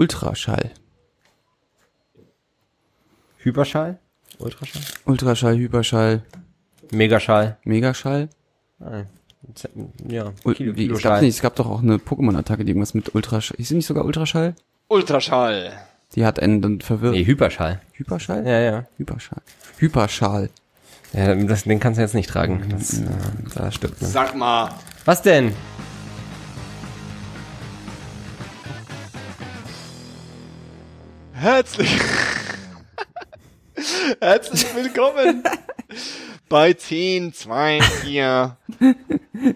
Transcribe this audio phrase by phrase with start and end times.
[0.00, 0.70] Ultraschall.
[3.36, 3.98] Hyperschall?
[4.38, 4.82] Ultraschall?
[5.04, 6.22] Ultraschall, Hyperschall,
[6.90, 7.58] Megaschall?
[7.64, 8.30] Megaschall.
[8.78, 9.08] Nein.
[10.08, 11.12] Ja, Kilo, wie, es, Kiloschall.
[11.12, 13.60] gab nicht, es gab doch auch eine Pokémon-Attacke, die irgendwas mit Ultraschall.
[13.60, 14.54] Ist sie nicht sogar Ultraschall?
[14.88, 15.70] Ultraschall.
[16.14, 17.12] Die hat einen dann verwirrt.
[17.12, 17.82] Nee, Hyperschall.
[17.92, 18.46] Hyperschall?
[18.46, 18.86] Ja, ja.
[18.96, 19.42] Hyperschall.
[19.76, 20.48] Hyperschal.
[21.12, 22.64] ja das, den kannst du jetzt nicht tragen.
[22.70, 23.04] Das, äh,
[23.54, 24.00] das stimmt.
[24.00, 24.08] Ne?
[24.08, 24.72] Sag mal.
[25.04, 25.52] Was denn?
[31.40, 31.90] Herzlich.
[34.20, 35.42] Herzlich willkommen
[36.50, 38.56] bei 10, 2, 4.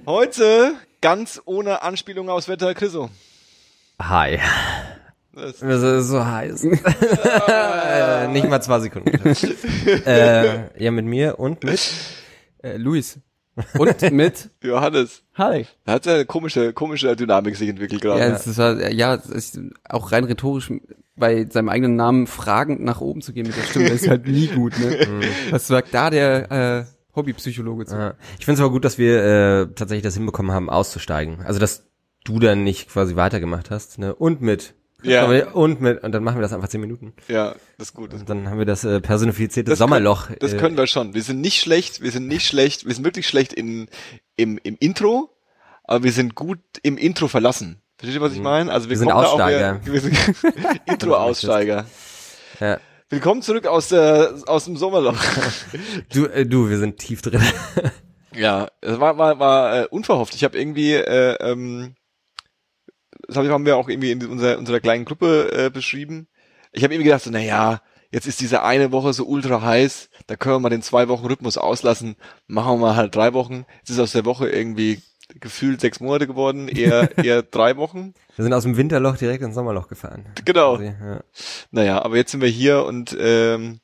[0.07, 3.11] Heute ganz ohne Anspielung aus Wetter Chriso.
[4.01, 4.41] Hi.
[5.35, 6.65] Das- Das ist so heiß.
[6.65, 9.11] Äh, nicht mal zwei Sekunden.
[10.07, 11.83] äh, ja, mit mir und mit.
[12.63, 13.19] Äh, Luis.
[13.79, 15.23] Und mit Johannes.
[15.35, 15.67] Hi.
[15.85, 18.21] Da hat eine komische, komische Dynamik sich entwickelt gerade.
[18.21, 20.73] Ja, es war, ja, es ist auch rein rhetorisch
[21.17, 24.49] bei seinem eigenen Namen fragend nach oben zu gehen mit der Stimme, ist halt nie
[24.49, 25.21] gut, ne?
[25.51, 27.95] Was sagt da der äh, Hobbypsychologe zu?
[27.95, 28.15] Ja.
[28.39, 31.43] Ich finde es aber gut, dass wir äh, tatsächlich das hinbekommen haben, auszusteigen.
[31.45, 31.85] Also, dass
[32.25, 33.99] du dann nicht quasi weitergemacht hast.
[33.99, 34.15] Ne?
[34.15, 34.75] Und mit.
[35.05, 35.25] Ja.
[35.25, 36.03] Aber- Und mit.
[36.03, 37.13] Und dann machen wir das einfach zehn Minuten.
[37.29, 38.13] Ja, das ist gut.
[38.13, 40.27] Das, Und dann haben wir das äh, personifizierte Das Sommerloch.
[40.27, 41.15] Können, das äh, können wir schon.
[41.15, 43.89] Wir sind nicht schlecht, wir sind nicht schlecht, wir sind wirklich schlecht in,
[44.37, 45.31] im, im Intro,
[45.85, 47.81] aber wir sind gut im Intro verlassen.
[47.99, 48.73] Versteht ihr, was ich meine?
[48.73, 49.01] Also wir, Mhm.
[49.01, 49.73] Wir sind Aussteiger.
[49.75, 50.17] mehr- Wir sind
[50.87, 51.87] Intro-Aussteiger.
[52.61, 52.79] Ja.
[53.11, 55.17] Willkommen zurück aus der aus dem Sommerloch.
[56.13, 57.43] Du, äh, du, wir sind tief drin.
[58.35, 60.35] ja, es war war war äh, unverhofft.
[60.35, 61.95] Ich habe irgendwie äh, ähm,
[63.29, 66.27] das hab- haben wir auch irgendwie in unserer unserer kleinen Gruppe äh, beschrieben.
[66.73, 67.81] Ich habe irgendwie gedacht, so, na ja,
[68.11, 71.27] jetzt ist diese eine Woche so ultra heiß, da können wir mal den zwei Wochen
[71.27, 72.17] Rhythmus auslassen,
[72.47, 73.65] machen wir mal halt drei Wochen.
[73.79, 75.01] Jetzt ist aus der Woche irgendwie
[75.41, 78.13] gefühlt sechs Monate geworden, eher eher drei Wochen.
[78.37, 80.27] Wir sind aus dem Winterloch direkt ins Sommerloch gefahren.
[80.45, 80.75] Genau.
[80.77, 81.21] Quasi, Ja.
[81.71, 83.81] Naja, aber jetzt sind wir hier und ähm,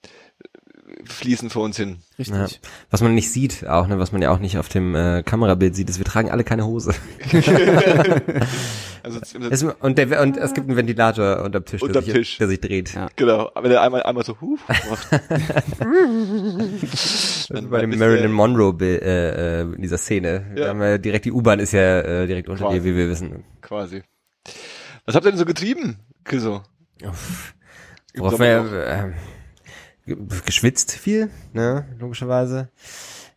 [1.11, 1.99] fließen vor uns hin.
[2.19, 2.37] Richtig.
[2.37, 2.47] Ja.
[2.91, 5.75] Was man nicht sieht, auch, ne, was man ja auch nicht auf dem äh, Kamerabild
[5.75, 6.95] sieht, ist, wir tragen alle keine Hose.
[9.03, 9.21] Also
[9.51, 12.39] Es, und, der, und es gibt einen Ventilator unterm Tisch, Unterm der, sich, Tisch.
[12.39, 12.95] der sich dreht.
[12.95, 13.09] Ja.
[13.17, 15.09] genau, wenn er einmal einmal so huh, macht.
[17.51, 20.47] dann Bei dem Marilyn Monroe äh, äh, in dieser Szene.
[20.51, 20.57] Ja.
[20.57, 22.81] Wir haben ja direkt die U-Bahn ist ja äh, direkt unter Quasi.
[22.81, 23.45] dir, wie wir wissen.
[23.63, 24.03] quasi.
[25.07, 26.63] Was habt ihr denn so getrieben, Kiso?
[28.15, 29.13] Worauf wir äh,
[30.45, 32.69] geschwitzt viel, ne, logischerweise.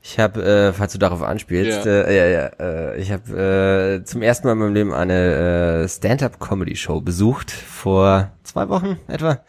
[0.06, 1.91] Ich habe, äh, falls du darauf anspielst, Ja.
[2.03, 2.45] äh, ja, ja,
[2.91, 8.31] äh, ich habe äh, zum ersten Mal in meinem Leben eine äh, Stand-up-Comedy-Show besucht vor
[8.44, 9.39] zwei Wochen etwa.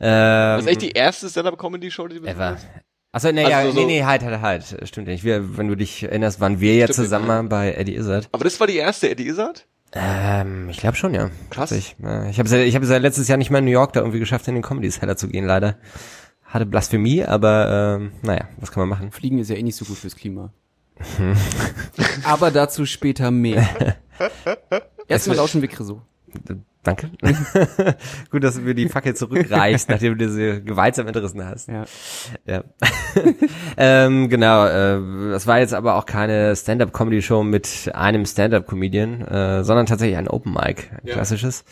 [0.00, 2.66] Ähm, Das ist echt die erste Stand-Up-Comedy-Show, die du besucht hast?
[3.12, 4.76] Achso, nee, ja, Also so- nee, nee, halt, halt, halt.
[4.88, 5.22] Stimmt nicht.
[5.24, 7.42] Wir, wenn du dich erinnerst, waren wir ja zusammen ja.
[7.42, 8.28] bei Eddie Izzard.
[8.32, 9.66] Aber das war die erste Eddie Izzard?
[9.92, 11.30] Ähm, ich glaube schon, ja.
[11.48, 11.70] Krass.
[11.70, 13.92] Ich, äh, ich habe ja, ich habe ja letztes Jahr nicht mal in New York
[13.92, 15.76] da irgendwie geschafft, in den Comedy Cellar zu gehen, leider.
[16.56, 19.12] Hatte Blasphemie, aber ähm, naja, was kann man machen?
[19.12, 20.54] Fliegen ist ja eh nicht so gut fürs Klima.
[22.24, 23.68] Aber dazu später mehr.
[25.06, 26.00] Erstmal lauschen wir so.
[26.82, 27.10] Danke.
[28.30, 31.68] Gut, dass du mir die Fackel zurückreichst, nachdem du sie gewaltsam entrissen hast.
[31.68, 31.84] Ja.
[32.46, 32.64] Ja.
[33.76, 39.84] ähm, genau, äh, das war jetzt aber auch keine Stand-up-Comedy-Show mit einem Stand-up-Comedian, äh, sondern
[39.84, 41.12] tatsächlich ein Open Mic, ein Ja.
[41.12, 41.64] klassisches.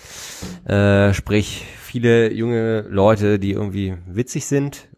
[0.66, 1.64] Äh, sprich,
[1.94, 4.88] viele junge Leute, die irgendwie witzig sind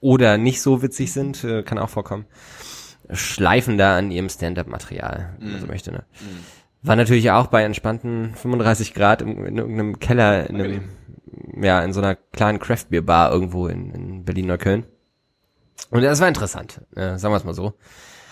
[0.00, 2.24] oder nicht so witzig sind, äh, kann auch vorkommen,
[3.12, 5.92] schleifen da an ihrem Stand-up-Material, wenn man so möchte.
[5.92, 6.04] Ne?
[6.80, 10.88] War natürlich auch bei entspannten 35 Grad im, in irgendeinem Keller, in einem,
[11.62, 14.86] ja, in so einer kleinen Craft-Bier-Bar irgendwo in, in Berlin-Neukölln.
[15.90, 17.74] Und das war interessant, äh, sagen wir es mal so.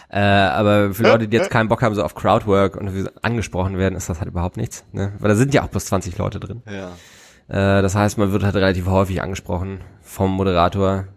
[0.09, 3.77] Äh, aber für Leute, die jetzt keinen Bock haben, so auf Crowdwork und wie angesprochen
[3.77, 4.87] werden, ist das halt überhaupt nichts.
[4.93, 5.13] Ne?
[5.19, 6.63] Weil da sind ja auch bloß 20 Leute drin.
[6.65, 6.93] Ja.
[7.49, 11.09] Äh, das heißt, man wird halt relativ häufig angesprochen vom Moderator.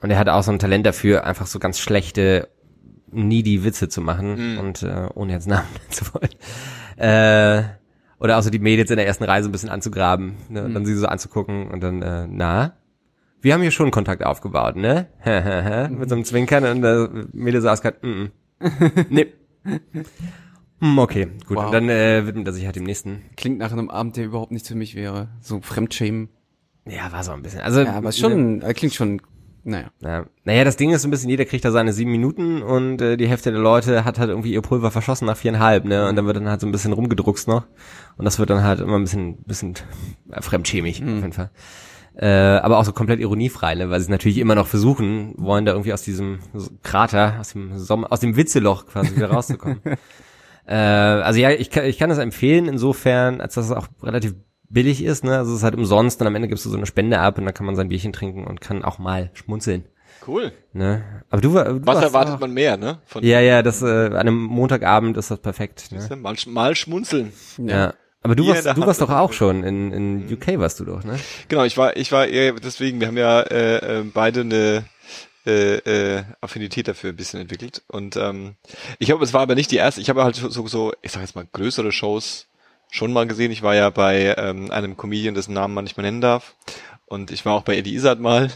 [0.00, 2.48] Und er hat auch so ein Talent dafür, einfach so ganz schlechte,
[3.10, 4.58] needy Witze zu machen.
[4.58, 6.30] Und äh, ohne jetzt Namen zu wollen.
[6.96, 7.64] Äh,
[8.20, 10.36] oder auch so die Mädels in der ersten Reise ein bisschen anzugraben.
[10.48, 10.64] Ne?
[10.64, 12.74] Und dann sie so anzugucken und dann, äh, na,
[13.40, 15.06] wir haben hier schon Kontakt aufgebaut, ne?
[15.90, 18.30] Mit so einem Zwinkern und der Mädel saß gerade, mm, mm.
[19.10, 19.32] nee.
[20.80, 21.56] Hm, okay, gut.
[21.56, 21.66] Wow.
[21.66, 23.22] Und dann äh, widmet er sich halt dem nächsten.
[23.36, 25.28] Klingt nach einem Abend, der überhaupt nichts für mich wäre.
[25.40, 26.28] So Fremdschämen.
[26.86, 27.60] Ja, war so ein bisschen.
[27.60, 29.20] Also, Ja, aber ist schon, äh, klingt schon,
[29.64, 29.90] naja.
[30.00, 30.26] Ja.
[30.44, 33.16] Naja, das Ding ist so ein bisschen, jeder kriegt da seine sieben Minuten und äh,
[33.16, 36.08] die Hälfte der Leute hat halt irgendwie ihr Pulver verschossen nach viereinhalb, ne?
[36.08, 37.64] Und dann wird dann halt so ein bisschen rumgedruckst noch.
[38.16, 39.74] Und das wird dann halt immer ein bisschen, bisschen
[40.30, 41.50] äh, fremdschämig, auf jeden Fall.
[42.14, 43.90] Äh, aber auch so komplett ironiefrei, ne?
[43.90, 46.38] Weil sie natürlich immer noch versuchen, wollen da irgendwie aus diesem
[46.82, 49.80] Krater, aus dem Sommer, aus dem Witzeloch quasi wieder rauszukommen.
[50.68, 54.34] äh, also ja, ich kann, ich kann das empfehlen insofern, als dass es auch relativ
[54.68, 55.38] billig ist, ne?
[55.38, 57.44] Also es ist halt umsonst und am Ende gibst du so eine Spende ab und
[57.46, 59.84] dann kann man sein Bierchen trinken und kann auch mal schmunzeln.
[60.26, 60.52] Cool.
[60.74, 61.02] Ne?
[61.30, 62.98] Aber du, du Was erwartet auch- man mehr, ne?
[63.06, 65.90] Von Ja, ja, das äh, an einem Montagabend ist das perfekt.
[65.90, 66.16] Ne?
[66.16, 67.32] mal, mal schmunzeln.
[67.56, 67.94] Ja.
[68.22, 71.18] Aber du warst, du warst doch auch schon in, in UK warst du doch, ne?
[71.48, 74.84] Genau, ich war, ich war eher deswegen, wir haben ja äh, äh, beide eine
[75.48, 75.76] äh,
[76.18, 77.82] äh, Affinität dafür ein bisschen entwickelt.
[77.88, 78.54] Und ähm,
[78.98, 80.00] ich glaube, es war aber nicht die erste.
[80.00, 82.46] Ich habe halt so, so, ich sag jetzt mal, größere Shows
[82.90, 83.50] schon mal gesehen.
[83.50, 86.54] Ich war ja bei ähm, einem Comedian, dessen Namen man nicht mehr nennen darf.
[87.06, 88.50] Und ich war auch bei Eddie Izzard mal.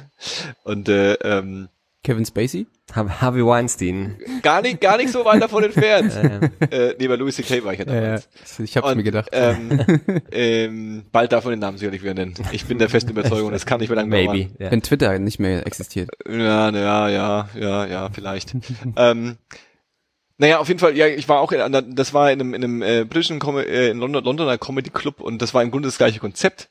[0.64, 1.68] Und äh, ähm,
[2.04, 2.66] Kevin Spacey?
[2.92, 4.18] Har- Harvey Weinstein.
[4.42, 6.12] gar nicht, gar nicht so weit davon entfernt.
[6.72, 7.64] Äh, äh, nee, bei Louis C.K.
[7.64, 8.28] war ich ja damals.
[8.58, 9.28] Ich hab's Und, mir gedacht.
[9.32, 9.80] Ähm,
[10.32, 12.34] ähm, bald darf man den Namen sicherlich wieder nennen.
[12.52, 14.50] Ich bin der festen Überzeugung, das kann nicht mehr lange maybe.
[14.58, 14.70] Ja.
[14.70, 16.10] Wenn Twitter nicht mehr existiert.
[16.28, 18.54] Ja, ja, ja, ja, ja, vielleicht.
[18.96, 19.36] ähm,
[20.38, 22.82] naja, auf jeden Fall, ja, ich war auch in das war in einem, in einem
[22.82, 25.98] äh, britischen, Com äh, in London, Londoner Comedy Club und das war im Grunde das
[25.98, 26.68] gleiche Konzept.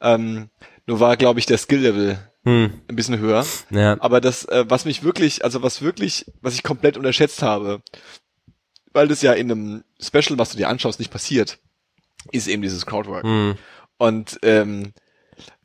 [0.00, 0.50] Ähm,
[0.86, 2.72] nur war, glaube ich, der Skill-Level Hm.
[2.88, 3.44] ein bisschen höher.
[3.70, 3.96] Ja.
[4.00, 7.82] Aber das, äh, was mich wirklich, also was wirklich, was ich komplett unterschätzt habe,
[8.92, 11.58] weil das ja in einem Special, was du dir anschaust, nicht passiert,
[12.32, 13.24] ist eben dieses Crowdwork.
[13.24, 13.56] Hm.
[13.96, 14.92] Und ähm,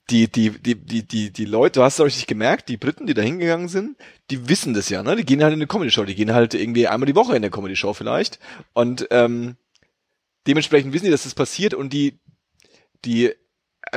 [0.09, 3.13] die, die, die, die, die, die Leute, du hast es richtig gemerkt, die Briten, die
[3.13, 3.97] da hingegangen sind,
[4.31, 5.15] die wissen das ja, ne?
[5.15, 7.51] Die gehen halt in eine Comedy-Show, die gehen halt irgendwie einmal die Woche in eine
[7.51, 8.39] Comedy-Show vielleicht.
[8.73, 9.57] Und ähm,
[10.47, 12.19] dementsprechend wissen die, dass das passiert und die,
[13.05, 13.33] die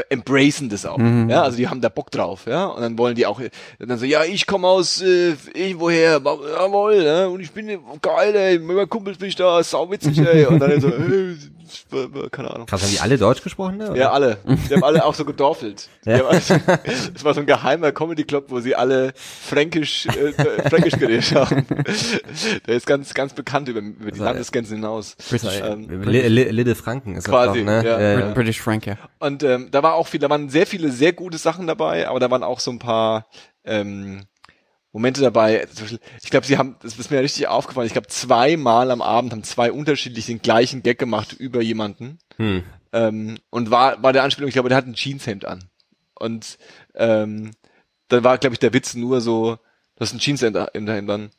[0.08, 0.98] embracen das auch.
[0.98, 1.28] Mhm.
[1.28, 2.66] Ja, also die haben da Bock drauf, ja.
[2.66, 3.40] Und dann wollen die auch,
[3.78, 7.28] dann so, ja, ich komme aus äh, irgendwoher, jawohl, ne?
[7.28, 10.46] Und ich bin geil, ey, mit meinen Kumpels bin ich da, sauwitzig, ey.
[10.46, 11.36] Und dann so, äh,
[12.30, 12.66] keine Ahnung.
[12.66, 13.76] Krass, haben die alle Deutsch gesprochen?
[13.78, 13.92] Ne?
[13.96, 14.38] Ja, alle.
[14.46, 15.88] Die haben alle auch so gedorfelt.
[16.04, 16.24] Ja.
[16.26, 16.54] also,
[17.14, 21.32] das war so ein geheimer Comedy Club, wo sie alle fränkisch, äh, äh, fränkisch geredet
[21.34, 21.66] haben.
[22.66, 25.16] Der ist ganz, ganz bekannt über, über die Also, Landesgrenzen hinaus.
[25.28, 28.20] British, Ähm, Lidde Franken ist Quasi, das doch, ne?
[28.20, 28.30] ja.
[28.32, 28.96] British Frank, ja.
[29.18, 32.20] Und ähm, da war auch viel, da waren sehr viele sehr gute Sachen dabei, aber
[32.20, 33.26] da waren auch so ein paar
[33.64, 34.24] ähm,
[34.92, 35.66] Momente dabei.
[36.22, 37.86] Ich glaube, sie haben, das ist mir richtig aufgefallen.
[37.86, 42.18] Ich glaube, zweimal am Abend haben zwei unterschiedlich den gleichen Gag gemacht über jemanden.
[42.36, 42.62] Hm.
[42.92, 45.64] ähm, und war, war der Anspielung, ich glaube, der hat ein Jeanshemd an.
[46.14, 46.58] Und
[46.94, 47.52] ähm,
[48.08, 49.56] dann war, glaube ich, der Witz nur so,
[49.96, 51.30] du hast ein Jeanshemd Hemd an.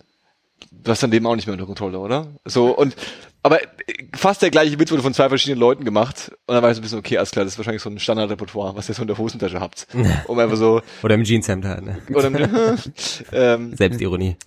[0.71, 2.27] Du hast dein Leben auch nicht mehr unter Kontrolle, oder?
[2.45, 2.95] So, und
[3.43, 3.67] aber äh,
[4.15, 6.31] fast der gleiche Witz wurde von zwei verschiedenen Leuten gemacht.
[6.47, 7.99] Und dann war ich so ein bisschen, okay, alles klar, das ist wahrscheinlich so ein
[7.99, 9.87] Standardrepertoire, was ihr so in der Hosentasche habt.
[10.27, 11.99] Um einfach so, Oder im Jeanshemd halt, ne?
[12.13, 12.31] oder,
[13.31, 14.37] ähm, Selbstironie.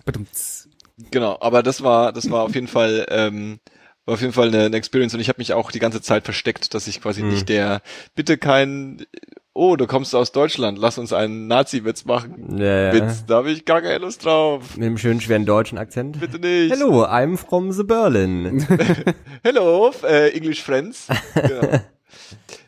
[1.11, 3.59] Genau, aber das war, das war auf jeden Fall, ähm,
[4.05, 6.23] war auf jeden Fall eine, eine Experience und ich habe mich auch die ganze Zeit
[6.23, 7.29] versteckt, dass ich quasi Mhm.
[7.29, 7.81] nicht der,
[8.15, 9.05] bitte kein,
[9.57, 12.57] oh, du kommst aus Deutschland, lass uns einen Nazi-Witz machen.
[12.57, 12.93] Ja, ja.
[12.93, 14.77] Witz, da habe ich gar keine Lust drauf.
[14.77, 16.19] Mit dem schönen schweren deutschen Akzent.
[16.19, 16.71] Bitte nicht.
[16.71, 18.65] Hello, I'm from the Berlin.
[19.43, 21.07] Hello, äh, English Friends.
[21.33, 21.79] genau.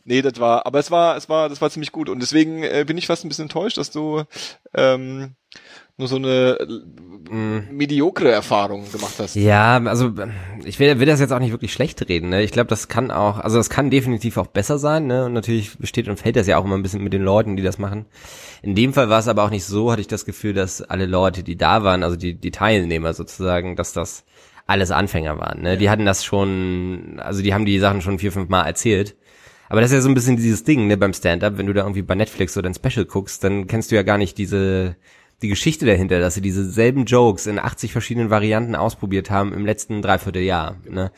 [0.04, 2.84] Nee, das war, aber es war, es war, das war ziemlich gut und deswegen äh,
[2.88, 4.24] bin ich fast ein bisschen enttäuscht, dass du
[4.74, 5.36] ähm,
[6.00, 9.36] nur so eine äh, mediokre Erfahrung gemacht hast.
[9.36, 10.14] Ja, also
[10.64, 12.30] ich will, will das jetzt auch nicht wirklich schlecht reden.
[12.30, 12.42] Ne?
[12.42, 15.08] Ich glaube, das kann auch, also das kann definitiv auch besser sein.
[15.08, 15.26] Ne?
[15.26, 17.64] Und natürlich besteht und fällt das ja auch immer ein bisschen mit den Leuten, die
[17.64, 18.06] das machen.
[18.62, 21.06] In dem Fall war es aber auch nicht so, hatte ich das Gefühl, dass alle
[21.06, 24.24] Leute, die da waren, also die, die Teilnehmer sozusagen, dass das
[24.66, 25.62] alles Anfänger waren.
[25.62, 25.78] Ne?
[25.78, 29.16] Die hatten das schon, also die haben die Sachen schon vier, fünf Mal erzählt.
[29.68, 31.82] Aber das ist ja so ein bisschen dieses Ding, ne, beim Stand-up, wenn du da
[31.82, 34.96] irgendwie bei Netflix oder ein Special guckst, dann kennst du ja gar nicht diese,
[35.42, 39.66] die Geschichte dahinter, dass sie diese selben Jokes in 80 verschiedenen Varianten ausprobiert haben im
[39.66, 41.12] letzten Dreivierteljahr, ne.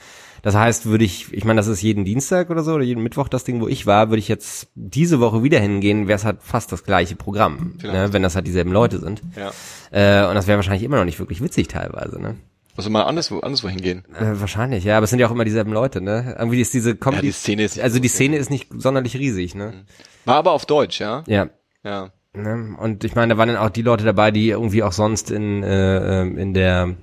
[0.43, 3.27] Das heißt, würde ich, ich meine, das ist jeden Dienstag oder so, oder jeden Mittwoch
[3.29, 6.37] das Ding, wo ich war, würde ich jetzt diese Woche wieder hingehen, wäre es halt
[6.41, 9.21] fast das gleiche Programm, ne, wenn das halt dieselben Leute sind.
[9.35, 9.51] Ja.
[9.91, 12.37] Äh, und das wäre wahrscheinlich immer noch nicht wirklich witzig teilweise, ne.
[12.75, 14.03] Also mal anderswo, anderswo hingehen.
[14.15, 16.35] Äh, wahrscheinlich, ja, aber es sind ja auch immer dieselben Leute, ne.
[16.39, 17.79] Irgendwie ist diese Ja, Comedy, die Szene ist.
[17.79, 19.85] also die Szene ist nicht sonderlich riesig, ne.
[20.25, 21.23] War aber auf Deutsch, ja?
[21.27, 21.49] Ja,
[21.83, 22.11] Ja.
[22.33, 22.75] Ne?
[22.79, 25.63] Und ich meine, da waren dann auch die Leute dabei, die irgendwie auch sonst in,
[25.63, 26.95] äh, ähm, in der,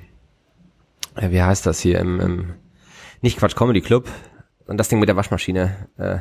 [1.16, 2.54] äh, wie heißt das hier, im, im
[3.20, 4.08] nicht Quatsch Comedy Club
[4.66, 5.88] und das Ding mit der Waschmaschine.
[5.98, 6.20] Äh, Äh,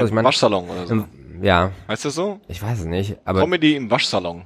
[0.00, 0.26] was ich meine?
[0.26, 0.94] Waschsalon oder so.
[0.94, 1.04] Im,
[1.42, 2.40] ja, Heißt das so?
[2.48, 4.44] ich weiß es nicht, aber Comedy im Waschsalon.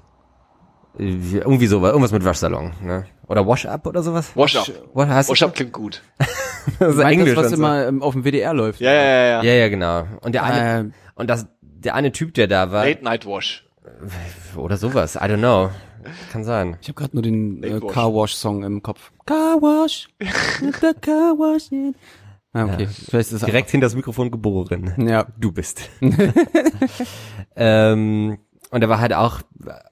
[0.99, 1.05] äh,
[1.39, 3.07] irgendwie so, irgendwas mit Waschsalon, ne?
[3.29, 4.33] Oder Wash Up oder sowas?
[4.35, 4.67] Wash up.
[4.93, 6.03] What heißt Wash klingt gut.
[6.81, 7.57] das ist Meint Englisch das, was so.
[7.59, 8.81] immer ähm, auf dem WDR läuft.
[8.81, 9.43] Ja, ja, ja, ja.
[9.45, 10.05] Ja, ja, genau.
[10.23, 13.70] Und der eine, Ähm, und das, der eine Typ, der da war, Late Night Wash.
[14.57, 15.71] Oder sowas, I don't know.
[16.33, 16.77] Kann sein.
[16.81, 17.81] Ich habe gerade nur den äh.
[17.81, 19.13] Car Wash Song im Kopf.
[19.27, 20.09] Car Wash,
[20.61, 21.71] the Car Wash.
[21.73, 21.95] in-
[22.53, 22.89] Ah, okay.
[22.89, 24.93] Vielleicht ist es Direkt hinter das Mikrofon geboren.
[25.07, 25.27] Ja.
[25.39, 25.89] Du bist.
[27.57, 28.39] ähm,
[28.71, 29.41] und er war halt auch,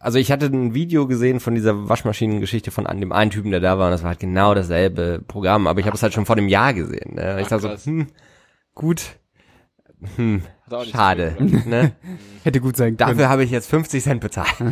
[0.00, 3.60] also ich hatte ein Video gesehen von dieser Waschmaschinengeschichte von an dem einen Typen, der
[3.60, 6.26] da war, und das war halt genau dasselbe Programm, aber ich habe es halt schon
[6.26, 7.14] vor einem Jahr gesehen.
[7.14, 7.38] Ne?
[7.40, 8.06] Ich Ach, dachte so, hm,
[8.74, 9.02] gut,
[10.16, 10.42] hm,
[10.90, 11.34] schade.
[11.38, 11.92] viel ne?
[12.44, 13.10] Hätte gut sein können.
[13.10, 14.54] Dafür habe ich jetzt 50 Cent bezahlt.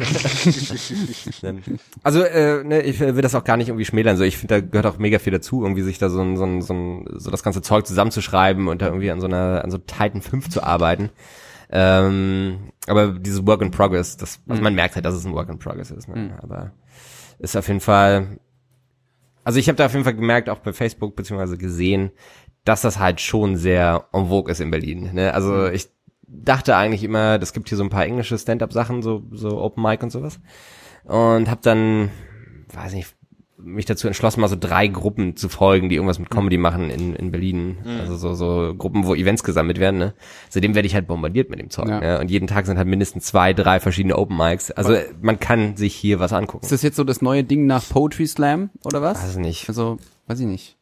[2.02, 4.16] also, äh, ne, ich will das auch gar nicht irgendwie schmälern.
[4.16, 6.44] So, ich finde, da gehört auch mega viel dazu, irgendwie sich da so ein, so
[6.44, 9.70] ein, so ein, so das ganze Zeug zusammenzuschreiben und da irgendwie an so einer, an
[9.70, 11.10] so Titan 5 zu arbeiten.
[11.70, 15.48] Ähm, aber dieses Work in Progress, das, also man merkt halt, dass es ein Work
[15.48, 16.08] in Progress ist.
[16.08, 16.38] Ne?
[16.42, 16.72] Aber
[17.38, 18.38] ist auf jeden Fall,
[19.44, 22.12] also ich habe da auf jeden Fall gemerkt, auch bei Facebook beziehungsweise gesehen,
[22.66, 25.10] dass das halt schon sehr en vogue ist in Berlin.
[25.14, 25.32] Ne?
[25.32, 25.88] Also ich
[26.26, 30.02] dachte eigentlich immer, das gibt hier so ein paar englische Stand-up-Sachen, so, so Open Mic
[30.02, 30.40] und sowas.
[31.04, 32.10] Und habe dann,
[32.74, 33.14] weiß nicht,
[33.58, 37.14] mich dazu entschlossen, mal so drei Gruppen zu folgen, die irgendwas mit Comedy machen in,
[37.14, 37.78] in Berlin.
[38.00, 39.98] Also so, so Gruppen, wo Events gesammelt werden.
[39.98, 40.14] Ne?
[40.48, 41.88] Seitdem werde ich halt bombardiert mit dem Zeug.
[41.88, 42.00] Ja.
[42.00, 42.20] Ne?
[42.20, 44.72] Und jeden Tag sind halt mindestens zwei, drei verschiedene Open Mics.
[44.72, 46.64] Also man kann sich hier was angucken.
[46.64, 49.22] Ist das jetzt so das neue Ding nach Poetry Slam oder was?
[49.22, 49.68] Weiß nicht.
[49.68, 50.75] Also, weiß ich nicht.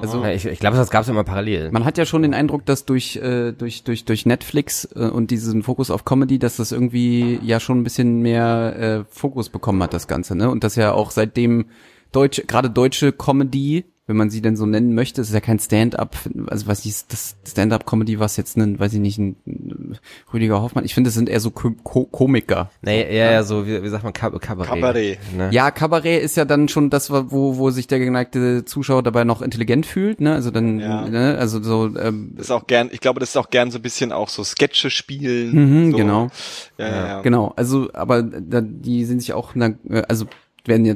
[0.00, 1.70] Also ich ich glaube, das gab's immer parallel.
[1.70, 5.30] man hat ja schon den Eindruck, dass durch äh, durch durch durch Netflix äh, und
[5.30, 9.82] diesen Fokus auf Comedy, dass das irgendwie ja schon ein bisschen mehr äh, Fokus bekommen
[9.82, 10.50] hat das Ganze, ne?
[10.50, 11.66] Und dass ja auch seitdem
[12.12, 15.60] deutsche gerade deutsche Comedy, wenn man sie denn so nennen möchte, es ist ja kein
[15.60, 16.16] Stand-up,
[16.48, 19.98] also weiß ich, das Stand-up Comedy was jetzt ein, weiß ich nicht, ein, ein
[20.34, 20.84] Rüdiger Hoffmann.
[20.84, 22.70] Ich finde, das sind eher so Ko Ko Komiker.
[22.82, 24.68] Nee, eher ja, so, wie, wie sagt man, Kab Kabarett.
[24.70, 25.18] Kabarett.
[25.36, 25.50] Ne?
[25.52, 29.40] Ja, Kabarett ist ja dann schon das, wo, wo sich der geneigte Zuschauer dabei noch
[29.40, 30.34] intelligent fühlt, ne?
[30.34, 31.08] Also dann, Ja.
[31.08, 31.36] ne?
[31.38, 33.82] also so, ähm, Das ist auch gern, ich glaube, das ist auch gern so ein
[33.82, 35.52] bisschen auch so Sketche spielen.
[35.84, 35.96] Mhm, so.
[35.96, 36.28] genau.
[36.76, 37.20] Ja, ja, ja.
[37.22, 37.52] genau.
[37.54, 40.26] Also, aber da, die sind sich auch, na, äh, also
[40.64, 40.94] werden ja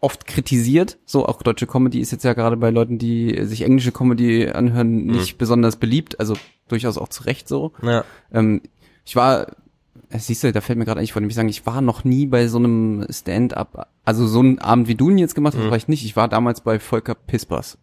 [0.00, 0.98] oft kritisiert.
[1.04, 5.06] So auch deutsche Comedy ist jetzt ja gerade bei Leuten, die sich englische Comedy anhören,
[5.06, 6.20] nicht besonders beliebt.
[6.20, 6.34] Also
[6.68, 7.72] durchaus auch zu Recht so.
[7.82, 8.04] Ja.
[8.32, 8.62] Ähm,
[9.04, 9.48] ich war,
[10.10, 12.26] siehst du, da fällt mir gerade ein, ich wollte nämlich sagen, ich war noch nie
[12.26, 15.76] bei so einem Stand-up, also so einen Abend wie du ihn jetzt gemacht hast, war
[15.76, 16.04] ich nicht.
[16.04, 17.78] Ich war damals bei Volker Pispers.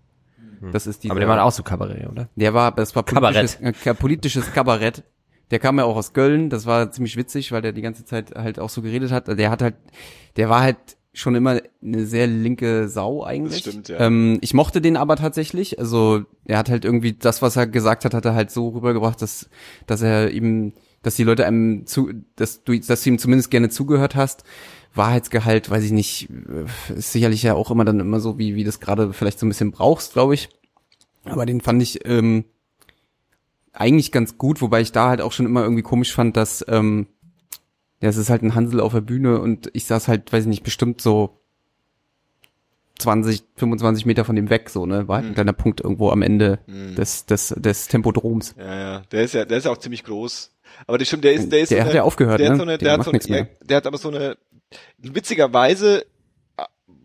[0.71, 1.11] Das ist die.
[1.11, 2.29] Aber der war auch so Kabarett, oder?
[2.35, 5.03] Der war, das war politisches, äh, politisches Kabarett.
[5.51, 8.33] Der kam ja auch aus Köln, das war ziemlich witzig, weil der die ganze Zeit
[8.33, 9.27] halt auch so geredet hat.
[9.27, 9.75] Der hat halt,
[10.37, 13.63] der war halt schon immer eine sehr linke Sau eigentlich.
[13.63, 13.99] Das stimmt, ja.
[13.99, 15.79] Ähm, ich mochte den aber tatsächlich.
[15.79, 19.21] Also er hat halt irgendwie das, was er gesagt hat, hat er halt so rübergebracht,
[19.21, 19.49] dass,
[19.87, 23.69] dass er eben, dass die Leute einem zu, dass du, dass du ihm zumindest gerne
[23.69, 24.43] zugehört hast.
[24.93, 28.63] Wahrheitsgehalt, weiß ich nicht, äh, ist sicherlich ja auch immer dann immer so, wie, wie
[28.63, 30.49] das gerade vielleicht so ein bisschen brauchst, glaube ich.
[31.25, 32.45] Aber den fand ich ähm,
[33.73, 37.07] eigentlich ganz gut, wobei ich da halt auch schon immer irgendwie komisch fand, dass ähm,
[38.01, 40.49] ja, es ist halt ein Hansel auf der Bühne und ich saß halt, weiß ich
[40.49, 41.39] nicht, bestimmt so
[42.99, 45.07] 20, 25 Meter von dem weg, so, ne?
[45.07, 48.55] War halt ein kleiner Punkt irgendwo am Ende des, des, des Tempodroms.
[48.57, 48.99] Ja, ja.
[49.11, 50.51] Der ist ja, der ist ja auch ziemlich groß.
[50.87, 51.71] Aber das stimmt, der ist, der ist.
[51.71, 52.53] Der so hat eine- ja aufgehört, der ne?
[52.53, 53.47] Hat so eine, Der der, hat macht so nichts eine, mehr.
[53.63, 54.37] der hat aber so eine,
[54.97, 56.05] witzigerweise,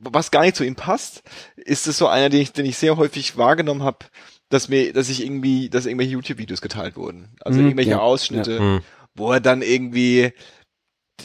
[0.02, 1.22] was gar nicht zu ihm passt,
[1.56, 3.98] ist es so einer, den ich, den ich sehr häufig wahrgenommen habe,
[4.48, 7.28] dass mir, dass ich irgendwie, dass irgendwelche YouTube-Videos geteilt wurden.
[7.40, 8.80] Also Mhm, irgendwelche ja, Ausschnitte, Mhm.
[9.16, 10.32] wo er dann irgendwie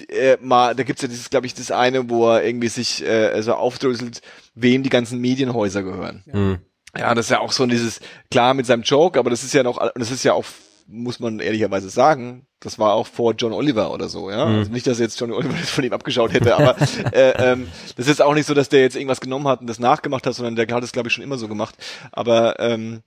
[0.09, 3.41] äh, mal, da gibt's ja dieses, glaube ich, das eine, wo er irgendwie sich äh,
[3.41, 4.21] so aufdröselt,
[4.53, 6.23] wem die ganzen Medienhäuser gehören.
[6.25, 6.59] Mhm.
[6.97, 7.99] Ja, das ist ja auch so dieses,
[8.31, 10.45] klar mit seinem Joke, aber das ist ja noch, das ist ja auch,
[10.87, 14.45] muss man ehrlicherweise sagen, das war auch vor John Oliver oder so, ja.
[14.45, 16.75] Also nicht, dass jetzt John Oliver das von ihm abgeschaut hätte, aber
[17.11, 19.79] äh, ähm, das ist auch nicht so, dass der jetzt irgendwas genommen hat und das
[19.79, 21.75] nachgemacht hat, sondern der hat es, glaube ich, schon immer so gemacht.
[22.11, 23.01] Aber ähm,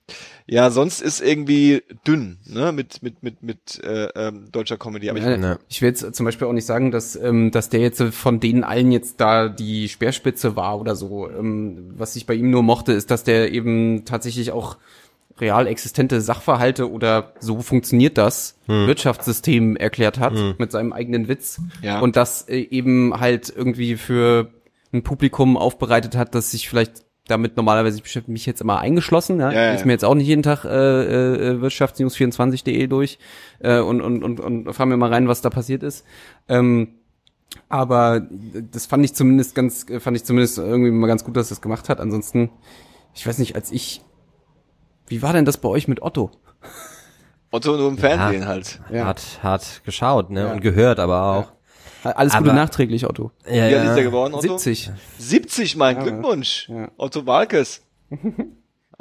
[0.45, 5.09] ja, sonst ist irgendwie dünn, ne, mit, mit, mit, mit äh, ähm, deutscher Comedy.
[5.09, 5.59] Aber ich, Ja, Ne.
[5.67, 8.63] Ich will jetzt zum Beispiel auch nicht sagen, dass, ähm, dass der jetzt von denen
[8.63, 11.29] allen jetzt da die Speerspitze war oder so.
[11.29, 14.77] Ähm, was ich bei ihm nur mochte, ist, dass der eben tatsächlich auch
[15.41, 21.99] real existente Sachverhalte oder so funktioniert das Wirtschaftssystem erklärt hat mit seinem eigenen Witz Ja.
[21.99, 24.51] und das äh, eben halt irgendwie für
[24.93, 29.39] ein Publikum aufbereitet hat, das sich vielleicht damit normalerweise ich beschäftige mich jetzt immer eingeschlossen,
[29.39, 29.85] ja, Ja, ja, ist ja.
[29.85, 30.69] mir jetzt auch nicht jeden Tag äh,
[31.51, 33.19] äh, Wirtschaftsnews24.de durch
[33.59, 36.05] äh, und, und, und, und fahren wir mal rein, was da passiert ist.
[36.47, 36.95] Ähm,
[37.67, 38.27] aber
[38.71, 41.87] das fand ich zumindest ganz, fand ich zumindest irgendwie mal ganz gut, dass das gemacht
[41.89, 41.99] hat.
[41.99, 42.49] Ansonsten,
[43.13, 44.01] ich weiß nicht, als ich,
[45.09, 46.31] wie war denn das bei euch mit Otto?
[47.51, 48.47] Otto nur im Fernsehen Ja.
[48.47, 48.79] halt.
[48.91, 49.05] Ja.
[49.05, 50.41] Hart, hart geschaut, ne?
[50.41, 50.51] Ja.
[50.51, 51.51] Und gehört aber auch.
[52.03, 53.31] Alles Gute Aber- nachträglich, Otto.
[53.45, 54.57] Ja, Wie alt ist der geworden, Otto?
[54.57, 54.91] 70.
[55.17, 56.69] 70, mein Ja, Glückwunsch.
[56.69, 56.89] ja.
[56.97, 57.81] Otto Walkes.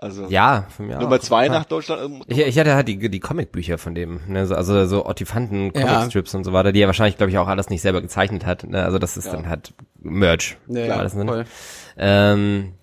[0.00, 1.18] Also Ja, von mir Nummer auch.
[1.18, 1.52] zwei Ja.
[1.54, 2.00] nach Deutschland.
[2.04, 5.72] ähm, Ich, ich hatte halt die, die Comicbücher von dem, ne, so- also so Ottifanten,
[5.74, 5.86] Ja.
[5.96, 8.62] Comicstrips und so weiter, die er wahrscheinlich, glaube ich, auch alles nicht selber gezeichnet hat.
[8.62, 8.80] Ne?
[8.84, 9.32] Also das ist Ja.
[9.32, 10.56] dann halt Merch.
[10.68, 11.24] Ja, Klar, das, ne?
[11.26, 11.44] voll.
[11.96, 12.74] Ähm,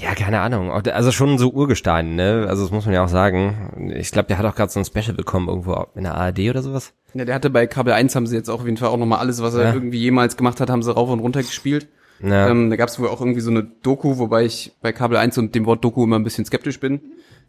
[0.00, 0.70] ja, keine Ahnung.
[0.70, 2.46] Also schon so Urgestein, ne?
[2.48, 3.92] Also das muss man ja auch sagen.
[3.96, 6.62] Ich glaube, der hat auch gerade so ein Special bekommen irgendwo in der ARD oder
[6.62, 6.92] sowas.
[7.14, 9.18] Ja, der hatte bei Kabel 1 haben sie jetzt auch auf jeden Fall auch nochmal
[9.18, 9.74] alles, was er Ja.
[9.74, 11.88] irgendwie jemals gemacht hat, haben sie rauf und runter gespielt.
[12.22, 12.48] Ja.
[12.48, 15.36] Ähm, da gab es wohl auch irgendwie so eine Doku, wobei ich bei Kabel 1
[15.38, 17.00] und dem Wort Doku immer ein bisschen skeptisch bin.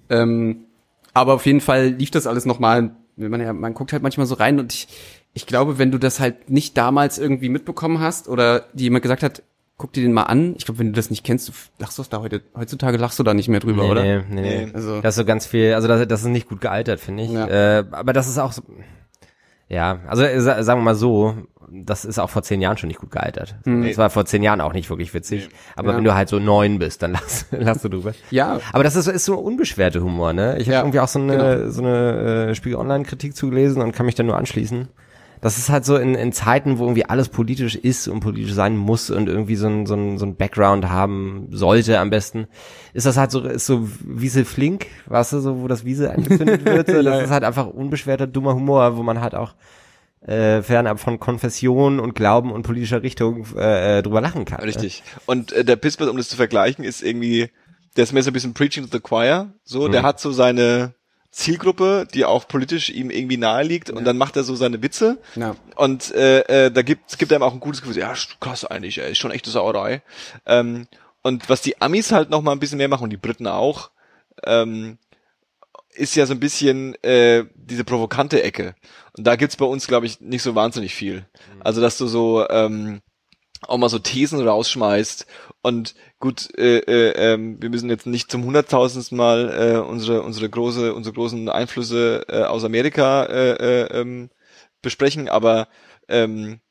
[0.09, 0.65] Ähm,
[1.13, 2.91] aber auf jeden Fall lief das alles nochmal
[3.27, 4.87] man ja, man guckt halt manchmal so rein und ich,
[5.33, 9.23] ich glaube, wenn du das halt nicht damals irgendwie mitbekommen hast oder die jemand gesagt
[9.23, 9.43] hat,
[9.79, 10.53] guck dir den mal an.
[10.57, 13.23] Ich glaube, wenn du das nicht kennst, du lachst du da heute, heutzutage lachst du
[13.23, 14.03] da nicht mehr drüber, nee, oder?
[14.03, 14.65] Nee, nee, nee.
[14.67, 14.71] Nee.
[14.75, 17.31] Also- das ist so ganz viel, also das, das ist nicht gut gealtert, finde ich.
[17.31, 17.47] Ja.
[17.79, 18.61] Äh, aber das ist auch so,
[19.67, 21.35] ja, also äh, sa- sagen wir mal so,
[21.71, 23.55] das ist auch vor zehn Jahren schon nicht gut gealtert.
[23.63, 25.49] Das war vor zehn Jahren auch nicht wirklich witzig.
[25.75, 25.97] Aber Ja.
[25.97, 28.13] wenn du halt so neun bist, dann lachst, lachst du drüber.
[28.31, 28.59] Ja.
[28.73, 30.57] Aber das ist, ist so unbeschwerte Humor, ne?
[30.57, 31.69] Ich habe Ja, irgendwie auch so eine, genau.
[31.69, 34.87] so eine äh, Spiegel Online-Kritik zugelesen und kann mich da nur anschließen.
[35.41, 38.75] Das ist halt so in, in Zeiten, wo irgendwie alles politisch ist und politisch sein
[38.75, 42.47] muss und irgendwie so ein, so ein, so ein Background haben sollte am besten,
[42.93, 46.65] ist das halt so, ist so Wiese Flink, weißt du, so, wo das Wiese angezündet
[46.65, 46.89] wird.
[46.99, 49.53] So, das ist halt einfach unbeschwerter, dummer Humor, wo man halt auch
[50.21, 54.59] äh, fernab von Konfession und Glauben und politischer Richtung äh, äh, drüber lachen kann.
[54.59, 54.67] Ne?
[54.67, 55.03] Richtig.
[55.25, 57.49] Und äh, der Pispert, um das zu vergleichen, ist irgendwie,
[57.95, 59.53] der ist mehr so ein bisschen preaching to the choir.
[59.63, 60.93] So, der hat so seine
[61.31, 65.19] Zielgruppe, die auch politisch ihm irgendwie nahe liegt, und dann macht er so seine Witze.
[65.35, 65.55] Ja.
[65.75, 67.97] Und äh, äh, da gibt gibt einem auch ein gutes Gefühl.
[67.97, 70.01] Ja, krass eigentlich, ey, ist schon echte Sauerei.
[70.45, 70.87] Ähm,
[71.21, 73.91] und was die Amis halt noch mal ein bisschen mehr machen und die Briten auch,
[74.45, 74.97] ähm,
[75.93, 78.75] ist ja so ein bisschen äh, diese provokante Ecke.
[79.17, 81.25] Und da gibt's bei uns, glaube ich, nicht so wahnsinnig viel.
[81.59, 83.01] Also dass du so ähm,
[83.67, 85.27] auch mal so Thesen rausschmeißt.
[85.61, 90.49] Und gut, äh, äh, ähm, wir müssen jetzt nicht zum hunderttausendsten Mal äh, unsere unsere
[90.49, 94.29] große unsere großen Einflüsse äh, aus Amerika äh, äh, ähm,
[94.81, 95.67] besprechen, aber
[96.07, 96.61] ähm,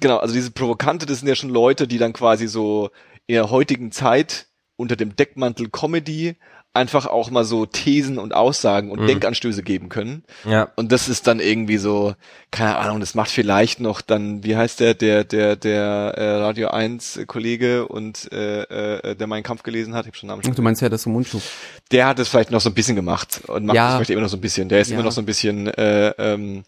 [0.00, 2.90] genau, also diese Provokante, das sind ja schon Leute, die dann quasi so
[3.26, 6.36] in der heutigen Zeit unter dem Deckmantel Comedy
[6.72, 10.22] einfach auch mal so Thesen und Aussagen und Denkanstöße geben können.
[10.48, 10.68] Ja.
[10.76, 12.14] Und das ist dann irgendwie so,
[12.52, 15.82] keine Ahnung, das macht vielleicht noch dann, wie heißt der, der, der, der
[16.16, 18.62] äh, Radio 1 Kollege und äh,
[19.00, 20.88] äh, der meinen Kampf gelesen hat, ich hab schon den Namen schon Du meinst ja
[20.88, 21.42] das so Mundschub.
[21.90, 23.88] der hat es vielleicht noch so ein bisschen gemacht und macht Ja.
[23.88, 24.68] es vielleicht immer noch so ein bisschen.
[24.68, 24.94] Der ist Ja.
[24.94, 26.62] immer noch so ein bisschen äh, ähm,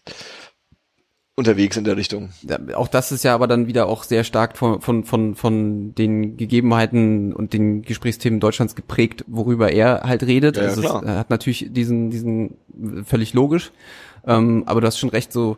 [1.35, 2.29] unterwegs in der Richtung.
[2.75, 6.37] Auch das ist ja aber dann wieder auch sehr stark von, von, von, von den
[6.37, 10.57] Gegebenheiten und den Gesprächsthemen Deutschlands geprägt, worüber er halt redet.
[10.57, 11.01] Ja, ja, also klar.
[11.01, 12.57] es, er hat natürlich diesen, diesen
[13.05, 13.71] völlig logisch.
[14.27, 15.57] Ähm, aber du hast schon recht, so,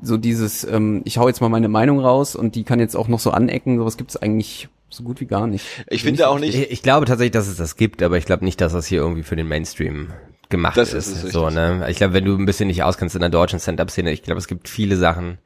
[0.00, 3.08] so dieses, ähm, ich hau jetzt mal meine Meinung raus und die kann jetzt auch
[3.08, 5.66] noch so anecken, sowas gibt's eigentlich so gut wie gar nicht.
[5.88, 8.44] Ich finde auch nicht, Ich, ich glaube tatsächlich, dass es das gibt, aber ich glaube
[8.44, 10.10] nicht, dass das hier irgendwie für den Mainstream
[10.50, 11.08] gemacht Das ist.
[11.24, 11.86] ist so, ne?
[11.88, 14.46] Ich glaube, wenn du ein bisschen nicht auskennst in der deutschen Stand-up-Szene, ich glaube, es
[14.48, 15.38] gibt viele Sachen,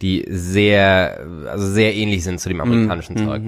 [0.00, 3.42] die sehr, also sehr ähnlich sind zu dem amerikanischen Mhm, Zeug.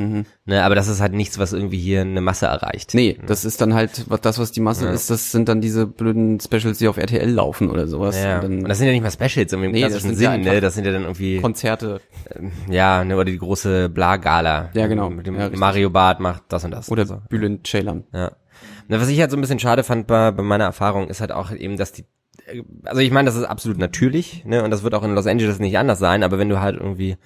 [0.47, 0.65] Ne?
[0.65, 2.93] Aber das ist halt nichts, was irgendwie hier eine Masse erreicht.
[2.93, 5.87] Nee, das ist dann halt, was das, was die Masse ist, das sind dann diese
[5.87, 8.19] blöden Specials, die auf RTL laufen oder sowas.
[8.21, 10.33] Ja, Und und dann das sind ja nicht mal Specials im Nee, klassischen sind ja
[10.33, 10.61] Sinn, ne?
[10.61, 12.01] Das sind ja dann irgendwie, Konzerte
[12.69, 14.71] ja, ne, oder die große Bla-Gala.
[14.75, 15.09] Ja, genau.
[15.09, 15.51] Mit dem Ja.
[15.55, 16.91] Mario Barth macht das und das.
[16.91, 17.23] oder so.
[17.29, 18.03] Bülent Ceylan.
[18.13, 18.33] Ja.
[18.91, 21.31] Na, was ich halt so ein bisschen schade fand bei, bei meiner Erfahrung, ist halt
[21.31, 22.07] auch eben, dass die,
[22.83, 25.61] also ich meine, das ist absolut natürlich, ne, und das wird auch in Los Angeles
[25.61, 27.17] nicht anders sein, aber wenn du halt irgendwie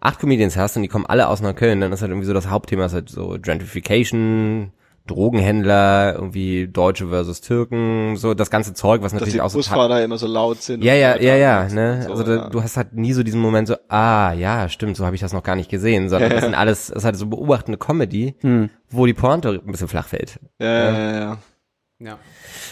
[0.00, 2.50] acht Comedians hast und die kommen alle aus Neukölln, dann ist halt irgendwie so das
[2.50, 4.72] Hauptthema ist halt so Gentrification,
[5.08, 9.58] Drogenhändler, irgendwie Deutsche versus Türken, so das ganze Zeug, was dass natürlich die auch so
[9.58, 10.84] Busfahrer immer so laut sind.
[10.84, 12.02] ja, ja, ja, ja, ne?
[12.04, 12.48] so, also da, ja.
[12.48, 15.32] du hast halt nie so diesen Moment so, ah, ja, stimmt, so habe ich das
[15.32, 18.36] noch gar nicht gesehen, sondern das sind alles, das ist halt so beobachtende Comedy,
[18.90, 20.38] wo die Pointe ein bisschen flach fällt.
[20.58, 21.38] ja, ja, ja, ja.
[22.00, 22.18] Ja.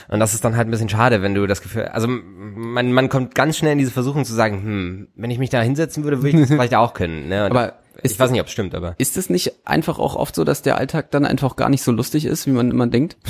[0.08, 3.08] Und das ist dann halt ein bisschen schade, wenn du das Gefühl, also man, man
[3.08, 6.22] kommt ganz schnell in diese Versuchung zu sagen, hm, wenn ich mich da hinsetzen würde,
[6.22, 7.28] würde ich das vielleicht auch können.
[7.28, 7.44] Ne?
[7.44, 7.74] Und Aber
[8.06, 10.44] ich ist- weiß nicht, ob es stimmt, aber Ist es nicht einfach auch oft so,
[10.44, 13.16] dass der Alltag dann einfach gar nicht so lustig ist, wie man immer denkt?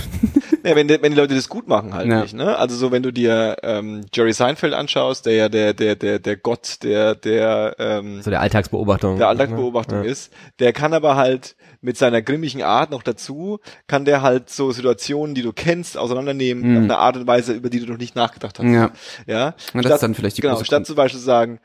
[0.64, 2.22] Ja, wenn, die- wenn die Leute das gut machen halt Ja.
[2.22, 2.58] nicht, ne?
[2.58, 6.36] Also so, wenn du dir ähm, Jerry Seinfeld anschaust, der ja der der der der
[6.36, 9.16] Gott der der ähm, so der Alltagsbeobachtung.
[9.18, 14.22] der Alltagsbeobachtung ist, der kann aber halt mit seiner grimmigen Art noch dazu, kann der
[14.22, 17.86] halt so Situationen, die du kennst, auseinandernehmen, auf eine Art und Weise, über die du
[17.92, 18.64] noch nicht nachgedacht hast.
[18.64, 18.74] Mhm.
[18.74, 18.90] Ja.
[19.28, 19.54] Ja.
[19.72, 21.60] Na, das ist dann vielleicht die Genau, große statt zum Beispiel zu sagen,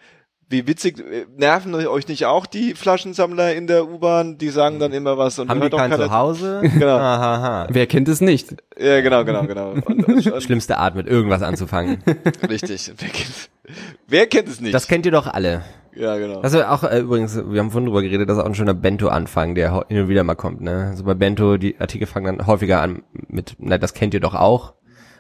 [0.52, 4.92] wie witzig, äh, nerven euch nicht auch die Flaschensammler in der U-Bahn, die sagen dann
[4.92, 6.62] immer was und Haben die kein Zuhause?
[6.82, 6.98] Genau.
[6.98, 8.56] Aha, Wer kennt es nicht?
[8.78, 9.72] Ja, genau, genau, genau.
[9.86, 12.04] Und, und, und, Schlimmste Art, mit irgendwas anzufangen.
[12.50, 12.92] richtig.
[12.98, 13.50] Wer kennt,
[14.08, 14.74] wer kennt es nicht?
[14.74, 15.64] Das kennt ihr doch alle.
[15.96, 16.42] ja, genau.
[16.42, 19.56] Also auch äh, übrigens, wir haben vorhin drüber geredet, das ist auch ein schöner Bento-Anfang,
[19.56, 20.62] der hin und wieder mal kommt.
[20.62, 20.88] Ne?
[20.92, 24.36] Also bei Bento, die Artikel fangen dann häufiger an mit, na, das kennt ihr doch
[24.36, 24.74] auch.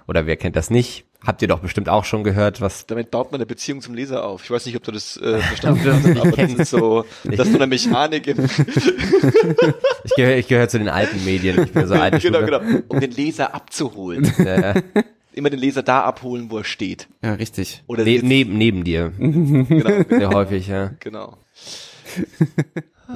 [0.08, 1.06] Oder wer kennt das nicht?
[1.26, 4.24] Habt ihr doch bestimmt auch schon gehört, was Damit baut man eine Beziehung zum Leser
[4.24, 4.44] auf.
[4.44, 7.52] Ich weiß nicht, ob du das äh, verstanden hast, aber das ist so, das ist
[7.52, 8.38] so eine Mechanik im,
[10.04, 12.60] Ich gehöre ich gehör zu den alten Medien, ich bin so alte genau, Schule.
[12.60, 14.32] genau, um den Leser abzuholen.
[14.42, 14.82] Äh,
[15.34, 17.08] Immer den Leser da abholen, wo er steht.
[17.24, 17.84] Ja, richtig.
[17.88, 20.92] Oder ne, neben, neben dir, Genau, sehr häufig, ja.
[21.00, 21.38] genau.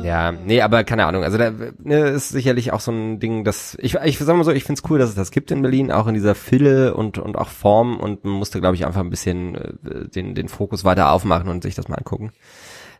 [0.04, 1.24] Ja, nee, aber keine Ahnung.
[1.24, 1.52] Also da
[1.84, 4.84] ne, ist sicherlich auch so ein Ding, dass ich ich sag mal so, ich find's
[4.90, 8.00] cool, dass es das gibt in Berlin, auch in dieser Fülle und und auch Form
[8.00, 11.64] und man musste glaube ich einfach ein bisschen äh, den den Fokus weiter aufmachen und
[11.64, 12.32] sich das mal angucken.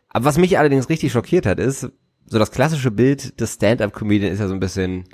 [0.08, 1.90] Aber was mich allerdings richtig schockiert hat, ist
[2.26, 5.04] so das klassische Bild des Stand-up Comedian ist ja so ein bisschen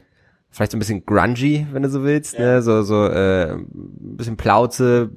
[0.51, 2.63] vielleicht so ein bisschen grungy, wenn du so willst, ne?
[2.63, 5.11] so so äh, ein bisschen Plauze,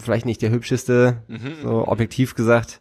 [0.00, 1.22] vielleicht nicht der hübscheste,
[1.62, 2.80] so objektiv gesagt,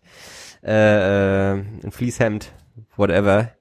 [0.63, 2.53] äh, äh, ein Fließhemd,
[2.95, 3.51] whatever.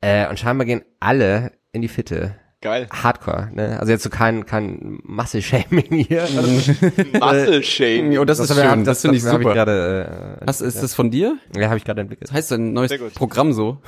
[0.00, 2.36] Äh, und scheinbar gehen alle in die Fitte.
[2.60, 2.86] Geil.
[2.90, 3.78] Hardcore, ne?
[3.78, 6.22] Also jetzt so kein kein Muscle-Shaming hier.
[7.20, 8.18] Also, Muscle Shame.
[8.18, 9.40] Oh, das, ist schön, das, finde ich super.
[9.40, 11.36] Ich gerade, äh, Was ist das von dir?
[11.54, 12.28] ja, habe ich gerade entwickelt.
[12.28, 12.92] Das heißt ein neues.
[13.14, 13.82] Programm so.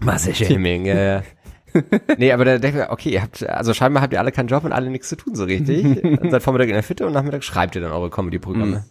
[0.00, 1.22] Muscle-Shaming, ja, ja.
[2.18, 4.48] nee, aber da denke ich, mir, okay, ihr habt, also scheinbar habt ihr alle keinen
[4.48, 6.02] Job und alle nichts zu tun so richtig.
[6.04, 8.84] Und Seid Vormittag in der Fitte und Nachmittag schreibt ihr dann eure Comedy-Programme.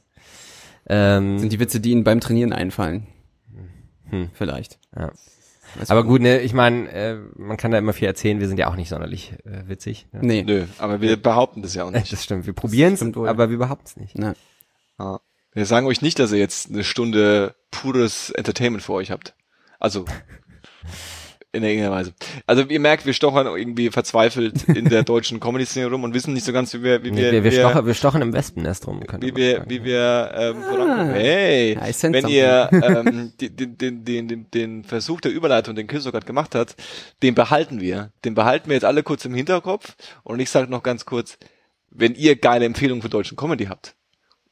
[0.87, 3.07] Ähm, Sind die Witze, die ihnen beim Trainieren einfallen.
[4.11, 4.29] Hm.
[4.33, 4.79] Vielleicht.
[4.95, 5.11] Ja.
[5.87, 8.67] Aber gut, ne, ich meine, äh, man kann da immer viel erzählen, wir sind ja
[8.67, 10.07] auch nicht sonderlich äh, witzig.
[10.11, 10.19] Ne?
[10.21, 10.43] Nee.
[10.43, 12.11] Nö, aber wir behaupten das ja auch nicht.
[12.11, 14.17] Das stimmt, wir probieren es, aber wir behaupten es nicht.
[14.17, 14.35] Na.
[14.99, 15.19] Ja.
[15.53, 19.33] Wir sagen euch nicht, dass ihr jetzt eine Stunde pures Entertainment vor euch habt.
[19.79, 20.05] Also
[21.53, 22.13] in irgendeiner Weise.
[22.47, 26.45] Also ihr merkt, wir stochern irgendwie verzweifelt in der deutschen Comedy-Szene rum und wissen nicht
[26.45, 29.01] so ganz, wie wir, wie wir, Wir, wir, wie stochen, wir stochen im Wespennest rum.
[29.19, 29.69] wie wir, sagen.
[29.69, 31.13] wie wir ähm, vorankommen.
[31.13, 36.55] Hey, wenn ihr ähm, den, den, den, den, Versuch der Überleitung, den Christoph gerade gemacht
[36.55, 36.75] hat,
[37.21, 38.11] den behalten wir.
[38.23, 39.95] Den behalten wir jetzt alle kurz im Hinterkopf.
[40.23, 41.37] Und ich sage noch ganz kurz,
[41.89, 43.95] wenn ihr geile Empfehlungen für deutschen Comedy habt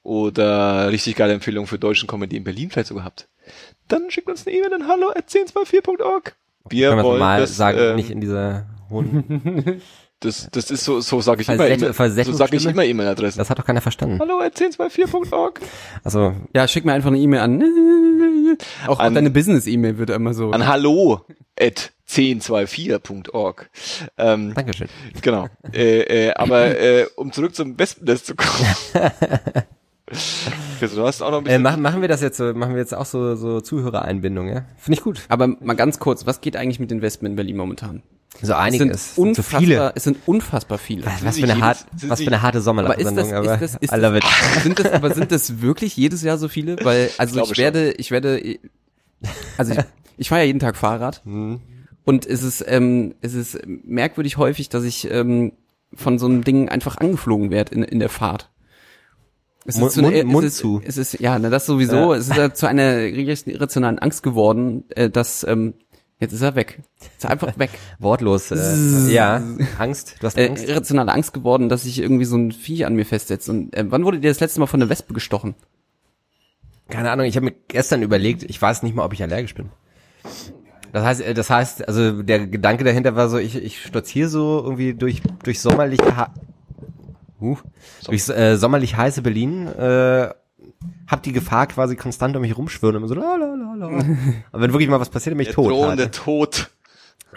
[0.03, 3.29] oder richtig geile Empfehlungen für deutschen Comedy in Berlin vielleicht sogar habt,
[3.87, 6.35] dann schickt uns eine E-Mail an hallo at 1024.org.
[6.69, 9.81] Wir Können wir wollen mal das, sagen, ähm, nicht in dieser hohen,
[10.19, 13.37] das, das ist so, so sage ich immer, E-Mail- so sage ich immer E-Mail-Adressen.
[13.39, 14.19] das hat doch keiner verstanden.
[14.19, 15.61] Hallo at 1024.org.
[16.03, 18.57] Also, Ja, schick mir einfach eine E-Mail an.
[18.87, 20.51] Auch, auch An- deine Business-E-Mail wird immer so.
[20.51, 21.21] An hallo
[21.59, 23.69] at 1024.org.
[24.17, 24.89] Ähm, Dankeschön.
[25.21, 25.47] genau.
[25.71, 28.65] Äh, äh, aber äh, um zurück zum Wespennest zu kommen.
[30.79, 31.61] Chris, du hast auch noch ein Äh, bisschen.
[31.61, 34.65] machen, machen wir das jetzt so, machen wir jetzt auch so, so Zuhörereinbindung, ja?
[34.77, 35.21] Finde ich gut.
[35.29, 38.01] Aber mal ganz kurz, was geht eigentlich mit den Wespen in Berlin momentan?
[38.41, 38.79] So Es einiges.
[38.79, 39.91] sind Es sind so unfassbar, viele.
[39.95, 41.05] es sind unfassbar viele.
[41.05, 43.75] Was, was für eine hart, sind was für eine harte Aber ist das, ist das,
[43.75, 46.77] ist das, sind das, aber sind das wirklich jedes Jahr so viele?
[46.83, 48.59] Weil, also glaube ich werde, ich werde,
[49.57, 49.79] also ich,
[50.17, 51.59] ich fahre ja jeden Tag Fahrrad Mhm.
[52.05, 55.51] und es ist, ähm, es ist merkwürdig häufig, dass ich ähm,
[55.93, 58.49] von so einem Ding einfach angeflogen werde in, in der Fahrt.
[59.69, 60.81] Es Mund- zu einer- Mund- Mund es ist, zu.
[60.83, 62.13] Es ist, ja, na, das sowieso.
[62.13, 65.75] Es ist ja zu einer irrationalen Angst geworden, äh, dass, ähm,
[66.19, 66.79] jetzt ist er weg.
[67.17, 67.69] Ist er einfach weg.
[67.99, 68.51] Wortlos.
[68.51, 69.41] Äh, ja,
[69.77, 70.15] Angst.
[70.19, 70.67] Du hast äh, Angst.
[70.67, 73.47] irrationale Angst geworden, dass sich irgendwie so ein Vieh an mir festsetzt.
[73.49, 75.55] Und äh, wann wurde dir das letzte Mal von einer Wespe gestochen?
[76.89, 79.69] Keine Ahnung, ich habe mir gestern überlegt, ich weiß nicht mal, ob ich allergisch bin.
[80.91, 84.61] Das heißt, äh, das heißt, also der Gedanke dahinter war so, ich, ich stolziere so
[84.63, 86.33] irgendwie durch, durch sommerliche, ha
[87.41, 87.57] uh,
[88.05, 90.29] durch äh, sommerlich heiße Berlin, äh,
[91.07, 93.87] hab die Gefahr quasi konstant um mich rumschwirren, immer so la la la la.
[93.97, 95.71] Und wenn wirklich mal was passiert, dann bin ich der tot.
[95.71, 96.15] drohende Halt.
[96.15, 96.69] Tod.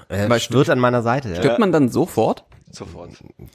[0.08, 1.30] Äh, schwirrt an meiner Seite.
[1.30, 1.36] Ja.
[1.36, 2.44] Stirbt man dann sofort?
[2.70, 3.10] Sofort.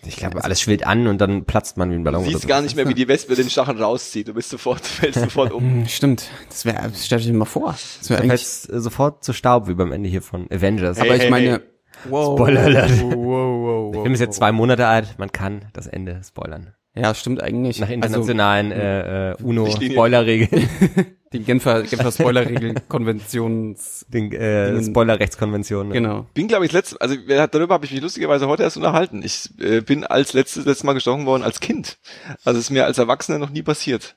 [0.05, 2.21] Ich glaube, alles schwillt an und dann platzt man wie ein Ballon.
[2.21, 2.47] Du oder siehst so.
[2.47, 4.27] gar nicht mehr, wie die Wespe den Stachel rauszieht.
[4.27, 5.86] Du bist sofort, fällst sofort um.
[5.88, 6.29] Stimmt.
[6.49, 7.71] Das wäre, stell dir mal vor.
[7.71, 8.41] Das Dann eigentlich.
[8.41, 10.99] fällst sofort zu Staub, wie beim Ende hier von Avengers.
[10.99, 11.49] Hey, Aber ich hey, meine.
[11.49, 11.60] hey.
[12.05, 12.38] Wow.
[12.38, 12.91] Spoiler Alert.
[13.01, 16.73] Wow, wow, Der Film ist jetzt zwei Monate alt, man kann das Ende spoilern.
[16.95, 17.79] Ja, stimmt eigentlich.
[17.79, 19.60] Nach Also, internationalen äh, äh, Richtlinien.
[19.60, 20.69] UNO-Spoilerregeln,
[21.33, 25.93] die Genfer, Genfer Spoilerregeln, Konventions, den äh, Spoiler-Rechtskonventionen.
[25.93, 26.25] genau.
[26.33, 29.21] Bin, glaube ich, letztes, also darüber habe ich mich lustigerweise heute erst unterhalten.
[29.23, 31.99] Ich äh, bin als letztes, letztes Mal gestochen worden als Kind.
[32.43, 34.15] Also es ist mir als Erwachsener noch nie passiert.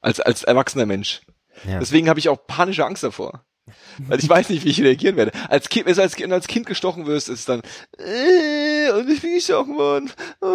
[0.00, 1.22] Als, als erwachsener Mensch.
[1.64, 1.78] Ja.
[1.78, 3.45] Deswegen habe ich auch panische Angst davor.
[4.06, 5.32] Weil ich weiß nicht, wie ich reagieren werde.
[5.48, 7.60] Als Kind, wenn du als, Kind- als Kind gestochen wirst, ist es dann,
[7.98, 10.10] äh, und ich bin gestochen worden.
[10.40, 10.46] Äh,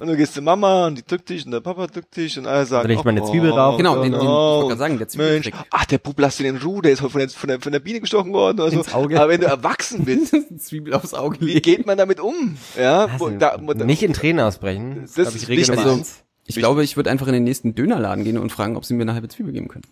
[0.00, 2.46] und du gehst zu Mama und die drückt dich und der Papa drückt dich und
[2.46, 3.76] alle sagen, Dann leg ich mal eine oh, Zwiebel drauf.
[3.76, 5.12] Genau, den- den- ich wollte oh, gerade sagen, der Mensch,
[5.46, 5.54] Zwiebeltrick.
[5.70, 7.80] ach, der Bub lass den in Ruhe, der ist von der, von der, von der
[7.80, 8.78] Biene gestochen worden oder so.
[8.78, 9.20] Ins Auge.
[9.20, 12.56] Aber wenn du erwachsen bist, Zwiebel aufs Auge wie geht man damit um?
[12.78, 15.02] Ja, Also, da, da, nicht in Tränen ausbrechen.
[15.02, 16.24] Das glaub ist ich, Regel Also, eins.
[16.46, 19.02] Ich glaube, ich würde einfach in den nächsten Dönerladen gehen und fragen, ob sie mir
[19.02, 19.84] eine halbe Zwiebel geben können.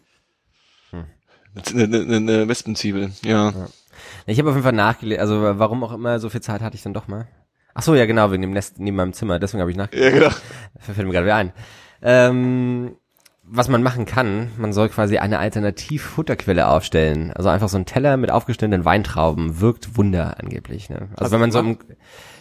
[0.92, 1.04] eine,
[1.74, 3.52] eine, eine Wespenzwiebel, ja.
[4.26, 6.82] Ich habe auf jeden Fall nachgelesen, also warum auch immer, so viel Zeit hatte ich
[6.82, 7.26] dann doch mal.
[7.74, 10.14] Ach so, ja genau, wegen dem Nest neben meinem Zimmer, deswegen habe ich nachgelesen.
[10.14, 10.34] Ja, genau.
[10.78, 11.52] Fällt mir gerade wieder ein.
[12.02, 12.96] Ähm,
[13.42, 17.32] was man machen kann, man soll quasi eine Alternativ-Futterquelle aufstellen.
[17.32, 20.90] Also einfach so ein Teller mit aufgestellten Weintrauben wirkt Wunder angeblich.
[20.90, 21.08] Ne?
[21.12, 21.78] Also Hast wenn man so im,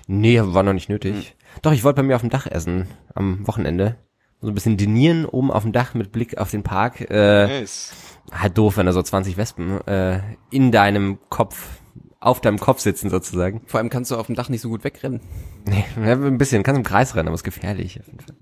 [0.07, 1.35] Nee, war noch nicht nötig.
[1.61, 3.95] Doch, ich wollte bei mir auf dem Dach essen am Wochenende.
[4.41, 7.01] So ein bisschen dinieren oben auf dem Dach mit Blick auf den Park.
[7.09, 7.93] Äh, Nice.
[8.31, 11.79] Halt doof, wenn da so 20 Wespen äh, in deinem Kopf,
[12.19, 13.61] auf deinem Kopf sitzen sozusagen.
[13.65, 15.21] Vor allem kannst du auf dem Dach nicht so gut wegrennen.
[15.67, 17.99] Nee, ein bisschen, kannst im Kreis rennen, aber ist gefährlich.
[17.99, 18.35] Auf jeden Fall.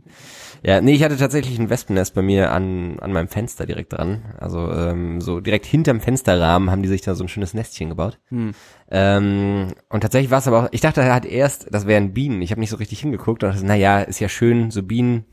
[0.65, 4.33] Ja, nee, ich hatte tatsächlich ein Wespennest bei mir an, an meinem Fenster direkt dran.
[4.39, 8.17] Also ähm, so direkt hinterm Fensterrahmen haben die sich da so ein schönes Nestchen gebaut.
[8.89, 12.41] Ähm, und tatsächlich war es aber auch, ich dachte halt erst, das wären Bienen.
[12.41, 15.25] Ich habe nicht so richtig hingeguckt und dachte, naja, ist ja schön, so Bienen,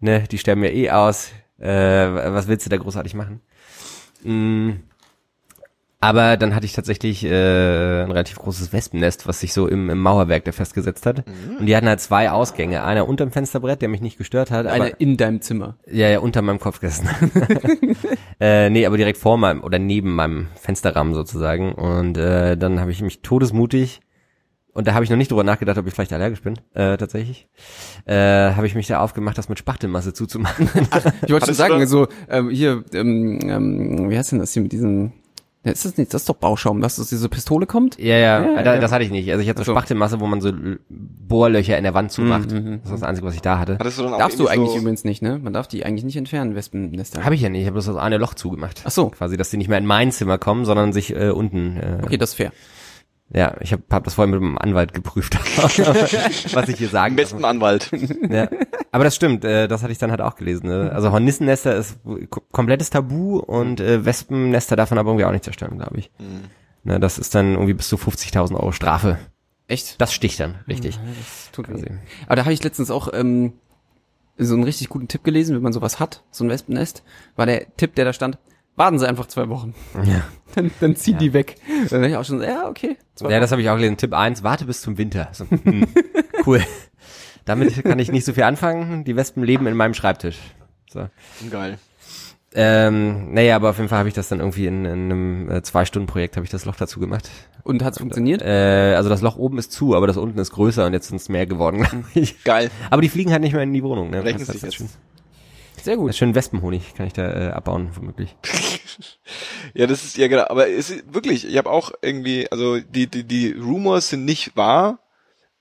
[0.00, 1.32] ne, die sterben ja eh aus.
[1.58, 3.42] Äh, was willst du da großartig machen?
[4.24, 4.72] Mm,
[6.02, 10.00] aber dann hatte ich tatsächlich äh, ein relativ großes Wespennest, was sich so im, im
[10.00, 11.22] Mauerwerk da festgesetzt hat.
[11.60, 12.82] Und die hatten halt zwei Ausgänge.
[12.82, 14.66] Einer unterm Fensterbrett, der mich nicht gestört hat.
[14.66, 15.76] Eine aber, in deinem Zimmer.
[15.86, 17.08] ja, ja, unter meinem Kopfkissen.
[18.40, 21.72] äh, nee, aber direkt vor meinem oder neben meinem Fensterrahmen sozusagen.
[21.72, 24.00] Und äh, dann habe ich mich todesmutig
[24.74, 27.48] und da habe ich noch nicht drüber nachgedacht, ob ich vielleicht allergisch bin, äh, tatsächlich.
[28.06, 28.14] Äh,
[28.52, 30.68] habe ich mich da aufgemacht, das mit Spachtelmasse zuzumachen.
[31.26, 34.72] Ich wollte schon sagen, so, ähm, hier, ähm, ähm, wie heißt denn das hier mit
[34.72, 35.12] diesen,
[35.64, 37.96] ja, ist das nicht, das ist doch Bauschaum, dass aus diese Pistole kommt?
[37.98, 38.80] ja, ja, Ja, da, ja.
[38.80, 39.30] das hatte ich nicht.
[39.30, 39.72] Also ich hatte so Ach so.
[39.72, 40.50] Spachtelmasse, wo man so
[40.88, 42.50] Bohrlöcher in der Wand zumacht.
[42.50, 43.76] Mhm, Das ist das Einzige, was ich da hatte.
[43.78, 45.38] Hattest du dann auch Darfst du eigentlich so, übrigens nicht, ne?
[45.40, 47.24] Man darf die eigentlich nicht entfernen, Wespennester.
[47.24, 48.82] Habe ich ja nicht, ich habe bloß das eine Loch zugemacht.
[48.84, 49.10] Ach so.
[49.10, 51.76] Quasi, dass die nicht mehr in mein Zimmer kommen, sondern sich äh, unten.
[51.76, 52.52] Äh, Okay, das ist fair.
[53.34, 55.36] Ja, ich habe hab das vorher mit einem Anwalt geprüft,
[56.54, 57.90] was ich hier sagen besten Anwalt.
[58.28, 58.48] Ja.
[58.90, 60.66] Aber das stimmt, äh, das hatte ich dann halt auch gelesen.
[60.68, 60.90] Ne?
[60.92, 65.44] Also Hornissennester ist ko- komplettes Tabu und äh, Wespennester darf man aber irgendwie auch nicht
[65.44, 66.10] zerstören, glaube ich.
[66.84, 69.18] Ne, das ist dann irgendwie bis zu 50.000 Euro Strafe.
[69.68, 69.98] Echt?
[70.00, 70.98] Das sticht dann, richtig.
[71.52, 71.86] Tut Quasi.
[71.86, 71.90] weh.
[72.26, 73.54] Aber da habe ich letztens auch ähm,
[74.36, 77.02] so einen richtig guten Tipp gelesen, wenn man sowas hat, so ein Wespennest,
[77.36, 78.36] war der Tipp, der da stand,
[78.76, 79.74] warten Sie einfach zwei Wochen.
[80.04, 80.22] Ja.
[80.54, 81.56] Dann, dann ziehen die weg.
[81.88, 82.98] Dann habe ich auch schon so, ja, okay.
[83.14, 83.96] Zwei ja, das habe ich auch gelesen.
[83.96, 85.28] Tipp 1, warte bis zum Winter.
[85.32, 85.86] So, hm,
[86.46, 86.62] cool.
[87.46, 89.04] Damit kann ich nicht so viel anfangen.
[89.04, 90.38] Die Wespen leben in meinem Schreibtisch.
[90.90, 91.08] So.
[91.50, 91.78] Geil.
[92.54, 95.62] Ähm, naja, aber auf jeden Fall habe ich das dann irgendwie in, in einem äh,
[95.62, 97.30] Zwei-Stunden-Projekt habe ich das Loch dazu gemacht.
[97.62, 98.42] Und hat's funktioniert?
[98.42, 101.16] Äh, also das Loch oben ist zu, aber das unten ist größer und jetzt sind
[101.16, 102.44] es mehr geworden, ich.
[102.44, 102.70] Geil.
[102.90, 104.10] Aber die fliegen halt nicht mehr in die Wohnung.
[104.10, 104.22] Ne?
[104.22, 104.74] Rechnen das, sich jetzt.
[104.74, 104.88] schön,
[105.82, 106.14] Sehr gut.
[106.14, 108.36] schön Wespenhonig, kann ich da äh, abbauen, womöglich.
[109.74, 113.06] Ja, das ist ja genau, aber es ist wirklich, ich habe auch irgendwie, also die
[113.06, 114.98] die die Rumors sind nicht wahr.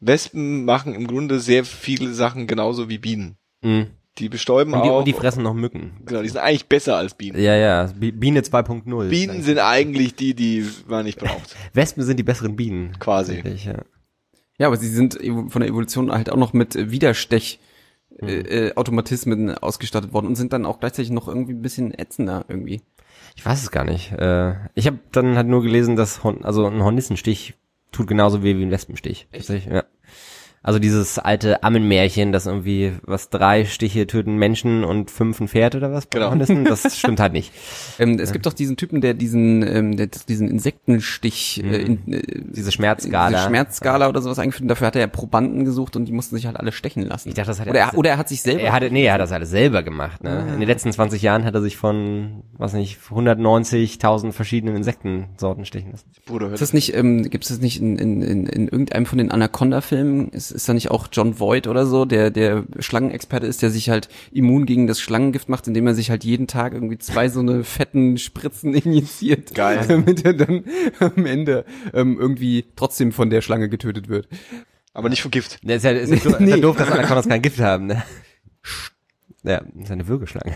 [0.01, 3.37] Wespen machen im Grunde sehr viele Sachen genauso wie Bienen.
[3.61, 3.87] Mhm.
[4.17, 4.99] Die bestäuben Und, die, auch.
[4.99, 5.93] und die fressen noch Mücken.
[6.05, 7.39] genau, die sind eigentlich besser als Bienen.
[7.41, 9.07] Ja, ja, Bi- Biene 2.0.
[9.09, 11.55] Bienen sind eigentlich die, die man nicht braucht.
[11.73, 12.97] Wespen sind die besseren Bienen.
[12.99, 13.41] Quasi.
[13.63, 13.75] Ja.
[14.57, 15.13] Ja, aber sie sind
[15.47, 17.59] von der Evolution halt auch noch mit äh, Widerstech
[18.19, 22.45] äh, äh, Automatismen ausgestattet worden und sind dann auch gleichzeitig noch irgendwie ein bisschen ätzender
[22.47, 22.81] irgendwie.
[23.35, 24.11] Ich weiß es gar nicht.
[24.11, 27.55] Äh, ich habe dann halt nur gelesen, dass Hon also ein Hornissenstich
[27.91, 29.27] tut genauso weh wie ein Wespenstich.
[29.31, 29.83] Tatsächlich, ja.
[30.63, 35.73] Also dieses alte Ammenmärchen, dass irgendwie was drei Stiche töten Menschen und fünf ein Pferd
[35.75, 36.35] oder was Genau.
[36.35, 37.51] Das stimmt halt nicht.
[37.97, 42.21] Ähm, es gibt doch diesen Typen, der diesen, ähm, der diesen Insektenstich, äh, in, äh,
[42.55, 43.29] Diese Schmerzskala.
[43.37, 44.61] diese Schmerzskala oder sowas eingeführt.
[44.63, 47.29] Und dafür hat er ja Probanden gesucht und die mussten sich halt alle stechen lassen.
[47.29, 48.61] Ich dachte, das hat er- oder, er, oder er hat sich selber.
[48.61, 50.23] Er hatte, nee, er hat das alles selber gemacht.
[50.23, 50.45] Ne?
[50.53, 55.91] In den letzten 20 Jahren hat er sich von, was nicht, 190.000 verschiedenen Insektensorten stechen
[55.91, 56.11] lassen.
[56.25, 59.17] Bruder, ist das nicht, ähm, gibt es das nicht in, in, in, in irgendeinem von
[59.17, 60.29] den Anaconda-Filmen?
[60.29, 63.89] Ist, ist da nicht auch John Voight oder so, der der Schlangenexperte ist, der sich
[63.89, 67.39] halt immun gegen das Schlangengift macht, indem er sich halt jeden Tag irgendwie zwei so
[67.39, 69.53] eine fetten Spritzen injiziert.
[69.55, 69.83] Geil.
[69.87, 70.63] Damit er dann
[70.99, 74.27] am Ende ähm, irgendwie trotzdem von der Schlange getötet wird.
[74.93, 75.59] aber nicht von Gift.
[75.63, 76.61] Ne, ist ja, ist ja, ist ja Nee.
[76.61, 77.87] doof, dass Anacondas kein Gift haben.
[77.87, 78.03] Ne?
[79.43, 80.55] Ja, ist eine Würgeschlange.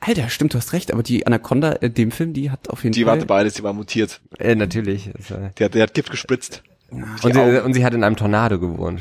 [0.00, 2.92] Alter, stimmt, du hast recht, aber die Anaconda, äh, dem Film, die hat auf jeden
[2.92, 3.18] Die Fall.
[3.20, 4.20] war beides, die war mutiert.
[4.38, 5.10] Äh, natürlich.
[5.58, 6.62] Die hat, die hat Gift gespritzt.
[7.22, 9.00] Und, sie, und sie hat in einem Tornado gewohnt.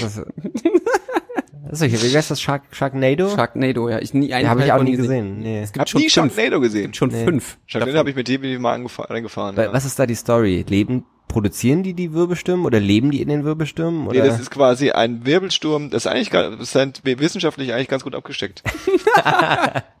[0.00, 0.26] Das, ist-
[1.70, 2.40] das ist, wie heißt das?
[2.40, 3.28] Shark, Sharknado?
[3.28, 3.98] Sharknado, ja.
[4.00, 5.36] Ich nie einen ja, habe ich auch nie gesehen.
[5.36, 5.38] gesehen.
[5.40, 5.60] Nee.
[5.62, 6.34] Es gibt Hab schon nie fünf.
[6.34, 6.94] Sharknado gesehen.
[6.94, 7.24] Schon Nee.
[7.24, 7.58] fünf.
[7.66, 9.72] Sharknado habe ich mit dem mal angefahren, Ja.
[9.72, 10.64] Was ist da die Story?
[10.68, 14.04] Leben, produzieren die die Wirbelstürme oder leben die in den Wirbelstürmen?
[14.04, 14.24] Nee, Oder?
[14.28, 18.14] das ist quasi ein Wirbelsturm, das ist eigentlich gar- das ist wissenschaftlich eigentlich ganz gut
[18.14, 18.62] abgesteckt.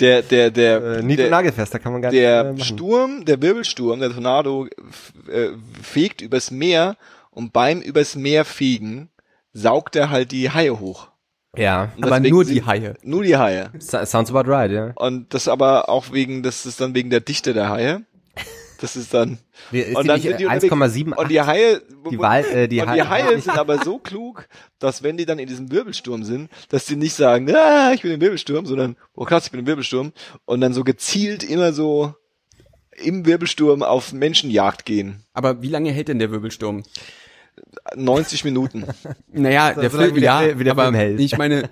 [0.00, 2.60] der, der, der, äh, der, nagelfest, da kann man gar nicht der äh.
[2.60, 4.66] Sturm, der Wirbelsturm, der Tornado
[5.30, 5.48] äh,
[5.82, 6.96] fegt übers Meer
[7.30, 9.08] und beim übers Meer fegen
[9.52, 11.08] saugt er halt die Haie hoch.
[11.56, 12.94] Ja, Und Aber nur die Haie.
[13.02, 13.70] Nur die Haie.
[13.78, 14.92] So- sounds about right, ja.
[14.96, 18.02] Und das aber auch wegen, das ist dann wegen der Dichte der Haie.
[18.80, 19.38] Das ist dann.
[19.70, 21.12] Wie- ist und die dann sind die 1,7?
[21.12, 25.02] Und die Haie, Die Wal- äh, die und die Haie- sind aber so klug, dass
[25.02, 28.20] wenn die dann in diesem Wirbelsturm sind, dass die nicht sagen, ah, ich bin im
[28.20, 30.12] Wirbelsturm, sondern, oh krass, ich bin im Wirbelsturm,
[30.44, 32.14] und dann so gezielt immer so
[33.02, 35.24] im Wirbelsturm auf Menschenjagd gehen.
[35.32, 36.82] Aber wie lange hält denn der Wirbelsturm?
[37.96, 38.84] 90 Minuten.
[39.32, 41.20] Naja, der lange Film, wie der ja, Film- wie der aber Film hält.
[41.20, 41.68] ich meine,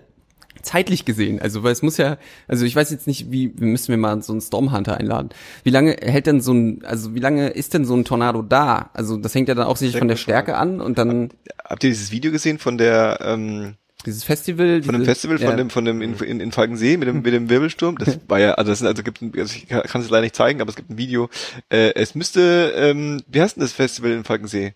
[0.66, 3.88] zeitlich gesehen, also weil es muss ja, also ich weiß jetzt nicht, wie, wir müssen
[3.88, 5.30] wir mal so einen Stormhunter einladen.
[5.62, 8.90] Wie lange hält denn so ein, also wie lange ist denn so ein Tornado da?
[8.92, 11.30] Also das hängt ja dann auch sicherlich von der Stärke an und dann
[11.64, 14.82] Habt ihr dieses Video gesehen von der ähm, dieses Festival.
[14.82, 15.56] von dem Festival, von ja.
[15.56, 17.98] dem, von dem in, in, in Falkensee mit dem, mit dem Wirbelsturm?
[17.98, 20.36] Das war ja, also das sind, also gibt ein, also ich kann es leider nicht
[20.36, 21.28] zeigen, aber es gibt ein Video.
[21.70, 24.74] Äh, es müsste, ähm, wie heißt denn das Festival in Falkensee?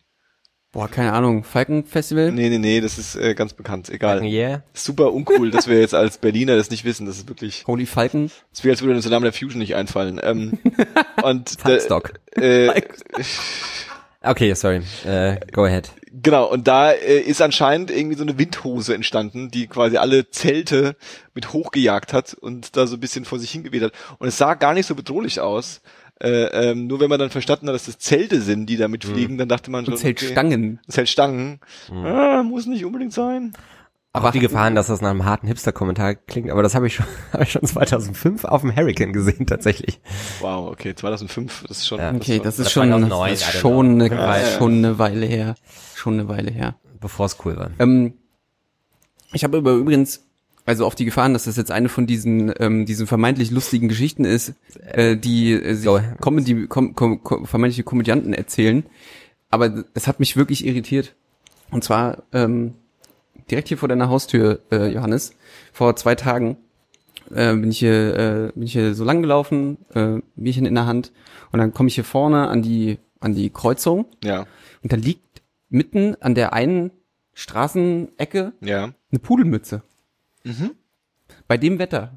[0.72, 2.30] Boah, keine Ahnung, Falkenfestival?
[2.30, 4.22] Nee, nee, nee, das ist äh, ganz bekannt, egal.
[4.22, 4.62] Yeah.
[4.72, 7.06] Super uncool, dass wir jetzt als Berliner das nicht wissen.
[7.06, 8.30] Das ist wirklich, Holy Falken.
[8.52, 10.20] es wäre, als würde uns der Name der Fusion nicht einfallen.
[10.22, 10.58] Ähm,
[11.24, 12.12] und Falkstock.
[12.36, 12.82] Äh, äh,
[14.22, 14.82] Okay, sorry.
[15.06, 15.90] Äh, go ahead.
[16.12, 20.96] Genau, und da äh, ist anscheinend irgendwie so eine Windhose entstanden, die quasi alle Zelte
[21.34, 23.92] mit hochgejagt hat und da so ein bisschen vor sich hingeweht hat.
[24.18, 25.80] Und es sah gar nicht so bedrohlich aus.
[26.22, 29.38] Äh, ähm, nur wenn man dann verstanden hat, dass das Zelte sind, die da mitfliegen,
[29.38, 30.78] dann dachte man schon, Und Zeltstangen.
[30.82, 31.60] Okay, Zeltstangen.
[31.90, 33.52] Ah, muss nicht unbedingt sein.
[34.12, 37.06] Aber die Gefahren, dass das nach einem harten Hipster-Kommentar klingt, aber das habe ich schon,
[37.32, 40.00] habe ich schon 2005 auf dem Hurricane gesehen, tatsächlich.
[40.40, 42.00] Wow, okay, 2005, das ist schon.
[42.00, 42.12] Ja.
[42.12, 44.58] Okay, das ist Oder schon, 2009, das ist schon, eine, Ja, ja.
[44.58, 45.54] schon eine Weile her.
[45.94, 46.74] Schon eine Weile her.
[47.00, 47.70] Bevor es cool war.
[47.78, 48.14] Ähm,
[49.32, 50.26] ich habe übrigens,
[50.70, 54.24] also auf die Gefahren, dass das jetzt eine von diesen, ähm, diesen vermeintlich lustigen Geschichten
[54.24, 54.54] ist,
[54.86, 55.90] äh, die äh, sich.
[56.20, 58.84] Comedy, kom, kom, kom, vermeintliche Komödianten erzählen.
[59.50, 61.16] Aber es hat mich wirklich irritiert.
[61.72, 62.74] Und zwar ähm,
[63.50, 65.34] direkt hier vor deiner Haustür, äh, Johannes,
[65.72, 66.56] vor zwei Tagen
[67.30, 70.86] äh, bin ich hier, äh, bin ich hier so lang gelaufen, äh, Bierchen in der
[70.86, 71.12] Hand,
[71.52, 74.46] und dann komme ich hier vorne an die an die Kreuzung Ja,
[74.82, 76.90] und da liegt mitten an der einen
[77.34, 78.92] Straßenecke ja.
[79.10, 79.82] eine Pudelmütze.
[80.44, 80.72] Mhm.
[81.48, 82.12] Bei dem Wetter.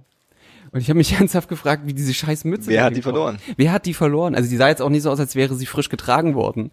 [0.73, 2.69] Und ich habe mich ernsthaft gefragt, wie diese scheiß Mütze.
[2.69, 3.37] Wer hat die verloren?
[3.55, 4.35] Wer hat die verloren?
[4.35, 6.71] Also die sah jetzt auch nicht so aus, als wäre sie frisch getragen worden.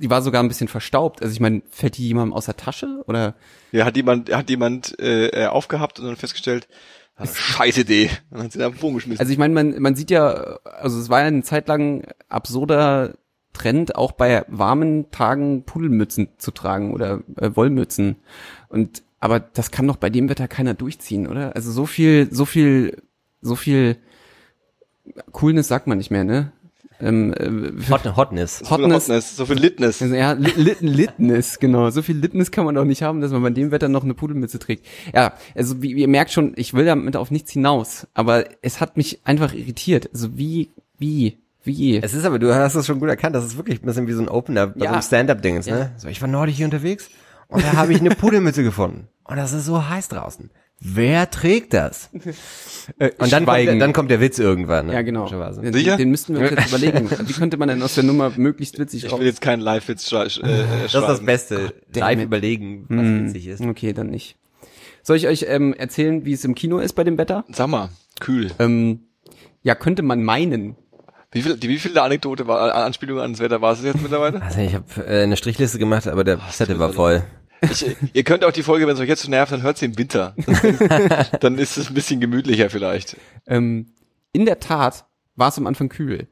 [0.00, 1.22] Die war sogar ein bisschen verstaubt.
[1.22, 3.34] Also ich meine, fällt die jemandem aus der Tasche oder?
[3.72, 6.68] Ja, hat jemand, hat jemand äh, äh, aufgehabt und dann festgestellt,
[7.16, 8.10] ah, scheiß Idee.
[8.30, 9.20] Und dann hat sie da auf den Boden geschmissen.
[9.20, 13.14] Also ich meine, man, man sieht ja, also es war ja eine Zeit lang absurder
[13.54, 18.16] Trend, auch bei warmen Tagen Pudelmützen zu tragen oder äh, Wollmützen.
[18.68, 21.54] Und aber das kann doch bei dem Wetter keiner durchziehen, oder?
[21.56, 23.02] Also so viel, so viel,
[23.40, 23.96] so viel
[25.32, 26.52] Coolness sagt man nicht mehr, ne?
[27.00, 28.58] Ähm, äh, Hot, Hotness.
[28.58, 29.04] so viel Hotness.
[29.04, 30.02] Hotness, so viel Litness.
[30.02, 31.90] Also, ja, Lit Lit Litness, genau.
[31.90, 34.14] So viel Litness kann man doch nicht haben, dass man bei dem Wetter noch eine
[34.14, 34.84] Pudelmütze trägt.
[35.14, 38.80] Ja, also wie, wie ihr merkt schon, ich will damit auf nichts hinaus, aber es
[38.80, 40.10] hat mich einfach irritiert.
[40.12, 41.98] Also wie, wie, wie?
[41.98, 44.12] Es ist aber, du hast es schon gut erkannt, das ist wirklich ein bisschen wie
[44.12, 44.90] so ein Opener bei Ja.
[44.90, 45.74] so einem Stand-Up-Ding, Ja.
[45.76, 45.92] ne?
[45.98, 47.08] So, ich war neulich hier unterwegs
[47.48, 49.08] und da habe ich eine Pudelmütze gefunden.
[49.24, 50.50] Und das ist so heiß draußen.
[50.80, 52.08] Wer trägt das?
[53.00, 54.86] Äh, Und dann kommt, der, dann kommt der Witz irgendwann.
[54.86, 54.92] Ne?
[54.94, 55.28] ja, genau.
[55.28, 55.96] Den, Sicher?
[55.96, 57.10] den müssten wir uns jetzt überlegen.
[57.10, 59.18] Wie könnte man denn aus der Nummer möglichst witzig Ich raus?
[59.18, 61.20] will jetzt keinen Live-Witz äh, Das ist das.
[61.24, 61.74] Beste.
[61.92, 62.24] Live it.
[62.26, 63.60] überlegen, was Hm, witzig ist.
[63.60, 64.36] Okay, dann nicht.
[65.02, 67.44] Soll ich euch ähm, erzählen, wie es im Kino ist bei dem Wetter?
[67.50, 67.88] Sag mal,
[68.20, 68.52] kühl.
[68.60, 69.00] Ähm,
[69.62, 70.76] ja, könnte man meinen.
[71.32, 74.40] Wie viel, die, wie viele Anekdote war, An- Anspielung ans Wetter war es jetzt mittlerweile?
[74.42, 77.24] Also ich habe äh, eine Strichliste gemacht, aber der Zettel war voll.
[77.62, 79.86] Ich, ihr könnt auch die Folge, wenn es euch jetzt so nervt, dann hört sie
[79.86, 80.34] im Winter.
[81.40, 83.16] dann ist es ein bisschen gemütlicher vielleicht.
[83.46, 83.86] Ähm,
[84.32, 86.28] in der Tat war es am Anfang kühl.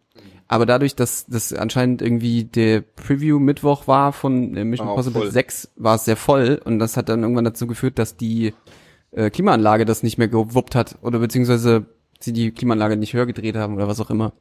[0.49, 5.31] Aber dadurch, dass das anscheinend irgendwie der Preview-Mittwoch war von äh, Mission Impossible voll.
[5.33, 8.55] 6, war es sehr voll und das hat dann irgendwann dazu geführt, dass die
[9.11, 11.87] äh, Klimaanlage das nicht mehr gewuppt hat oder beziehungsweise
[12.21, 14.35] sie die Klimaanlage nicht höher gedreht haben oder was auch immer.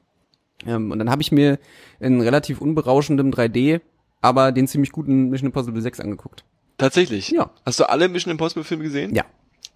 [0.68, 1.58] Ähm, und dann habe ich mir
[2.00, 3.82] in relativ unberauschendem 3D
[4.26, 6.46] aber den ziemlich guten Mission Impossible 6 angeguckt.
[6.78, 7.30] Tatsächlich.
[7.30, 7.52] Ja.
[7.66, 9.14] Hast du alle Mission Impossible Filme gesehen?
[9.16, 9.24] Ja.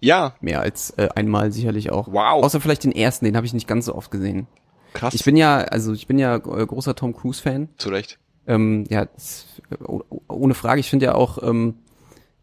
[0.00, 0.34] Ja.
[0.40, 2.08] Mehr als äh, einmal sicherlich auch.
[2.08, 2.44] Wow.
[2.44, 4.46] Außer vielleicht den ersten, den habe ich nicht ganz so oft gesehen.
[4.94, 5.14] Krass.
[5.14, 7.68] Ich bin ja, also ich bin ja äh, großer Tom Cruise Fan.
[7.78, 8.18] zu Recht.
[8.46, 9.46] Ähm, ja, das,
[9.84, 10.80] oh- ohne Frage.
[10.80, 11.74] Ich finde ja auch, ähm,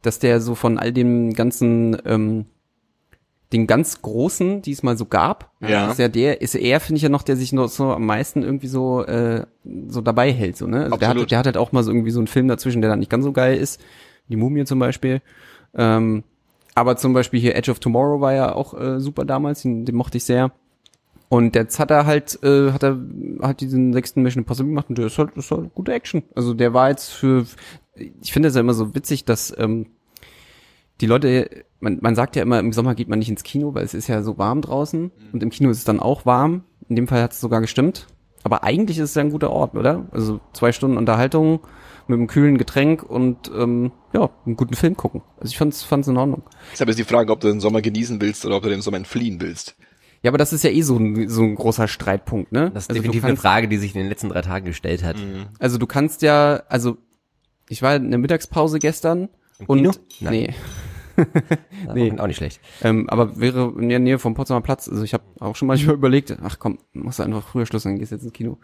[0.02, 2.46] dass der so von all dem ganzen, ähm,
[3.54, 5.90] den ganz großen, die es mal so gab, Ja.
[5.92, 8.44] ist ja der, ist er, finde ich ja noch, der sich noch so am meisten
[8.44, 9.46] irgendwie so, äh,
[9.88, 10.84] so dabei hält, so, ne?
[10.86, 12.90] Also der hat, der hat halt auch mal so irgendwie so einen Film dazwischen, der
[12.90, 13.82] dann nicht ganz so geil ist.
[14.30, 15.22] Die Mumie zum Beispiel.
[15.76, 16.24] Ähm,
[16.76, 19.96] aber zum Beispiel hier Edge of Tomorrow war ja auch äh, super damals, den, den
[19.96, 20.52] mochte ich sehr.
[21.30, 22.98] Und jetzt hat er halt, äh, hat er
[23.42, 26.24] hat diesen sechsten Mission Impossible gemacht und der ist halt, ist halt gute Action.
[26.36, 27.46] Also der war jetzt für,
[28.22, 29.88] ich finde es ja immer so witzig, dass ähm,
[31.02, 33.84] die Leute, man, man sagt ja immer, im Sommer geht man nicht ins Kino, weil
[33.84, 36.64] es ist ja so warm draußen und im Kino ist es dann auch warm.
[36.90, 38.08] In dem Fall hat es sogar gestimmt.
[38.44, 40.06] Aber eigentlich ist es ja ein guter Ort, oder?
[40.12, 41.60] Also zwei Stunden Unterhaltung
[42.08, 45.22] mit einem kühlen Getränk und ähm, ja, einen guten Film gucken.
[45.40, 46.44] Also ich fand's, fand's in Ordnung.
[46.72, 48.98] Deshalb ist die Frage, ob du den Sommer genießen willst oder ob du den Sommer
[48.98, 49.76] entfliehen willst.
[50.24, 52.72] Ja, aber das ist ja eh so ein, so ein großer Streitpunkt, ne?
[52.74, 55.04] Das ist also definitiv eine kannst- Frage, die sich in den letzten drei Tagen gestellt
[55.04, 55.16] hat.
[55.60, 56.98] Also du kannst ja, also
[57.70, 59.30] ich war in der Mittagspause gestern
[59.68, 59.92] und Kino?
[60.22, 60.34] Nein.
[60.34, 60.56] nee,
[61.94, 62.14] Nee.
[62.18, 62.60] Auch nicht schlecht.
[62.84, 65.96] Ähm, aber wäre in der Nähe vom Potsdamer Platz, also ich habe auch schon manchmal
[65.96, 68.58] überlegt, ach komm, machst du einfach früher Schluss, dann gehst du jetzt ins Kino.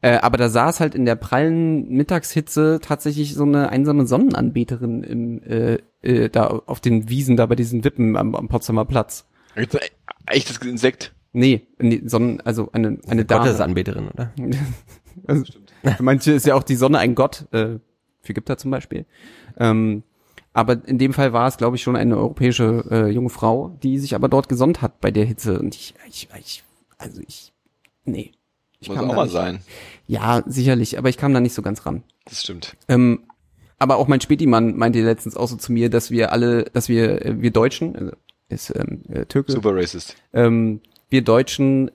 [0.00, 5.42] Äh, aber da saß halt in der prallen Mittagshitze tatsächlich so eine einsame Sonnenanbeterin im,
[5.42, 9.26] äh, äh, da auf den Wiesen, da bei diesen Wippen am, am Potsdamer Platz.
[9.54, 9.66] Ein
[10.26, 11.12] echtes Insekt?
[11.32, 13.44] Nee, nee Sonnen, also eine, eine Dame.
[13.44, 14.32] Gottesanbeterin, oder?
[15.26, 15.44] Also,
[15.96, 17.78] für manche ist ja auch die Sonne ein Gott, äh,
[18.22, 19.06] für Ägypter zum Beispiel.
[19.58, 20.02] Ähm,
[20.52, 23.98] aber in dem Fall war es, glaube ich, schon eine europäische äh, junge Frau, die
[23.98, 25.58] sich aber dort gesonnt hat bei der Hitze.
[25.58, 26.64] Und ich, ich, ich
[26.98, 27.52] also ich,
[28.04, 28.32] nee.
[28.80, 29.60] Ich Muss auch mal sein.
[30.06, 32.02] Ja, sicherlich, aber ich kam da nicht so ganz ran.
[32.24, 32.76] Das stimmt.
[32.88, 33.24] Ähm,
[33.78, 37.24] aber auch mein Spätimann meinte letztens auch so zu mir, dass wir alle, dass wir,
[37.24, 38.12] äh, wir Deutschen, also
[38.48, 40.16] ist ähm, äh, Türke, Super racist.
[40.32, 41.90] ähm, wir Deutschen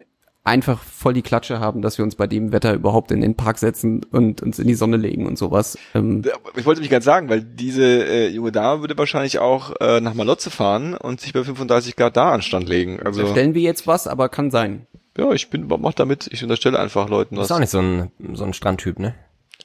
[0.46, 3.58] einfach voll die Klatsche haben, dass wir uns bei dem Wetter überhaupt in den Park
[3.58, 5.78] setzen und uns in die Sonne legen und sowas.
[5.94, 6.24] Ähm,
[6.56, 10.14] Ich wollte mich gerade sagen, weil diese äh, junge Dame würde wahrscheinlich auch äh, nach
[10.14, 12.98] Malotze fahren und sich bei 35 Grad da an den Strand legen.
[13.00, 14.88] da Also stellen wir jetzt was, aber kann sein.
[15.18, 16.30] ja, ich bin, mach damit.
[16.32, 17.50] Ich unterstelle einfach Leuten Das was.
[17.50, 19.16] ist auch nicht so ein, so ein Strandtyp, ne?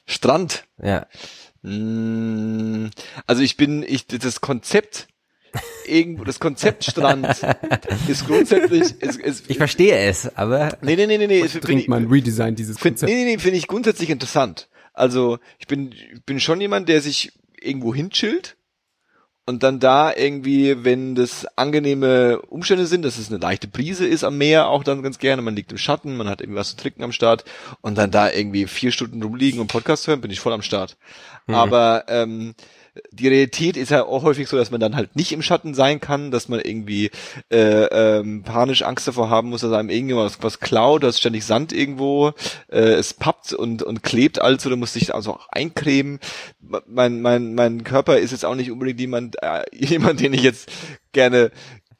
[0.07, 0.65] Strand.
[0.81, 1.05] Ja.
[1.61, 2.87] Mm,
[3.27, 5.07] Also ich bin, ich das Konzept
[5.85, 7.27] irgendwo, das Konzept Strand
[8.07, 11.97] ist grundsätzlich, ist, ist, Ich verstehe es, aber nee, nee, nee, nee, nee, Dringend mal
[11.97, 13.11] ein Redesign dieses Find, Konzept.
[13.11, 14.69] nee, nee, nee, finde ich grundsätzlich interessant.
[14.93, 18.57] Also ich bin, ich bin schon jemand, der sich irgendwo hinchillt
[19.45, 24.23] und dann da irgendwie, wenn das angenehme Umstände sind, dass es eine leichte Brise ist
[24.23, 26.77] am Meer, auch dann ganz gerne, man liegt im Schatten, man hat irgendwie was zu
[26.77, 27.43] trinken am Start
[27.81, 30.97] und dann da irgendwie vier Stunden rumliegen und Podcast hören, bin ich voll am Start.
[31.47, 32.53] Aber ähm,
[33.11, 36.01] die Realität ist ja auch häufig so, dass man dann halt nicht im Schatten sein
[36.01, 37.09] kann, dass man irgendwie
[37.49, 41.19] äh, ähm, panisch Angst davor haben muss, dass einem irgendjemand was, was klaut, da ist
[41.19, 42.33] ständig Sand irgendwo,
[42.69, 46.19] äh, es pappt und, und klebt also, da muss sich also auch eincremen.
[46.87, 50.69] Mein, mein, mein Körper ist jetzt auch nicht unbedingt jemand, äh, jemand, den ich jetzt
[51.13, 51.51] gerne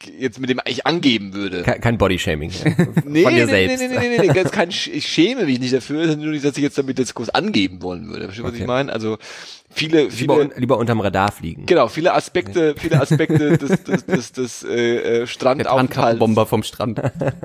[0.05, 1.63] jetzt mit dem ich angeben würde.
[1.63, 2.51] kein, kein Bodyshaming.
[2.51, 2.71] ja.
[3.05, 3.79] Nee, Von dir nee, selbst.
[3.81, 6.45] nee, nee, nee, nee, nee, ganz kein, ich schäme mich nicht dafür, sondern nur nicht,
[6.45, 8.25] dass ich jetzt damit jetzt groß angeben wollen würde.
[8.25, 8.61] Verstehst du, was Okay.
[8.61, 8.91] ich meine?
[8.91, 9.17] Also
[9.69, 11.65] viele, Lieber, viele, un, lieber unterm Radar fliegen.
[11.65, 17.01] genau, viele Aspekte, viele Aspekte des, des, des, des äh, äh, Strandaufenthalts, Tarnkappenbomber vom Strand.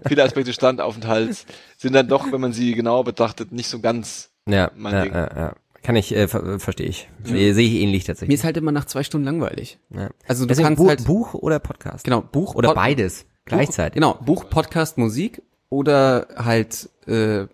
[0.09, 1.46] viele Aspekte des Strandaufenthalts
[1.76, 4.30] sind dann doch, wenn man sie genau betrachtet, nicht so ganz.
[4.48, 5.12] Ja, Mein ja, Ding.
[5.12, 5.52] ja, ja.
[5.87, 7.09] Kann ich, äh, ver verstehe ich.
[7.22, 8.34] Sehe sehe ich ähnlich Mir tatsächlich.
[8.34, 9.78] ist halt immer nach zwei Stunden langweilig.
[9.91, 10.11] Ja.
[10.26, 12.03] Also du Deswegen kannst Bu halt Buch oder Podcast?
[12.05, 14.01] genau Buch Oder Pod- beides gleichzeitig.
[14.03, 17.47] Buch, genau Buch, Podcast, Musik oder halt äh,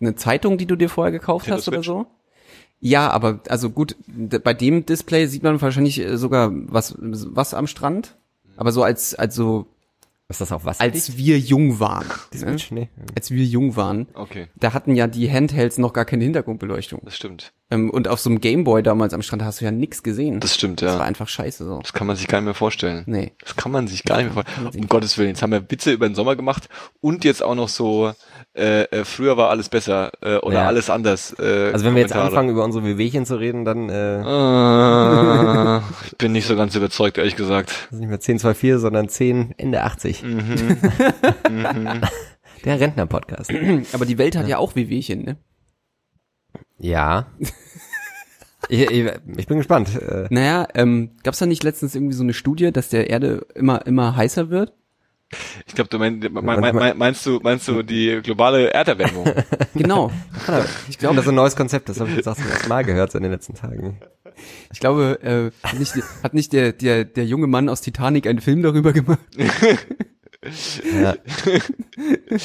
[0.00, 1.86] eine Zeitung, die du dir vorher gekauft Nintendo hast oder Switch.
[1.86, 2.06] so.
[2.80, 7.66] Ja, aber also gut, bei dem Display sieht man wahrscheinlich äh, sogar was was am
[7.66, 8.16] Strand,
[8.56, 9.34] aber so als als
[10.28, 10.80] Ist das auch was?
[10.80, 12.88] als wir jung waren, ne?
[13.14, 17.00] Als wir jung waren, Okay, da hatten ja die Handhelds noch gar keine Hintergrundbeleuchtung.
[17.04, 17.52] das stimmt.
[17.72, 20.40] Ähm, und auf so einem Gameboy damals am Strand hast du ja nix gesehen.
[20.40, 21.04] Das stimmt, Das war ja.
[21.06, 21.78] einfach scheiße so.
[21.80, 23.02] Das kann man sich gar nicht mehr vorstellen.
[23.06, 23.32] Nee.
[23.42, 24.82] Das kann man sich gar nicht mehr vorstellen.
[24.82, 26.68] Um Gottes Willen, jetzt haben wir Witze über den Sommer gemacht
[27.00, 28.12] und jetzt auch noch so,
[28.54, 30.66] äh, äh, früher war alles besser äh, oder Ja.
[30.66, 31.34] alles anders.
[31.38, 36.16] Äh, Also wenn wir jetzt anfangen, über unsere Wehwehchen zu reden, dann äh, Äh, ich
[36.18, 37.70] bin nicht so ganz überzeugt, ehrlich gesagt.
[37.70, 40.22] das ist nicht mehr 1024, sondern 10 Ende 80.
[41.52, 42.00] Mhm.
[42.64, 43.50] Der Rentner-Podcast.
[43.92, 45.36] Aber die Welt hat ja, auch Wehwehchen, ne?
[46.82, 47.26] Ja.
[48.68, 49.88] ich, ich, ich bin gespannt.
[49.96, 53.86] Äh, Naja, ähm, gab's da nicht letztens irgendwie so eine Studie, dass der Erde immer
[53.86, 54.72] immer heißer wird?
[55.66, 59.26] Ich glaube, du mein, mein, mein, mein, meinst du meinst du die globale Erderwärmung?
[59.74, 60.10] Genau.
[60.90, 62.84] ich glaube, das ist ein neues Konzept, das habe ich jetzt auch zum ersten Mal
[62.84, 63.98] gehört so in den letzten Tagen.
[64.72, 68.40] Ich glaube, äh, hat nicht, hat nicht der, der, der junge Mann aus Titanic einen
[68.40, 69.20] Film darüber gemacht?
[70.44, 71.14] Ja.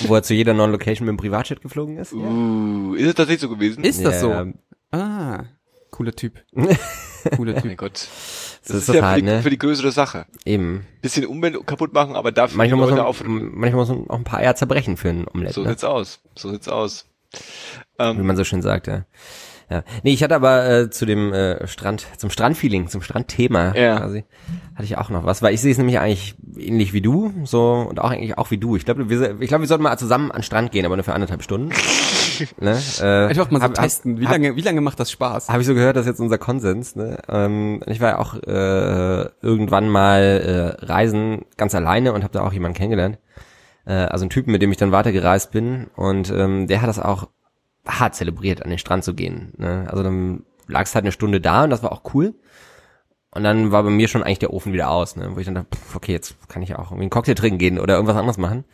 [0.08, 2.14] Wo er zu jeder neuen Location mit dem Privatjet geflogen ist.
[2.14, 3.84] uh, ist es tatsächlich so gewesen?
[3.84, 4.54] Ist das Ja, so?
[4.92, 5.46] Ah,
[5.92, 6.44] cooler Typ.
[7.36, 7.66] Cooler Oh Typ.
[7.66, 7.94] mein Gott.
[7.94, 9.42] Das, Das ist, ist ja total, für, die, ne?
[9.42, 10.26] für die größere Sache.
[10.46, 10.86] Eben.
[11.02, 13.24] Bisschen Umwelt kaputt machen, aber dafür Manchmal muss, man, auf.
[13.26, 15.70] manchmal muss man auch ein paar Eier zerbrechen für ein Omelett, So ne?
[15.70, 16.20] sieht's aus.
[16.36, 17.06] So sieht's aus.
[17.34, 17.40] wie
[18.04, 19.06] Ähm, man so schön sagt, ja.
[19.70, 19.84] Ja.
[20.02, 23.98] Nee, ich hatte aber äh, zu dem äh, Strand, zum Strandfeeling, zum Strandthema Ja.
[23.98, 24.24] quasi,
[24.76, 27.86] hatte ich auch noch was, weil ich sehe es nämlich eigentlich ähnlich wie du, so
[27.90, 28.78] und auch eigentlich auch wie du.
[28.78, 31.04] Ich glaube, wir, ich glaube, wir sollten mal zusammen an den Strand gehen, aber nur
[31.04, 31.70] für anderthalb Stunden.
[32.62, 32.80] ne?
[33.02, 34.20] äh, Einfach mal so hab- testen.
[34.22, 35.50] Wie hab- lange, wie lange macht das Spaß?
[35.50, 36.96] Habe ich so gehört, das ist jetzt unser Konsens.
[36.96, 37.18] Ne?
[37.28, 42.42] Ähm, ich war ja auch äh, irgendwann mal äh, reisen ganz alleine und habe da
[42.44, 43.18] auch jemanden kennengelernt.
[43.86, 45.88] Äh, also einen Typen, mit dem ich dann weitergereist bin.
[45.98, 47.28] Und ähm, der hat das auch
[47.88, 49.54] hart zelebriert, an den Strand zu gehen.
[49.58, 49.88] Ne?
[49.90, 52.36] Also dann lag es halt eine Stunde da und das war auch cool.
[53.32, 55.36] Und dann war bei mir schon eigentlich der Ofen wieder aus, ne?
[55.36, 57.80] wo ich dann dachte, pff, okay, jetzt kann ich auch irgendwie einen Cocktail trinken gehen
[57.80, 58.66] oder irgendwas anderes machen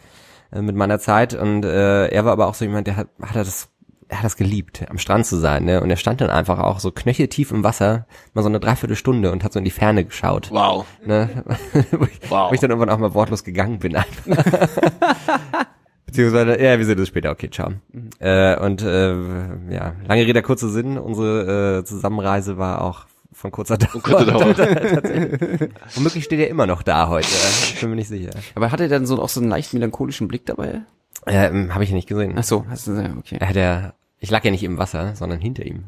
[0.52, 1.34] äh, mit meiner Zeit.
[1.34, 3.70] Und äh, er war aber auch so jemand, der hat, hat das
[4.14, 5.82] er hat das geliebt, am Strand zu sein, ne?
[5.82, 9.44] Und er stand dann einfach auch so knöcheltief im Wasser, mal so eine Dreiviertelstunde und
[9.44, 10.52] hat so in die Ferne geschaut.
[10.52, 10.86] Wow.
[11.04, 11.44] Ne?
[11.92, 12.52] wo, ich, Wow.
[12.52, 13.98] wo ich dann irgendwann auch mal wortlos gegangen bin.
[16.14, 17.72] Beziehungsweise, ja, wir sehen das später, okay, ciao.
[18.20, 19.14] Äh, und äh,
[19.74, 24.00] ja, lange Rede, kurzer Sinn, unsere äh, Zusammenreise war auch von kurzer Dauer.
[24.04, 24.54] kurzer Dauer.
[24.56, 25.72] Tatsächlich.
[25.96, 27.28] Womöglich steht er immer noch da heute,
[27.74, 28.30] ich bin mir nicht sicher.
[28.54, 30.82] Aber hat er dann so auch so einen leicht melancholischen Blick dabei?
[31.26, 32.34] Ähm, Habe ich nicht gesehen.
[32.38, 33.38] Ach so, hast du, ja, okay.
[33.40, 35.86] Er hat ja, ich lag ja nicht im Wasser, sondern hinter ihm.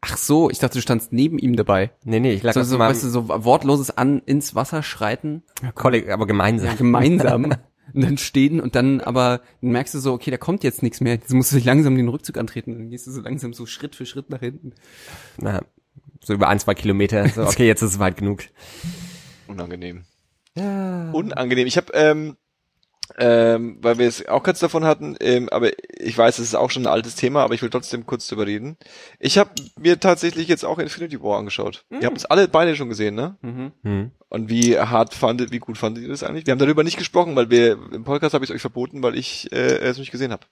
[0.00, 1.90] Ach so, ich dachte, du standst neben ihm dabei.
[2.04, 5.42] Nee, nee, ich lag So, auf so, weißt du, so wortloses an ins Wasser schreiten,
[5.74, 6.68] Kolleg, aber gemeinsam.
[6.68, 7.52] ja, gemeinsam
[7.92, 11.00] und dann stehen und dann aber dann merkst du so, okay, da kommt jetzt nichts
[11.00, 11.14] mehr.
[11.14, 12.72] Jetzt musst du dich langsam den Rückzug antreten.
[12.72, 14.72] Dann gehst du so langsam so Schritt für Schritt nach hinten.
[15.38, 15.62] Na,
[16.22, 17.28] so über ein, zwei Kilometer.
[17.28, 18.44] So, okay, jetzt ist es weit genug.
[19.46, 20.04] Unangenehm.
[20.56, 21.66] Unangenehm.
[21.66, 22.36] Ich habe, ähm,
[23.18, 26.70] ähm, weil wir es auch kurz davon hatten, ähm, aber ich weiß, es ist auch
[26.70, 28.76] schon ein altes Thema, aber ich will trotzdem kurz drüber reden.
[29.18, 31.84] Ich habe mir tatsächlich jetzt auch Infinity War angeschaut.
[31.90, 33.36] Ihr habt es alle beide schon gesehen, ne?
[33.82, 34.10] Hm.
[34.28, 36.46] Und wie hart fandet, wie gut fandet ihr das eigentlich?
[36.46, 39.16] Wir haben darüber nicht gesprochen, weil wir im Podcast habe ich es euch verboten, weil
[39.16, 40.46] ich äh, es nicht gesehen habe.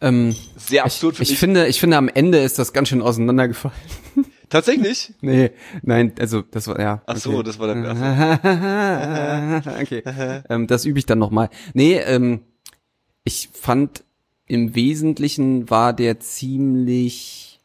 [0.00, 1.38] Ähm, Sehr absurd für ich mich.
[1.38, 3.76] finde, ich finde, am Ende ist das ganz schön auseinandergefallen.
[4.50, 5.14] Tatsächlich?
[5.22, 7.02] Nee, nein, also das war ja.
[7.06, 7.42] Ach so, okay.
[7.44, 7.84] das war der.
[8.42, 9.70] Ach so.
[9.80, 10.02] okay.
[10.48, 11.48] ähm, das übe ich dann nochmal.
[11.72, 12.40] Nee, ähm,
[13.24, 14.04] ich fand
[14.46, 17.60] im Wesentlichen war der ziemlich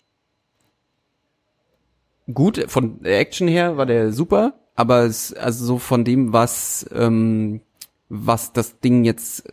[2.32, 2.64] gut.
[2.68, 7.62] Von der Action her war der super, aber es, also so von dem, was, ähm,
[8.10, 9.44] was das Ding jetzt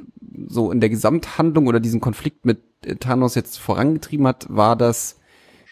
[0.47, 5.19] so in der Gesamthandlung oder diesen Konflikt mit äh, Thanos jetzt vorangetrieben hat, war das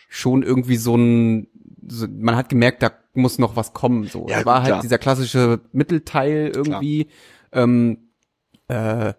[0.08, 1.46] schon irgendwie so ein,
[1.88, 4.06] so, man hat gemerkt, da muss noch was kommen.
[4.06, 4.82] So, Ja, es war gut, halt klar.
[4.82, 7.08] dieser klassische Mittelteil irgendwie.
[7.52, 7.98] Ähm,
[8.68, 9.14] äh,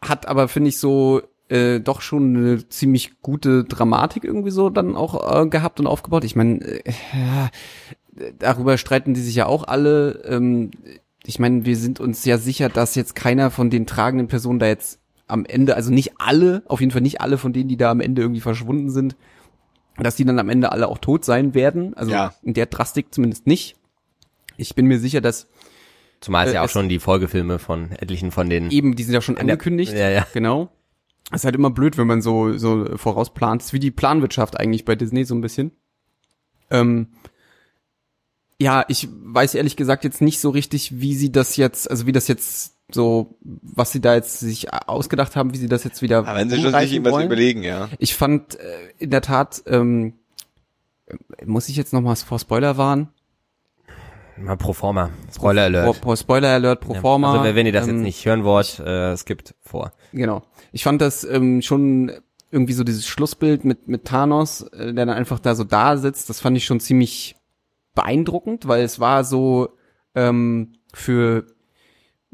[0.00, 4.96] hat aber finde ich so äh, doch schon eine ziemlich gute Dramatik irgendwie so dann
[4.96, 6.24] auch äh, gehabt und aufgebaut.
[6.24, 6.82] Ich meine, äh,
[7.12, 7.50] ja,
[8.38, 10.22] darüber streiten die sich ja auch alle.
[10.26, 10.70] Ähm,
[11.24, 14.66] ich meine, wir sind uns ja sicher, dass jetzt keiner von den tragenden Personen da
[14.66, 17.90] jetzt am Ende, also nicht alle, auf jeden Fall nicht alle von denen, die da
[17.90, 19.16] am Ende irgendwie verschwunden sind,
[19.98, 21.94] dass die dann am Ende alle auch tot sein werden.
[21.94, 22.34] Also Ja.
[22.42, 23.76] in der Drastik zumindest nicht.
[24.56, 25.48] Ich bin mir sicher, dass
[26.20, 28.70] Zumal es Äh, ja auch es- schon die Folgefilme von etlichen von den.
[28.70, 29.92] eben, die sind ja schon der- angekündigt.
[29.92, 30.26] Ja, ja.
[30.32, 30.70] Genau.
[31.32, 33.60] ist halt immer blöd, wenn man so, so vorausplant.
[33.62, 35.72] ist wie die Planwirtschaft eigentlich bei Disney so ein bisschen.
[36.70, 37.08] Ähm,
[38.58, 42.12] ja, ich weiß ehrlich gesagt jetzt nicht so richtig, wie sie das jetzt, also wie
[42.12, 46.18] das jetzt so, was sie da jetzt sich ausgedacht haben, wie sie das jetzt wieder
[46.18, 47.26] Aber wenn sie schon sich irgendwas wollen.
[47.26, 47.88] überlegen, ja.
[47.98, 48.64] Ich fand äh,
[48.98, 50.14] in der Tat, ähm,
[51.44, 53.08] muss ich jetzt noch mal vor Spoiler warnen?
[54.38, 55.10] Mal pro forma.
[55.34, 55.84] Spoiler Alert.
[55.86, 57.00] Pro, pro Spoiler Alert, pro Ja.
[57.00, 57.40] forma.
[57.40, 59.92] Also wenn ihr das ähm, jetzt nicht hören wollt, äh, es gibt vor.
[60.12, 60.42] Genau.
[60.72, 62.12] Ich fand das ähm, schon
[62.50, 66.28] irgendwie so dieses Schlussbild mit mit Thanos, äh, der dann einfach da so da sitzt,
[66.28, 67.34] das fand ich schon ziemlich
[67.94, 69.70] beeindruckend, weil es war so
[70.14, 71.46] ähm, für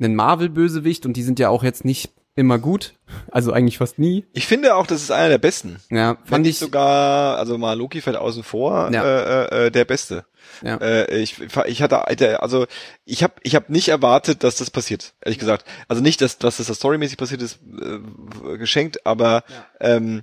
[0.05, 2.95] einen Marvel-Bösewicht und die sind ja auch jetzt nicht immer gut,
[3.31, 4.25] also eigentlich fast nie.
[4.33, 5.77] Ich finde auch, das ist einer der besten.
[5.91, 9.05] Ja, Fand ich ich sogar, also mal Loki fällt außen vor, Ja.
[9.05, 10.25] äh, äh, der Beste.
[10.63, 10.77] Ja.
[10.77, 11.37] Äh, ich,
[11.67, 12.67] ich hatte, also
[13.05, 15.13] ich habe, ich habe nicht erwartet, dass das passiert.
[15.23, 19.45] Ehrlich gesagt, also nicht, dass, dass das da storymäßig passiert ist, äh, geschenkt, aber
[19.79, 20.23] ähm,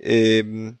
[0.00, 0.78] ähm,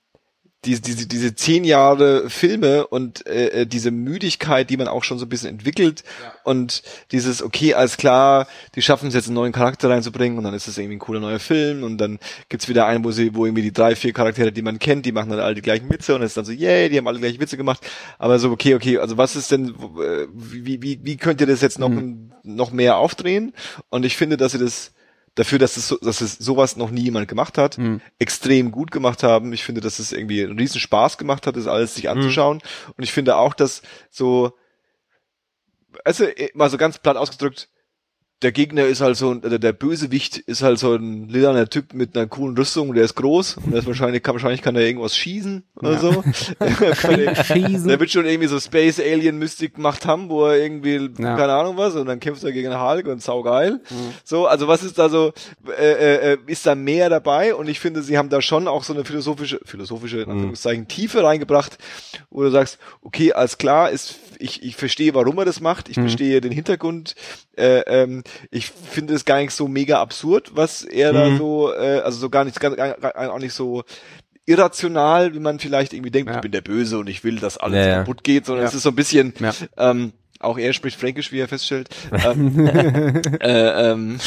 [0.64, 5.18] diese, diese, diese zehn Jahre Filme und äh, äh, diese Müdigkeit, die man auch schon
[5.18, 6.02] so ein bisschen entwickelt
[6.42, 6.82] und
[7.12, 10.66] dieses, okay, alles klar, die schaffen es jetzt einen neuen Charakter reinzubringen und dann ist
[10.66, 13.62] es irgendwie ein cooler neuer Film und dann gibt's wieder einen, wo sie, wo irgendwie
[13.62, 16.22] die drei, vier Charaktere, die man kennt, die machen dann alle die gleichen Witze und
[16.22, 17.86] es ist dann so, yay, die haben alle gleiche Witze gemacht,
[18.18, 21.60] aber so, okay, okay, also was ist denn, äh, wie, wie, wie könnt ihr das
[21.60, 21.92] jetzt noch,
[22.42, 23.54] noch mehr aufdrehen?
[23.90, 24.92] Und ich finde, dass sie das
[25.38, 27.78] dafür, dass es, so, dass es sowas noch nie jemand gemacht hat,
[28.18, 29.52] extrem gut gemacht haben.
[29.52, 32.60] Ich finde, dass es irgendwie einen riesen Spaß gemacht hat, das alles sich anzuschauen.
[32.96, 34.52] Und ich finde auch, dass so,
[36.04, 37.68] also mal so ganz platt ausgedrückt,
[38.42, 41.92] der Gegner ist halt so ein, der, der Bösewicht ist halt so ein lilaner Typ
[41.92, 44.82] mit einer coolen Rüstung, der ist groß und der ist wahrscheinlich, kann, wahrscheinlich kann er
[44.82, 46.22] irgendwas schießen oder so.
[47.02, 47.88] Schießen.
[47.88, 51.36] Der wird schon irgendwie so Space Alien Mystik gemacht haben, wo er irgendwie, Ja.
[51.36, 53.80] keine Ahnung was, und dann kämpft er gegen Hulk und saugeil.
[54.24, 55.32] So, also was ist da so,
[55.78, 57.54] äh, äh, ist da mehr dabei?
[57.54, 61.22] Und ich finde, sie haben da schon auch so eine philosophische, philosophische, in Anführungszeichen, Tiefe
[61.22, 61.78] reingebracht,
[62.30, 65.94] wo du sagst, okay, alles klar, ist, ich, ich verstehe, warum er das macht, ich
[65.96, 67.14] verstehe den Hintergrund,
[67.58, 72.00] äh, ähm, ich finde es gar nicht so mega absurd, was er da so, äh,
[72.04, 73.82] also so gar nicht, gar, gar, auch nicht so
[74.46, 76.36] irrational, wie man vielleicht irgendwie denkt, Ja.
[76.36, 78.68] ich bin der Böse und ich will, dass alles Ja, kaputt geht, sondern Ja.
[78.68, 79.34] es ist so ein bisschen,
[79.76, 81.88] ähm, Auch er spricht Fränkisch, wie er feststellt.
[82.24, 82.66] ähm,
[83.40, 84.18] äh, ähm,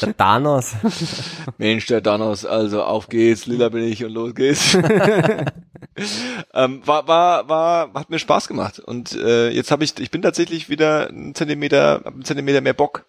[0.00, 0.74] Der Thanos.
[1.58, 4.74] Mensch, der Thanos, also auf geht's, lila bin ich und los geht's.
[6.54, 8.78] ähm, war, war, war, hat mir Spaß gemacht.
[8.78, 12.74] Und äh, jetzt habe ich, ich bin tatsächlich wieder einen Zentimeter, hab einen Zentimeter mehr
[12.74, 13.04] Bock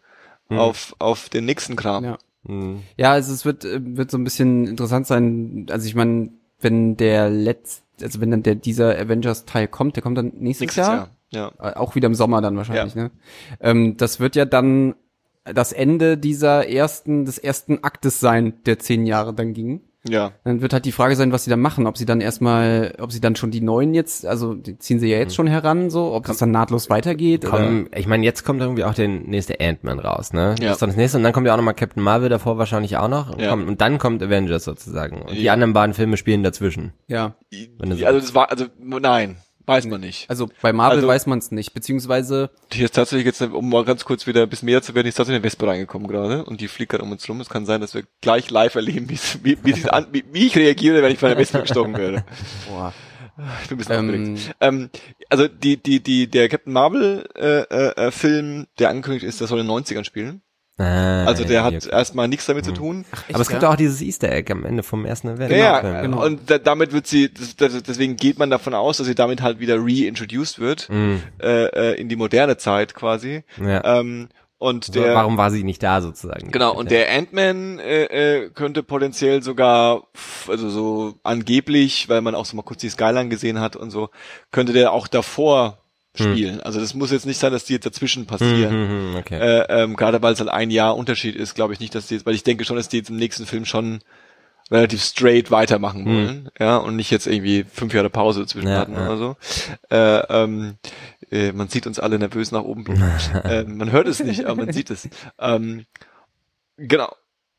[0.50, 2.04] auf, auf den nächsten Kram.
[2.04, 2.18] Ja.
[2.46, 2.82] Hm.
[2.98, 5.68] Ja, also es wird, wird so ein bisschen interessant sein.
[5.70, 10.18] Also ich meine, wenn der letzte, also wenn dann der dieser Avengers-Teil kommt, der kommt
[10.18, 10.96] dann nächstes, Nächstes Jahr.
[10.96, 11.10] Jahr.
[11.32, 11.52] Ja.
[11.60, 13.12] Äh, Auch wieder im Sommer dann wahrscheinlich, ne?
[13.62, 14.96] Ähm, das wird ja dann
[15.46, 19.82] das Ende dieser ersten, des ersten Aktes sein, der zehn Jahre dann ging.
[20.08, 20.32] Ja.
[20.46, 23.12] Dann wird halt die Frage sein, was sie dann machen, ob sie dann erstmal, ob
[23.12, 26.14] sie dann schon die neuen jetzt, also die ziehen sie ja jetzt schon heran, so,
[26.14, 27.44] ob das dann nahtlos weitergeht.
[27.46, 27.58] oder?
[27.58, 30.56] Komm, ich meine, jetzt kommt irgendwie auch der nächste Ant-Man raus, ne?
[30.60, 30.68] Ja.
[30.68, 32.96] Das ist dann das nächste und dann kommt ja auch nochmal Captain Marvel davor wahrscheinlich
[32.96, 33.32] auch noch.
[33.34, 33.50] Und, Ja.
[33.50, 35.22] kommt, und dann kommt Avengers sozusagen.
[35.24, 35.54] Und die Ja.
[35.54, 36.94] anderen beiden Filme spielen dazwischen.
[37.08, 37.36] Ja.
[37.82, 39.36] Also das war, also nein,
[39.70, 40.30] weiß man nicht.
[40.30, 43.86] Also bei Marvel Also- weiß man es nicht, beziehungsweise Hier ist tatsächlich jetzt, um mal
[43.86, 46.44] ganz kurz wieder ein bisschen mehr zu werden, hier ist tatsächlich eine Wespe reingekommen gerade
[46.44, 47.40] und die fliegt gerade um uns rum.
[47.40, 51.02] Es kann sein, dass wir gleich live erleben, wie, wie, an, wie, wie ich reagiere,
[51.02, 52.26] wenn ich von einer Wespe gestochen werde.
[52.70, 52.94] boah,
[53.64, 54.38] Ich bin ein bisschen Ähm.
[54.60, 54.90] Ähm,
[55.30, 59.50] also die, die, die, der Captain Marvel äh, äh, äh, Film, der angekündigt ist, das
[59.50, 60.42] soll in den 90ern spielen.
[60.80, 61.90] Ah, Also der hat okay.
[61.92, 63.06] erstmal nichts damit zu tun.
[63.32, 65.58] Aber es gibt auch dieses Easter Egg am Ende vom ersten Avengers.
[65.60, 65.94] Ja, Film.
[65.94, 66.26] ja, genau.
[66.26, 69.42] und da, damit wird sie, das, das, deswegen geht man davon aus, dass sie damit
[69.42, 71.22] halt wieder reintroduced wird Mhm.
[71.42, 73.44] äh, äh, in die moderne Zeit quasi.
[73.62, 74.00] Ja.
[74.00, 76.52] Ähm, und der, Warum war sie nicht da sozusagen?
[76.52, 78.04] Genau, und der Ant-Man äh,
[78.44, 80.04] äh, könnte potenziell sogar,
[80.50, 84.10] also so angeblich, weil man auch so mal kurz die Skyline gesehen hat und so,
[84.52, 85.78] könnte der auch davor
[86.24, 86.62] spielen.
[86.62, 88.72] Also das muss jetzt nicht sein, dass die jetzt dazwischen passieren.
[88.72, 89.40] Hm, hm, okay.
[89.40, 92.16] Äh, ähm, gerade weil es halt ein Jahr Unterschied ist, glaube ich nicht, dass die
[92.16, 94.02] jetzt, weil ich denke schon, dass die jetzt im nächsten Film schon
[94.72, 98.94] relativ straight weitermachen wollen, ja, und nicht jetzt irgendwie fünf Jahre Pause dazwischen Ja, hatten
[98.94, 99.08] ja.
[99.08, 99.38] oder so.
[99.90, 100.76] Äh, ähm,
[101.32, 102.86] äh, man sieht uns alle nervös nach oben
[103.44, 105.10] äh, man hört es nicht, aber man sieht es.
[105.40, 105.86] Ähm,
[106.78, 107.12] genau.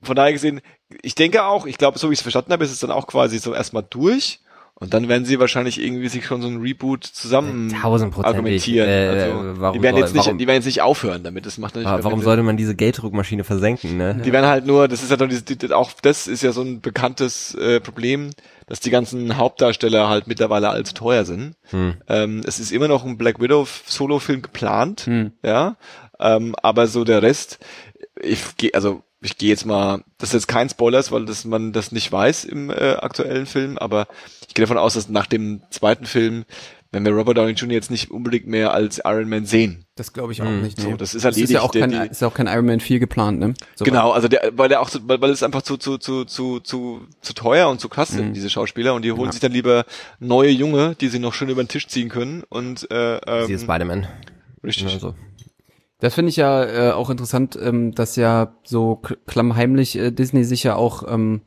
[0.02, 0.60] Von daher gesehen,
[1.02, 3.06] ich denke auch, ich glaube, so wie ich es verstanden habe, ist es dann auch
[3.06, 4.40] quasi so erstmal durch.
[4.82, 8.34] Und dann werden sie wahrscheinlich irgendwie sich schon so ein Reboot zusammen Tausendprozentig.
[8.34, 8.88] argumentieren.
[8.88, 11.44] Äh, also, warum die werden jetzt nicht, warum- die werden jetzt nicht aufhören damit.
[11.44, 14.22] Das macht natürlich gar warum sollte man diese Gelddruckmaschine versenken, ne?
[14.24, 16.62] die werden halt nur, das ist ja doch dieses, die, auch das ist ja so
[16.62, 18.30] ein bekanntes äh, Problem,
[18.68, 21.56] dass die ganzen Hauptdarsteller halt mittlerweile allzu teuer sind.
[21.70, 21.94] Hm.
[22.08, 25.32] Ähm, es ist immer noch ein Black Widow Solo-Film geplant, Hm.
[25.44, 25.76] ja,
[26.18, 27.58] ähm, aber so der Rest,
[28.22, 31.72] ich gehe, also ich gehe jetzt mal, das ist jetzt kein Spoilers, weil das man
[31.72, 34.06] das nicht weiß im äh, aktuellen Film, aber
[34.48, 36.44] ich gehe davon aus, dass nach dem zweiten Film,
[36.92, 37.72] wenn wir Robert Downey Jr.
[37.74, 40.80] jetzt nicht unbedingt mehr als Iron Man sehen, das glaube ich auch Hm, nicht.
[40.80, 41.50] so, das ist ist erledigt.
[41.50, 43.54] ja auch Der- kein, die- ist ja auch kein Iron Man 4 geplant, ne?
[43.76, 46.24] So Genau, also der, weil der auch, so, weil, weil es einfach zu zu zu
[46.24, 48.34] zu zu zu teuer und zu krass sind Mhm.
[48.34, 49.32] diese Schauspieler und die holen Ja.
[49.32, 49.84] sich dann lieber
[50.18, 53.60] neue Junge, die sie noch schön über den Tisch ziehen können und äh, Sie ist
[53.62, 54.08] ähm, Spider-Man.
[54.64, 54.86] richtig.
[54.92, 55.14] Also,
[56.00, 60.62] Das finde ich ja äh, auch interessant, ähm, dass ja so klammheimlich äh, Disney sich
[60.62, 61.42] ja auch ähm,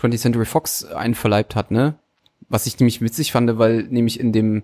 [0.00, 1.94] 20th Century Fox einverleibt hat, ne?
[2.48, 4.62] Was ich nämlich witzig fand, weil nämlich in dem,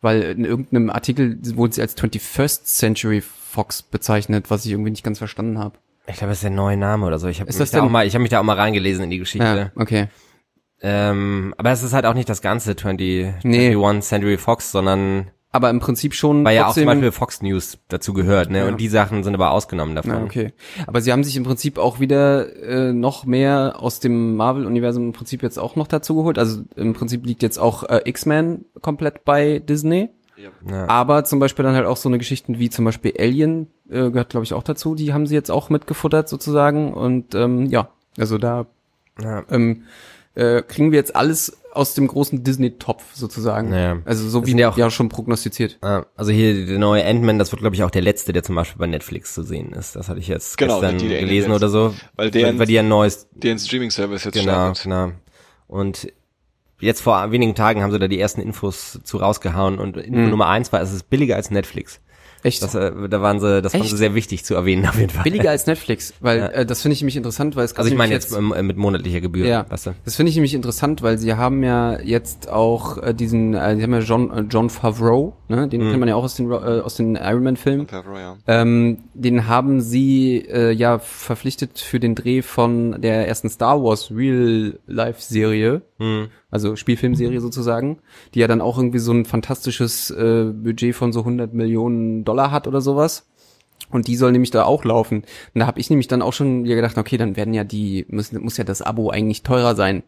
[0.00, 5.04] weil in irgendeinem Artikel wurde sie als 21st Century Fox bezeichnet, was ich irgendwie nicht
[5.04, 5.78] ganz verstanden habe.
[6.06, 7.28] ich glaube, das ist der neue Name oder so.
[7.28, 9.18] Ich habe mich da auch mal, ich habe mich da auch mal reingelesen in die
[9.18, 9.70] Geschichte.
[9.74, 10.08] Ja, okay.
[10.80, 13.68] Ähm, aber es ist halt auch nicht das ganze 20, Nee.
[13.68, 17.78] 21 Century Fox, sondern Aber im Prinzip schon weil ja auch zum Beispiel Fox News
[17.88, 18.60] dazu gehört, ne?
[18.60, 18.68] Ja.
[18.68, 20.10] Und die Sachen sind aber ausgenommen davon.
[20.12, 20.52] Ja, okay.
[20.86, 25.12] Aber sie haben sich im Prinzip auch wieder äh, noch mehr aus dem Marvel-Universum im
[25.12, 26.38] Prinzip jetzt auch noch dazu geholt.
[26.38, 30.08] Also im Prinzip liegt jetzt auch äh, X-Men komplett bei Disney.
[30.36, 30.88] Ja.
[30.88, 34.30] Aber zum Beispiel dann halt auch so eine Geschichten wie zum Beispiel Alien äh, gehört,
[34.30, 34.94] glaube ich, auch dazu.
[34.94, 36.94] Die haben sie jetzt auch mitgefuttert sozusagen.
[36.94, 38.66] Und ähm, ja, also da
[39.22, 39.44] Ja.
[39.50, 39.82] ähm,
[40.34, 43.72] äh, kriegen wir jetzt alles aus dem großen Disney-Topf sozusagen.
[43.72, 43.98] Ja.
[44.04, 45.78] Also so Das wie ja auch- ja schon prognostiziert.
[45.80, 48.54] Ah, Also hier der neue Ant-Man, das wird glaube ich auch der letzte, der zum
[48.54, 49.96] Beispiel bei Netflix zu sehen ist.
[49.96, 51.56] Das hatte ich jetzt Genau, gestern die- die gelesen Aliens.
[51.62, 51.94] oder so.
[52.16, 54.82] Weil der- weil, weil die ein neues, Den Streaming-Service jetzt genau, startet.
[54.84, 55.12] genau.
[55.66, 56.12] Und
[56.80, 60.30] jetzt vor wenigen Tagen haben sie da die ersten Infos zu rausgehauen und Info Mhm.
[60.30, 62.00] Nummer eins war, es ist billiger als Netflix.
[62.42, 62.62] Echt?
[62.62, 63.92] Das, äh, da waren sie, das fanden Echt?
[63.92, 65.22] sie sehr wichtig zu erwähnen auf jeden Fall.
[65.22, 66.46] Billiger als Netflix, weil Ja.
[66.48, 68.76] äh, das finde ich nämlich interessant, weil es Also ich meine jetzt ähm, äh, mit
[68.76, 69.90] monatlicher Gebühr, Ja, weißt du?
[70.04, 73.82] das finde ich nämlich interessant, weil sie haben ja jetzt auch äh, diesen, äh, sie
[73.82, 75.68] haben ja John, äh, John Favreau, ne?
[75.68, 77.86] den kennt man ja auch aus den, äh, aus den Iron Man Filmen.
[77.86, 78.36] Favreau, ja.
[78.46, 84.10] Ähm, den haben sie äh, ja verpflichtet für den Dreh von der ersten Star Wars
[84.10, 86.28] Real Life Serie, Hm.
[86.50, 87.98] also Spielfilmserie sozusagen,
[88.34, 92.50] die ja dann auch irgendwie so ein fantastisches äh, Budget von so 100 Millionen Dollar
[92.50, 93.28] hat oder sowas.
[93.90, 95.18] Und die soll nämlich da auch laufen.
[95.54, 98.06] Und da habe ich nämlich dann auch schon wieder gedacht, okay, dann werden ja die,
[98.08, 100.02] müssen, muss ja das Abo eigentlich teurer sein.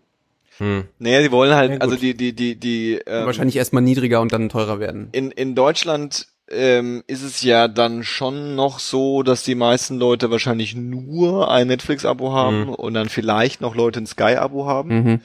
[0.59, 0.85] Hm.
[0.99, 4.33] Naja, sie wollen halt, Ja, also die, die, die, die, ähm, Wahrscheinlich erstmal niedriger und
[4.33, 5.09] dann teurer werden.
[5.13, 10.31] in, in Deutschland ähm, ist es ja dann schon noch so, dass die meisten Leute
[10.31, 12.69] wahrscheinlich nur ein Netflix-Abo haben Mhm.
[12.75, 14.89] und dann vielleicht noch Leute ein Sky-Abo haben.
[15.03, 15.21] Mhm.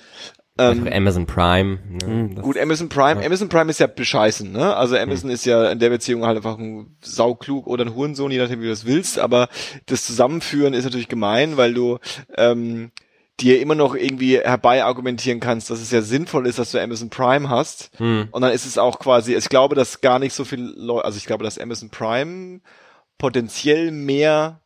[0.60, 1.80] Ähm, Amazon Prime.
[2.06, 2.32] Ne?
[2.36, 3.26] Das- Gut, Amazon Prime, Ja.
[3.26, 4.76] Amazon Prime ist ja bescheißen, ne?
[4.76, 8.38] Also Amazon ist ja in der Beziehung halt einfach ein sauklug oder ein Hurensohn, je
[8.40, 9.48] nachdem wie du das willst, aber
[9.88, 11.98] das Zusammenführen ist natürlich gemein, weil du
[12.38, 12.92] ähm,
[13.40, 17.10] dir immer noch irgendwie herbei argumentieren kannst, dass es ja sinnvoll ist, dass du Amazon
[17.10, 17.90] Prime hast.
[17.98, 18.28] Hm.
[18.32, 21.18] Und dann ist es auch quasi, ich glaube, dass gar nicht so viel Leute, also
[21.18, 22.60] ich glaube, dass Amazon Prime
[23.18, 24.60] potenziell mehr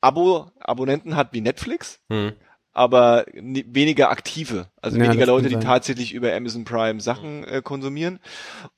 [0.00, 2.32] Abo, Abonnenten hat wie Netflix Hm.
[2.72, 5.62] Aber ni- weniger aktive, also Ja, weniger Leute, die sein.
[5.64, 8.20] tatsächlich über Amazon Prime Sachen äh, konsumieren.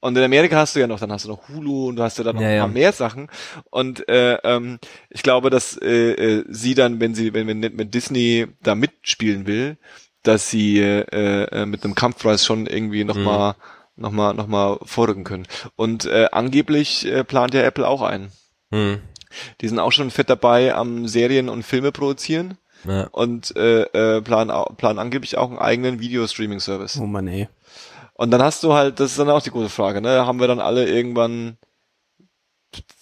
[0.01, 2.17] Und in Amerika hast du ja noch, dann hast du noch Hulu und du hast
[2.19, 2.63] ja dann noch Ja, ein ja.
[2.63, 3.29] paar mehr Sachen.
[3.71, 4.79] Und äh, ähm,
[5.11, 9.47] ich glaube, dass äh, äh, sie dann, wenn sie, wenn, wenn, wenn Disney da mitspielen
[9.47, 9.77] will,
[10.23, 11.03] dass sie äh,
[11.45, 13.25] äh, mit einem Kampfpreis schon irgendwie noch Mhm.
[13.25, 13.55] mal
[13.97, 15.47] noch mal noch mal vorrücken können.
[15.77, 18.33] Und äh, angeblich äh, plant ja Apple auch einen.
[18.73, 19.01] Hm.
[19.61, 23.09] Die sind auch schon fett dabei am Serien und Filme produzieren Ja.
[23.13, 26.99] und äh, äh, planen, au- planen angeblich auch einen eigenen Video-Streaming-Service.
[27.01, 27.49] Oh Mann, ey.
[28.15, 30.27] Und dann hast du halt, das ist dann auch die große Frage, ne?
[30.27, 31.57] Haben wir dann alle irgendwann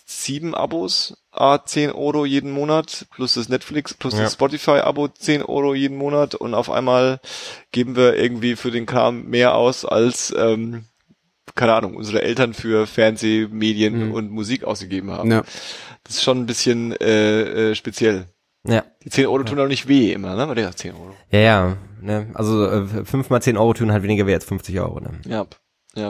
[0.06, 4.22] sieben Abos, a 10 Euro jeden Monat, plus das Netflix, plus Ja.
[4.22, 7.20] das Spotify-Abo 10 Euro jeden Monat und auf einmal
[7.72, 10.86] geben wir irgendwie für den Kram mehr aus als, ähm,
[11.54, 14.14] keine Ahnung, unsere Eltern für Fernseh, Medien Mhm.
[14.14, 15.30] und Musik ausgegeben haben.
[15.30, 15.42] Ja.
[16.04, 18.26] Das ist schon ein bisschen äh, äh, speziell.
[18.66, 18.84] Ja.
[19.04, 20.42] Die 10 Euro tun auch nicht weh immer, ne?
[20.42, 21.14] Aber ja, 10 Euro.
[21.30, 21.76] Ja, ja.
[22.00, 22.30] Ne?
[22.34, 25.00] Also äh, 5 mal 10 Euro tun halt weniger weh als 50 Euro.
[25.00, 25.20] Ne?
[25.26, 25.46] Ja,
[25.94, 26.09] ja.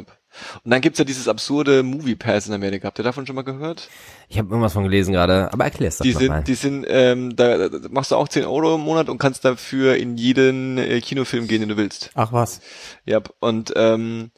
[0.62, 2.88] Und dann gibt's ja dieses absurde Movie Pass in Amerika.
[2.88, 3.88] Habt ihr davon schon mal gehört?
[4.28, 6.44] Ich habe irgendwas von gelesen gerade, aber erklär's doch Die sind, mal.
[6.44, 9.96] die sind, ähm, da, da machst du auch 10 Euro im Monat und kannst dafür
[9.96, 12.10] in jeden äh, Kinofilm gehen, den du willst.
[12.14, 12.60] Ach was.
[13.04, 14.30] Ja, und ähm,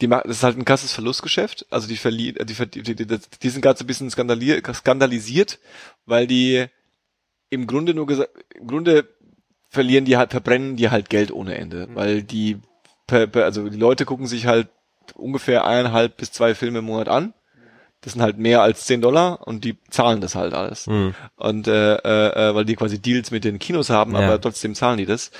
[0.00, 1.66] die machen, das ist halt ein krasses Verlustgeschäft.
[1.70, 5.58] Also die verlieren, die, die, die, die, sind gerade so ein bisschen skandalisiert,
[6.04, 6.66] weil die
[7.50, 9.08] im Grunde nur gesagt, im Grunde
[9.68, 12.58] verlieren die halt, verbrennen die halt Geld ohne Ende, weil die,
[13.10, 14.68] also die Leute gucken sich halt
[15.14, 17.34] ungefähr eineinhalb bis zwei Filme im Monat an.
[18.02, 20.86] Das sind halt mehr als 10 Dollar und die zahlen das halt alles.
[20.86, 21.14] Hm.
[21.36, 24.20] Und äh, äh, äh, weil die quasi Deals mit den Kinos haben, Ja.
[24.20, 25.32] aber trotzdem zahlen die das.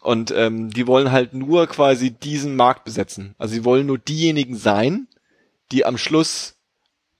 [0.00, 3.34] Und ähm, die wollen halt nur quasi diesen Markt besetzen.
[3.38, 5.08] Also sie wollen nur diejenigen sein,
[5.72, 6.55] die am Schluss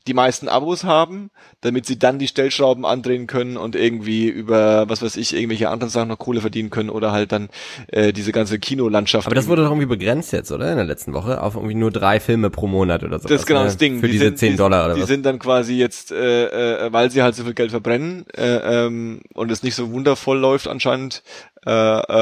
[0.07, 1.31] die meisten Abos haben,
[1.61, 5.91] damit sie dann die Stellschrauben andrehen können und irgendwie über, was weiß ich, irgendwelche anderen
[5.91, 7.49] Sachen noch Kohle verdienen können oder halt dann
[7.89, 9.27] äh, diese ganze Kinolandschaft.
[9.27, 10.71] Aber das wurde doch irgendwie begrenzt jetzt, oder?
[10.71, 13.29] In der letzten Woche auf irgendwie nur drei Filme pro Monat oder so.
[13.29, 13.67] Das ist genau ne?
[13.67, 14.01] das Ding.
[14.01, 15.09] Für Die diese sind, 10 die, Dollar oder Die was?
[15.09, 19.23] sind dann quasi jetzt, äh, äh, weil sie halt so viel Geld verbrennen äh, ähm,
[19.35, 21.23] und es nicht so wundervoll läuft anscheinend,
[21.67, 21.71] äh,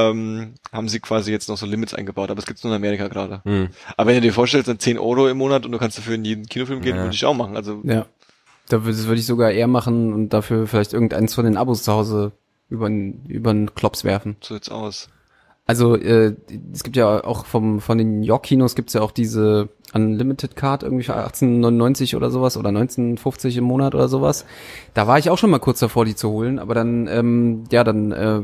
[0.09, 2.31] ähm, haben sie quasi jetzt noch so Limits eingebaut.
[2.31, 3.41] Aber es gibt's nur in Amerika gerade.
[3.45, 3.69] Hm.
[3.95, 6.25] Aber wenn du dir vorstellst, dann 10 Euro im Monat und du kannst dafür in
[6.25, 7.03] jeden Kinofilm gehen, Ja.
[7.03, 7.55] würde ich auch machen.
[7.55, 8.05] Also Ja.
[8.69, 11.83] Da würde das würde ich sogar eher machen und dafür vielleicht irgendeins von den Abos
[11.83, 12.31] zu Hause
[12.67, 14.37] über über einen Klops werfen.
[14.41, 15.07] so jetzt aus.
[15.67, 16.35] Also äh,
[16.73, 20.81] es gibt ja auch vom von den York Kinos gibt's ja auch diese Unlimited Card
[20.83, 24.45] irgendwie für 18,99 oder sowas oder 19,50 im Monat oder sowas.
[24.95, 27.83] Da war ich auch schon mal kurz davor, die zu holen, aber dann ähm, ja
[27.83, 28.41] dann äh,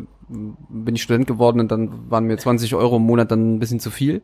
[0.70, 3.80] bin ich Student geworden und dann waren mir 20 Euro im Monat dann ein bisschen
[3.80, 4.22] zu viel.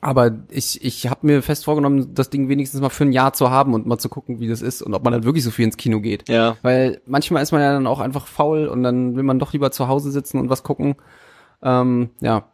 [0.00, 3.50] Aber ich, ich habe mir fest vorgenommen, das Ding wenigstens mal für ein Jahr zu
[3.50, 5.64] haben und mal zu gucken, wie das ist und ob man dann wirklich so viel
[5.64, 6.28] ins Kino geht.
[6.28, 6.56] Ja.
[6.62, 9.70] Weil manchmal ist man ja dann auch einfach faul und dann will man doch lieber
[9.70, 10.96] zu Hause sitzen und was gucken.
[11.62, 12.44] Ähm, ja.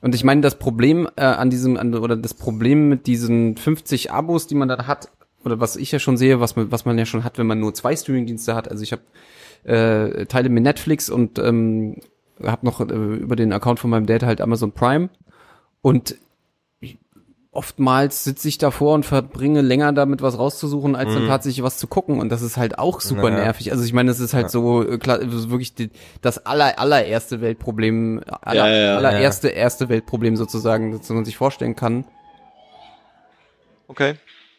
[0.00, 4.10] Und ich meine, das Problem äh, an diesem, an, oder das Problem mit diesen 50
[4.10, 5.10] Abos, die man da hat,
[5.44, 7.60] oder was ich ja schon sehe, was man, was man ja schon hat, wenn man
[7.60, 8.70] nur zwei Streamingdienste hat.
[8.70, 9.02] Also ich habe
[9.64, 11.96] äh, teile mir Netflix und ähm,
[12.42, 15.10] habe noch äh, über den Account von meinem Dad halt Amazon Prime.
[15.82, 16.16] Und
[17.52, 21.88] oftmals sitze ich davor und verbringe länger damit, was rauszusuchen, als dann tatsächlich was zu
[21.88, 22.20] gucken.
[22.20, 23.44] Und das ist halt auch super Naja.
[23.44, 23.72] nervig.
[23.72, 25.90] Also ich meine, das ist halt so äh, klar, wirklich die,
[26.22, 28.96] das aller, allererste Weltproblem, aller, Ja, ja, ja.
[28.96, 32.04] allererste erste Weltproblem sozusagen, das man sich vorstellen kann.
[33.88, 34.14] Okay.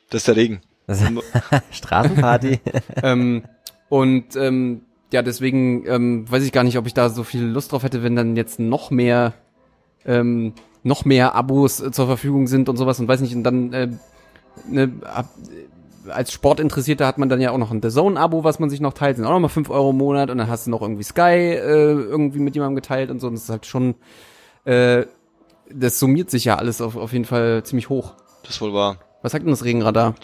[0.09, 0.59] Das ist der Regen.
[1.71, 2.59] Straßenparty.
[3.03, 3.43] ähm,
[3.87, 4.81] und ähm,
[5.11, 8.03] ja, deswegen ähm, weiß ich gar nicht, ob ich da so viel Lust drauf hätte,
[8.03, 9.33] wenn dann jetzt noch mehr
[10.05, 10.53] ähm,
[10.83, 13.89] noch mehr Abos äh, zur Verfügung sind und sowas und weiß nicht, und dann äh,
[14.67, 18.57] ne, ab, äh, als Sportinteressierter hat man dann ja auch noch ein The Zone-Abo, was
[18.57, 20.65] man sich noch teilt, sind auch noch mal 5 Euro im Monat und dann hast
[20.65, 23.65] du noch irgendwie Sky äh, irgendwie mit jemandem geteilt und so und das ist halt
[23.67, 23.95] schon
[24.65, 25.05] äh,
[25.73, 28.13] das summiert sich ja alles auf, auf jeden Fall ziemlich hoch.
[28.43, 28.97] Das ist wohl wahr.
[29.21, 30.15] Was sagt denn das Regenradar?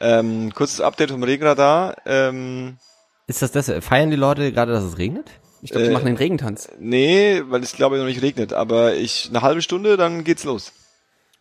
[0.00, 1.96] Ähm, kurzes Update vom Regenradar.
[2.06, 2.78] Ähm,
[3.26, 3.70] Ist das das?
[3.84, 5.30] Feiern die Leute gerade, dass es regnet?
[5.62, 6.68] Ich glaube, die Äh, machen den Regentanz.
[6.78, 10.44] nee, weil es glaube ich noch nicht regnet, aber ich eine halbe Stunde, dann geht's
[10.44, 10.72] los.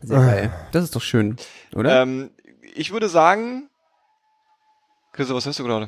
[0.02, 0.52] Sehr geil.
[0.72, 1.38] Das ist doch schön,
[1.76, 2.02] oder?
[2.02, 2.32] Ähm,
[2.76, 3.70] ich würde sagen,
[5.14, 5.88] Christoph, was hörst du gerade?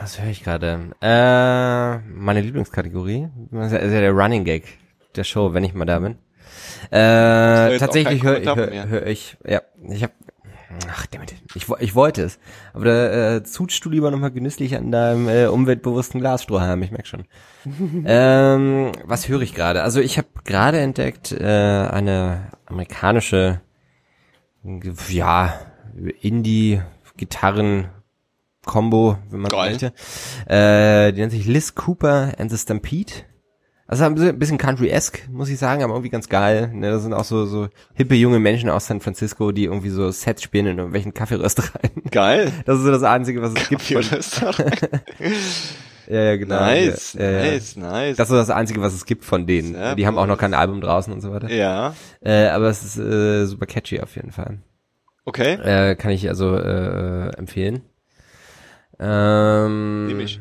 [0.00, 0.90] Was höre ich gerade?
[1.00, 3.28] Äh, meine Lieblingskategorie.
[3.50, 4.64] Das ist ja der Running Gag
[5.16, 6.18] der Show, wenn ich mal da bin.
[6.90, 8.86] Äh, tatsächlich höre hör, mir.
[8.88, 10.12] hör ich, ja, ich habe,
[10.90, 12.38] ach, damit, ich, ich wollte es,
[12.72, 17.06] aber da äh, zutst du lieber nochmal genüsslich an deinem äh, umweltbewussten Glasstrohhalm, ich merk
[17.06, 17.24] schon.
[18.06, 19.82] ähm, was höre ich gerade?
[19.82, 23.60] Also ich habe gerade entdeckt äh, eine amerikanische,
[25.08, 25.54] ja,
[26.20, 27.88] Indie-Gitarren
[28.66, 29.70] Combo, wenn man so Geil.
[29.70, 29.92] möchte.
[30.46, 33.12] Äh, die nennt sich Liz Cooper and the Stampede.
[33.88, 36.70] Also ein bisschen- Country-esque, muss ich sagen, aber irgendwie ganz geil.
[36.74, 40.10] Ne, das sind auch so, so hippe junge Menschen aus San Francisco, die irgendwie so
[40.10, 41.92] Sets spielen in irgendwelchen Kaffeeröstereien.
[42.10, 42.50] Geil.
[42.64, 43.88] Das ist so das Einzige, was es gibt.
[46.08, 46.60] Ja, ja, genau.
[46.60, 48.16] nice, ja, ja, nice, nice.
[48.16, 49.74] Das ist so das Einzige, was es gibt von denen.
[49.74, 51.50] Sehr die haben auch noch kein Album draußen und so weiter.
[51.52, 54.58] ja, Äh, aber es ist äh, super catchy auf jeden Fall.
[55.24, 55.54] okay.
[55.54, 57.82] Äh, kann ich also äh, empfehlen.
[59.00, 60.40] Ähm, Nehm ich.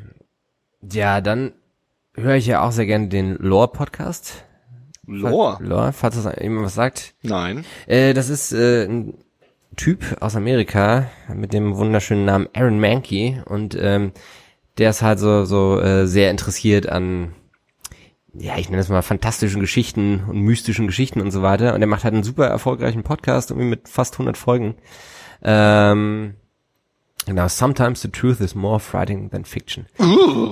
[0.91, 1.53] Ja, dann
[2.15, 4.43] höre ich ja auch sehr gerne den Lore-Podcast.
[5.05, 5.63] Lore?
[5.63, 7.13] Lore, falls das jemand was sagt.
[7.21, 7.63] Nein.
[7.87, 9.13] Äh, das ist äh, ein
[9.75, 14.13] Typ aus Amerika mit dem wunderschönen Namen Aaron Mankey und ähm,
[14.77, 17.35] der ist halt so so äh, sehr interessiert an
[18.37, 21.73] ja, ich nenne es mal fantastischen Geschichten und mystischen Geschichten und so weiter.
[21.73, 24.75] Und er macht halt einen super erfolgreichen Podcast, irgendwie mit fast 100 Folgen.
[25.41, 26.35] Ähm,
[27.25, 29.85] genau, Sometimes the truth is more frightening than fiction.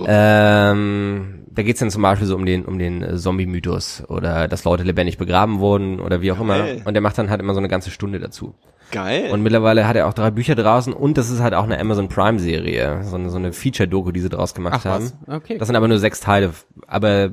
[0.07, 4.63] Ähm, da geht's dann zum Beispiel so um den, um den äh, Zombie-Mythos oder dass
[4.63, 6.57] Leute lebendig begraben wurden oder wie auch immer.
[6.59, 6.81] Geil.
[6.85, 8.55] Und der macht dann halt immer so eine ganze Stunde dazu.
[8.91, 9.31] Geil.
[9.31, 12.09] Und mittlerweile hat er auch drei Bücher draußen und das ist halt auch eine Amazon
[12.09, 15.11] Prime-Serie, so eine, so eine Feature-Doku, die sie draus gemacht Ach haben.
[15.25, 15.57] was, okay.
[15.57, 16.51] Das sind aber nur sechs Teile,
[16.85, 17.31] aber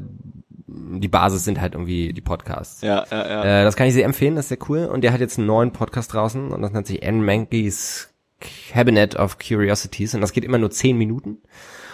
[0.66, 2.80] die Basis sind halt irgendwie die Podcasts.
[2.82, 3.60] ja, ja, ja.
[3.60, 4.86] Äh, das kann ich sehr empfehlen, das ist sehr cool.
[4.86, 8.09] Und der hat jetzt einen neuen Podcast draußen und das nennt sich Anne Mankey's
[8.40, 11.38] Cabinet of Curiosities und das geht immer nur zehn Minuten.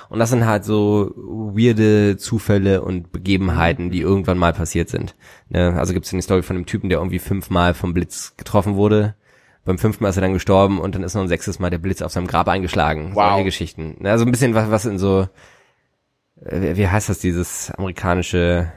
[0.08, 5.16] Und das sind halt so weirde Zufälle und Begebenheiten, die irgendwann mal passiert sind.
[5.48, 5.74] Ne?
[5.76, 9.16] Also gibt es eine Story von einem Typen, der irgendwie fünfmal vom Blitz getroffen wurde.
[9.64, 11.78] Beim fünften Mal ist er dann gestorben und dann ist noch ein sechstes Mal der
[11.78, 13.14] Blitz auf seinem Grab eingeschlagen.
[13.14, 13.30] Wow.
[13.30, 13.96] Solche Geschichten.
[13.98, 14.12] Ne?
[14.12, 15.28] Also ein bisschen was, was in so,
[16.44, 18.72] äh, wie heißt das, dieses amerikanische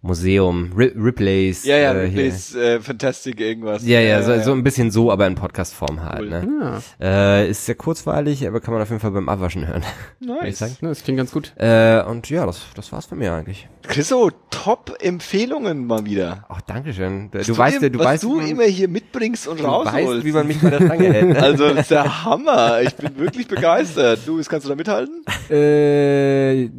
[0.00, 1.64] Museum, Ri Ripley's.
[1.64, 2.02] ja, ja, äh.
[2.04, 3.84] Ripley's äh, Fantastic irgendwas.
[3.84, 6.20] Ja, ja, so, so ein bisschen so, aber in Podcast-Form halt.
[6.20, 6.28] Cool.
[6.28, 6.80] Ne?
[7.00, 7.06] Ja,
[7.40, 9.82] Äh, ist sehr kurzweilig, aber kann man auf jeden Fall beim Abwaschen hören.
[10.20, 10.58] Nice.
[10.60, 10.76] sagen.
[10.82, 11.52] das klingt ganz gut.
[11.56, 13.68] Äh, und ja, das, das war's von mir eigentlich.
[13.82, 16.44] Chriso, Top-Empfehlungen mal wieder.
[16.48, 17.30] Ach, Dankeschön.
[17.32, 19.48] Du, Was du weißt ja, dir- du was weißt, du wie man- immer hier mitbringst
[19.48, 20.24] und du weißt, rausholst.
[20.24, 21.28] wie man mich bei der Stange hält.
[21.30, 21.38] Ne?
[21.42, 22.82] also, das ist der Hammer.
[22.82, 24.20] Ich bin wirklich begeistert.
[24.26, 25.24] Du, kannst du da mithalten?
[25.50, 26.70] Äh,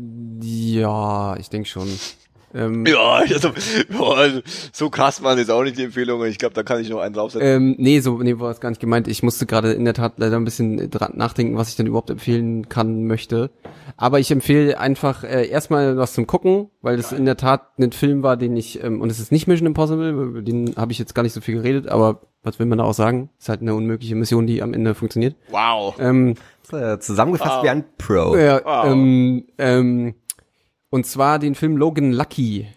[0.42, 1.88] ja, ich denke schon.
[2.54, 3.52] Ähm, Ja, also,
[3.97, 4.28] boah,
[4.72, 6.30] so krass waren jetzt auch nicht die Empfehlungen.
[6.30, 7.47] Ich glaube, da kann ich noch einen draufsetzen.
[7.47, 9.08] ähm, nee, so nee, war es gar nicht gemeint.
[9.08, 12.10] Ich musste gerade in der Tat leider ein bisschen dran nachdenken, was ich denn überhaupt
[12.10, 13.50] empfehlen kann möchte.
[13.97, 17.91] Aber ich empfehle einfach äh, erstmal was zum Gucken, weil das in der Tat ein
[17.91, 21.00] Film war, den ich ähm, und es ist nicht Mission Impossible, über den habe ich
[21.00, 23.30] jetzt gar nicht so viel geredet, aber was will man da auch sagen?
[23.38, 25.36] Ist halt eine unmögliche Mission, die am Ende funktioniert.
[25.52, 25.95] wow.
[26.00, 26.36] Ähm,
[26.72, 27.64] Äh, Zusammengefasst Wow.
[27.64, 28.38] wie ein Pro.
[28.38, 28.86] ja, Wow.
[28.91, 30.14] ähm, ähm,
[30.90, 32.68] und zwar den Film Logan Lucky.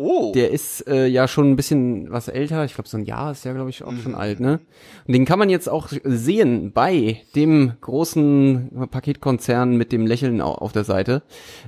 [0.00, 0.30] Oh.
[0.32, 2.64] Der ist äh, ja schon ein bisschen was älter.
[2.64, 4.60] Ich glaube, so ein Jahr ist ja, glaube ich, auch schon alt, ne?
[5.08, 10.54] Und den kann man jetzt auch sehen bei dem großen Paketkonzern mit dem Lächeln au-
[10.54, 11.22] auf der Seite.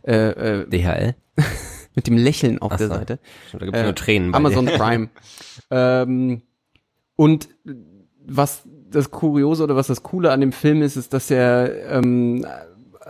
[0.06, 1.16] Äh, äh, DHL.
[1.96, 2.94] mit dem Lächeln auf Ach der so.
[2.94, 3.18] Seite.
[3.52, 4.30] Da gibt's Äh, nur Tränen.
[4.30, 4.78] bei Amazon dir.
[4.78, 5.08] Prime.
[5.72, 6.42] ähm,
[7.16, 7.48] und
[8.24, 12.46] was das Kuriose oder was das Coole an dem Film ist, ist, dass er ähm,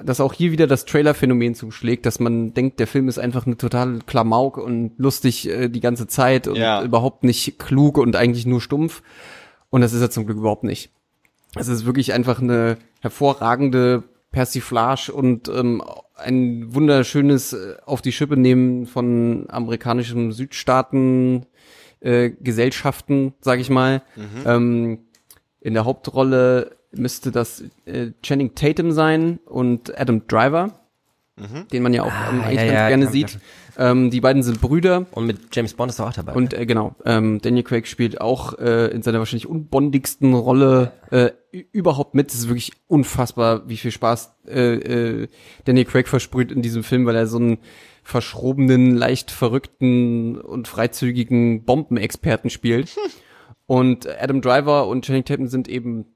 [0.04, 3.56] dass auch hier wieder das Trailer-Phänomen zuschlägt, dass man denkt, der Film ist einfach eine
[3.56, 6.82] total Klamauk und lustig äh, die ganze Zeit und Ja.
[6.82, 9.02] überhaupt nicht klug und eigentlich nur stumpf.
[9.70, 10.90] Und das ist er zum Glück überhaupt nicht.
[11.56, 15.82] Es ist wirklich einfach eine hervorragende Persiflage und ähm,
[16.16, 21.46] ein wunderschönes äh, auf die Schippe nehmen von amerikanischen Südstaaten
[22.00, 24.02] äh, Gesellschaften, sag ich mal.
[24.46, 25.00] Ähm,
[25.60, 30.72] in der Hauptrolle müsste das äh, Channing Tatum sein und Adam Driver,
[31.72, 33.38] den man ja auch ähm, Ah, eigentlich ja, ganz ja, gerne sieht.
[33.78, 36.34] Ähm, die beiden sind Brüder Und mit James Bond ist er auch dabei.
[36.34, 41.30] und äh, genau, ähm, Daniel Craig spielt auch äh, in seiner wahrscheinlich unbondigsten Rolle äh,
[41.72, 42.30] überhaupt mit.
[42.30, 45.28] Es ist wirklich unfassbar, wie viel Spaß äh, äh,
[45.64, 47.58] Daniel Craig versprüht in diesem Film, weil er so einen
[48.02, 52.90] verschrobenen, leicht verrückten und freizügigen Bombenexperten spielt.
[53.66, 56.06] Und Adam Driver und Channing Tatum sind eben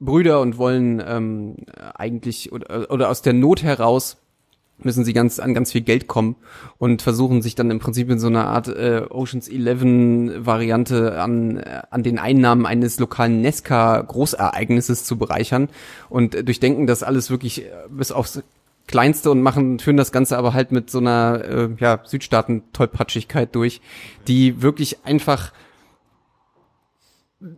[0.00, 1.56] Brüder und wollen ähm,
[1.94, 4.16] eigentlich oder, oder aus der Not heraus
[4.82, 6.36] müssen sie ganz an ganz viel Geld kommen
[6.78, 11.58] und versuchen sich dann im Prinzip in so einer Art äh, Oceans 11 Variante an
[11.58, 15.68] äh, an den Einnahmen eines lokalen Nesca Großereignisses zu bereichern
[16.08, 18.42] und äh, durchdenken das alles wirklich äh, bis aufs
[18.86, 23.80] Kleinste und machen, führen das Ganze aber halt mit so einer äh, ja, Südstaaten-Tollpatschigkeit durch,
[24.26, 25.52] die wirklich einfach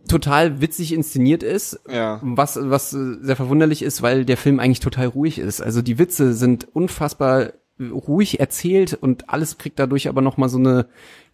[0.07, 2.19] total witzig inszeniert ist, Ja.
[2.23, 5.61] was was sehr verwunderlich ist, weil der Film eigentlich total ruhig ist.
[5.61, 10.57] Also die Witze sind unfassbar ruhig erzählt und alles kriegt dadurch aber noch mal so
[10.57, 10.85] eine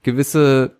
[0.04, 0.78] gewisse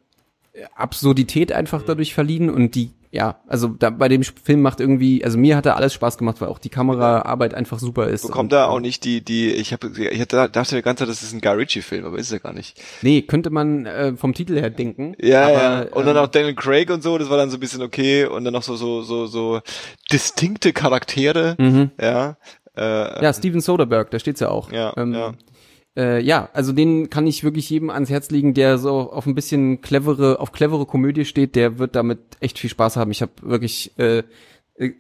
[0.76, 5.38] Absurdität einfach dadurch verliehen und die ja, also da, bei dem Film macht irgendwie, also
[5.38, 8.22] mir hat da alles Spaß gemacht, weil auch die Kameraarbeit einfach super ist.
[8.22, 11.34] Bekommt da auch nicht die, die, ich habe, ich dachte die ganze Zeit, das ist
[11.34, 12.80] ein Guy Ritchie-Film, aber ist ja gar nicht.
[13.02, 15.16] Nee, könnte man äh, vom Titel her denken.
[15.20, 15.82] Ja, aber, ja.
[15.92, 18.26] Und dann ähm, auch Daniel Craig und so, das war dann so ein bisschen okay.
[18.26, 19.62] Und dann noch so, so, so, so
[20.12, 21.56] distinkte Charaktere.
[21.58, 21.92] Mhm.
[22.00, 22.38] Ja.
[22.78, 24.72] Äh, Ja, Steven Soderbergh, da steht's ja auch.
[24.72, 25.34] Ja, ähm, ja.
[26.00, 29.36] Äh, ja, also den kann ich wirklich jedem ans Herz legen, der so auf ein
[29.36, 33.12] bisschen clevere, auf clevere Komödie steht, der wird damit echt viel Spaß haben.
[33.12, 34.24] Ich habe wirklich äh,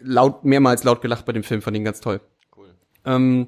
[0.02, 2.20] laut mehrmals laut gelacht bei dem Film, fand ihn ganz toll.
[2.54, 2.68] Cool.
[3.06, 3.48] Ähm,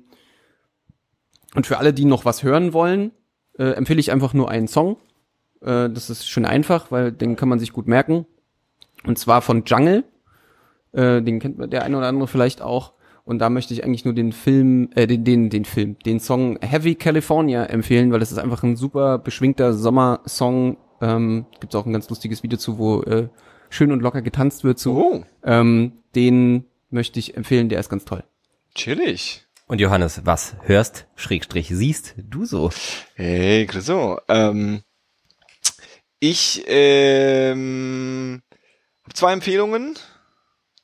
[1.53, 3.11] und für alle, die noch was hören wollen,
[3.59, 4.95] äh, empfehle ich einfach nur einen Song.
[5.59, 8.25] Äh, das ist schön einfach, weil den kann man sich gut merken.
[9.03, 10.05] Und zwar von Jungle.
[10.93, 12.93] Äh, den kennt man der eine oder andere vielleicht auch.
[13.31, 16.59] Und da möchte ich eigentlich nur den Film, äh, den, den, den Film, den Song
[16.59, 20.75] Heavy California empfehlen, weil das ist einfach ein super beschwingter Sommersong.
[20.99, 23.29] Ähm, Gibt auch ein ganz lustiges Video zu, wo äh,
[23.69, 24.97] schön und locker getanzt wird zu.
[24.97, 28.25] Oh, Ähm, den möchte ich empfehlen, der ist ganz toll.
[28.75, 29.47] chillig.
[29.65, 32.69] Und Johannes, was hörst, Schrägstrich, siehst du so?
[33.15, 34.19] Hey, Chriso.
[34.27, 34.81] Ähm,
[36.19, 38.41] ich ähm,
[39.05, 39.95] habe zwei Empfehlungen.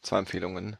[0.07, 0.77] Zwei Empfehlungen.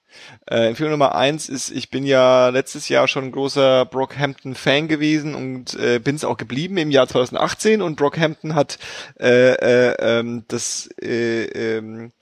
[0.50, 5.74] Äh, Empfehlung Nummer eins ist, ich bin ja letztes Jahr schon großer Brockhampton-Fan gewesen und
[5.74, 8.80] äh, bin es auch geblieben im Jahr 2018 und Brockhampton hat
[9.20, 12.14] äh, äh, ähm, das äh, ähm,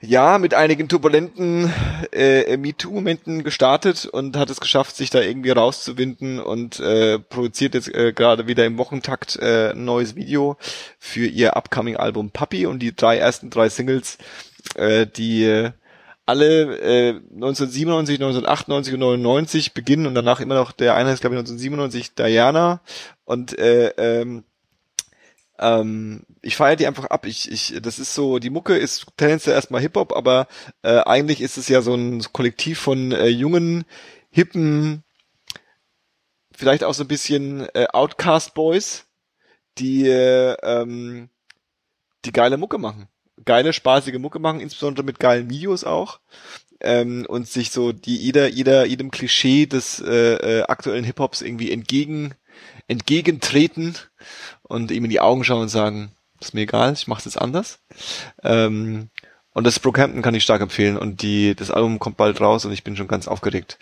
[0.00, 1.72] ja, mit einigen turbulenten
[2.12, 7.92] äh, MeToo-Momenten gestartet und hat es geschafft, sich da irgendwie rauszuwinden und äh, produziert jetzt
[7.92, 10.56] äh, gerade wieder im Wochentakt äh, ein neues Video
[10.98, 14.18] für ihr upcoming Album Puppy und die drei ersten drei Singles,
[14.74, 15.72] äh, die äh,
[16.26, 21.36] alle äh, 1997, 1998 und 99 beginnen und danach immer noch der eine ist glaube
[21.36, 22.80] ich 1997 Diana
[23.24, 24.44] und äh, ähm,
[25.58, 27.26] ähm, ich feiere die einfach ab.
[27.26, 30.46] Ich, ich, das ist so, die Mucke ist tendenziell erstmal Hip-Hop, aber
[30.82, 33.84] äh, eigentlich ist es ja so ein Kollektiv von äh, jungen,
[34.30, 35.02] hippen,
[36.52, 39.06] vielleicht auch so ein bisschen äh, Outcast Boys,
[39.78, 41.28] die äh, ähm,
[42.24, 43.08] die geile Mucke machen.
[43.44, 46.20] Geile, spaßige Mucke machen, insbesondere mit geilen Videos auch.
[46.80, 51.72] Ähm, und sich so die jeder, jeder, jedem Klischee des äh, äh, aktuellen Hip-Hops irgendwie
[51.72, 52.34] entgegen,
[52.86, 53.96] entgegentreten
[54.62, 57.80] und ihm in die Augen schauen und sagen, ist mir egal, ich mach's jetzt anders.
[58.44, 59.10] Ähm,
[59.52, 62.72] und das Brockhampton kann ich stark empfehlen und die, das Album kommt bald raus und
[62.72, 63.78] ich bin schon ganz aufgeregt.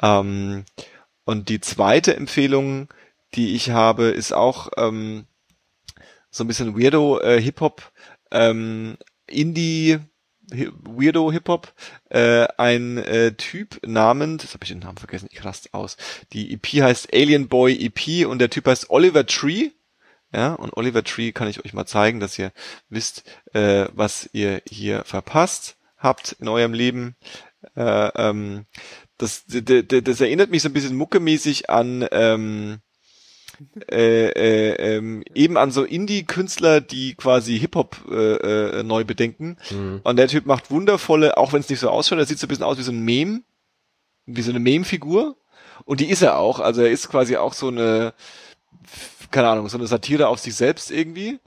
[0.00, 0.64] Ähm,
[1.24, 2.88] und die zweite Empfehlung,
[3.34, 5.26] die ich habe, ist auch ähm,
[6.30, 7.92] so ein bisschen Weirdo äh, Hip-Hop,
[8.30, 9.98] ähm, Indie
[10.50, 11.72] Weirdo Hip-Hop,
[12.10, 15.96] äh, ein äh, Typ namens, jetzt habe ich den Namen vergessen, ich rast aus.
[16.32, 19.70] Die EP heißt Alien Boy EP und der Typ heißt Oliver Tree.
[20.32, 22.52] Ja, und Oliver Tree kann ich euch mal zeigen, dass ihr
[22.90, 23.24] wisst,
[23.54, 27.16] äh, was ihr hier verpasst habt in eurem Leben.
[27.74, 28.66] Äh, ähm,
[29.16, 32.80] das, d- d- das erinnert mich so ein bisschen muckemäßig an ähm,
[33.90, 39.56] äh, äh, ähm, eben an so Indie-Künstler, die quasi Hip-Hop äh, äh, neu bedenken.
[40.02, 42.48] Und der Typ macht wundervolle, auch wenn es nicht so ausschaut, er sieht so ein
[42.48, 43.42] bisschen aus wie so ein Meme,
[44.26, 45.36] wie so eine Meme-Figur.
[45.84, 46.60] Und die ist er auch.
[46.60, 48.14] Also er ist quasi auch so eine,
[49.30, 51.38] keine Ahnung, so eine Satire auf sich selbst irgendwie.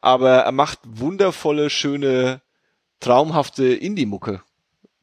[0.00, 2.40] Aber er macht wundervolle, schöne,
[3.00, 4.42] traumhafte Indie-Mucke.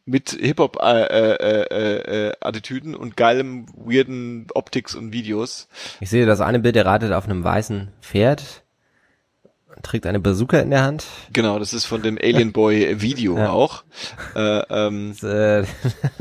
[0.06, 5.68] Mit Hip-Hop äh, äh, äh, äh, und geilem, weirden Optics und Videos.
[6.00, 8.64] Ich sehe das eine Bild, er reitet auf einem weißen Pferd,
[9.82, 11.06] trägt eine Bazooka in der Hand.
[11.34, 13.50] Genau, das ist von dem Alien Boy Video Ja.
[13.50, 13.84] auch.
[14.36, 15.66] Äh, ähm, Das, äh,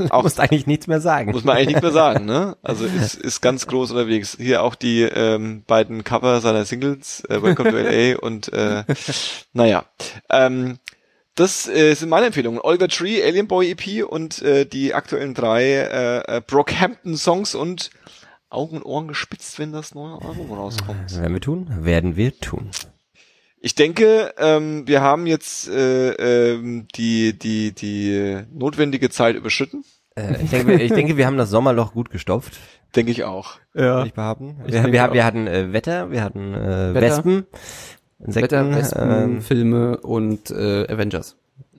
[0.09, 1.31] Auch- musst eigentlich nichts mehr sagen.
[1.31, 2.55] muss man eigentlich nicht mehr sagen, ne?
[2.63, 4.35] Also ist, ist ganz groß unterwegs.
[4.39, 8.83] Hier auch die ähm, beiden Cover seiner Singles, äh, Welcome to LA und äh,
[9.53, 9.83] naja.
[10.29, 10.79] Ähm,
[11.35, 12.59] das äh, sind meine Empfehlungen.
[12.61, 17.89] Oliver Tree, Alien Boy EP und äh, die aktuellen drei äh, äh, Brockhampton Songs und
[18.49, 21.17] Augen und Ohren gespitzt, wenn das neue Album rauskommt.
[21.17, 21.67] Werden wir tun?
[21.81, 22.71] Werden wir tun.
[23.59, 26.11] Ich denke, ähm, wir haben jetzt äh,
[26.53, 29.83] ähm, die die die notwendige Zeit überschritten.
[30.15, 32.53] Äh, ich, denke, ich denke, wir haben das Sommerloch gut gestopft,
[32.95, 33.57] Denke ich auch.
[33.73, 34.55] würde ich behaupten.
[34.65, 35.13] Ich wir, wir, auch.
[35.13, 37.01] wir hatten äh, Wetter, wir hatten äh, Wetter.
[37.01, 37.47] Wespen,
[38.25, 41.35] Insekten, Wetter, Wespen, ähm, Filme und äh, Avengers.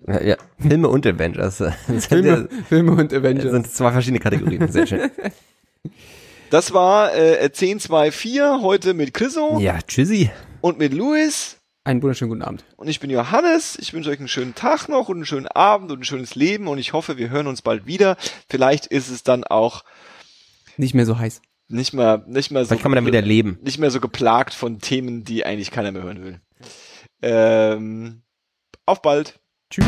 [0.07, 1.63] ja, ja, Filme und Avengers.
[2.09, 3.51] Filme, Filme und das Avengers.
[3.53, 4.69] sind zwei verschiedene Kategorien.
[4.69, 5.11] Sehr schön.
[6.51, 10.31] Das war äh, 1024 heute mit Chriso Ja, tschüssi.
[10.61, 11.57] und mit Luis.
[11.83, 12.65] Einen wunderschönen guten Abend.
[12.77, 13.77] Und ich bin Johannes.
[13.81, 16.69] Ich wünsche euch einen schönen Tag noch und einen schönen Abend und ein schönes Leben.
[16.69, 18.17] Und ich hoffe, wir hören uns bald wieder.
[18.49, 19.83] Vielleicht ist es dann auch
[20.77, 21.43] Nicht mehr so heiß.
[21.69, 23.59] Nicht mehr, nicht mehr so, Vielleicht kann man dann wieder leben.
[23.63, 26.41] nicht mehr so geplagt von Themen, die eigentlich keiner mehr hören will.
[27.23, 28.23] Ähm,
[28.85, 29.41] auf bald.
[29.71, 29.85] Tschüss.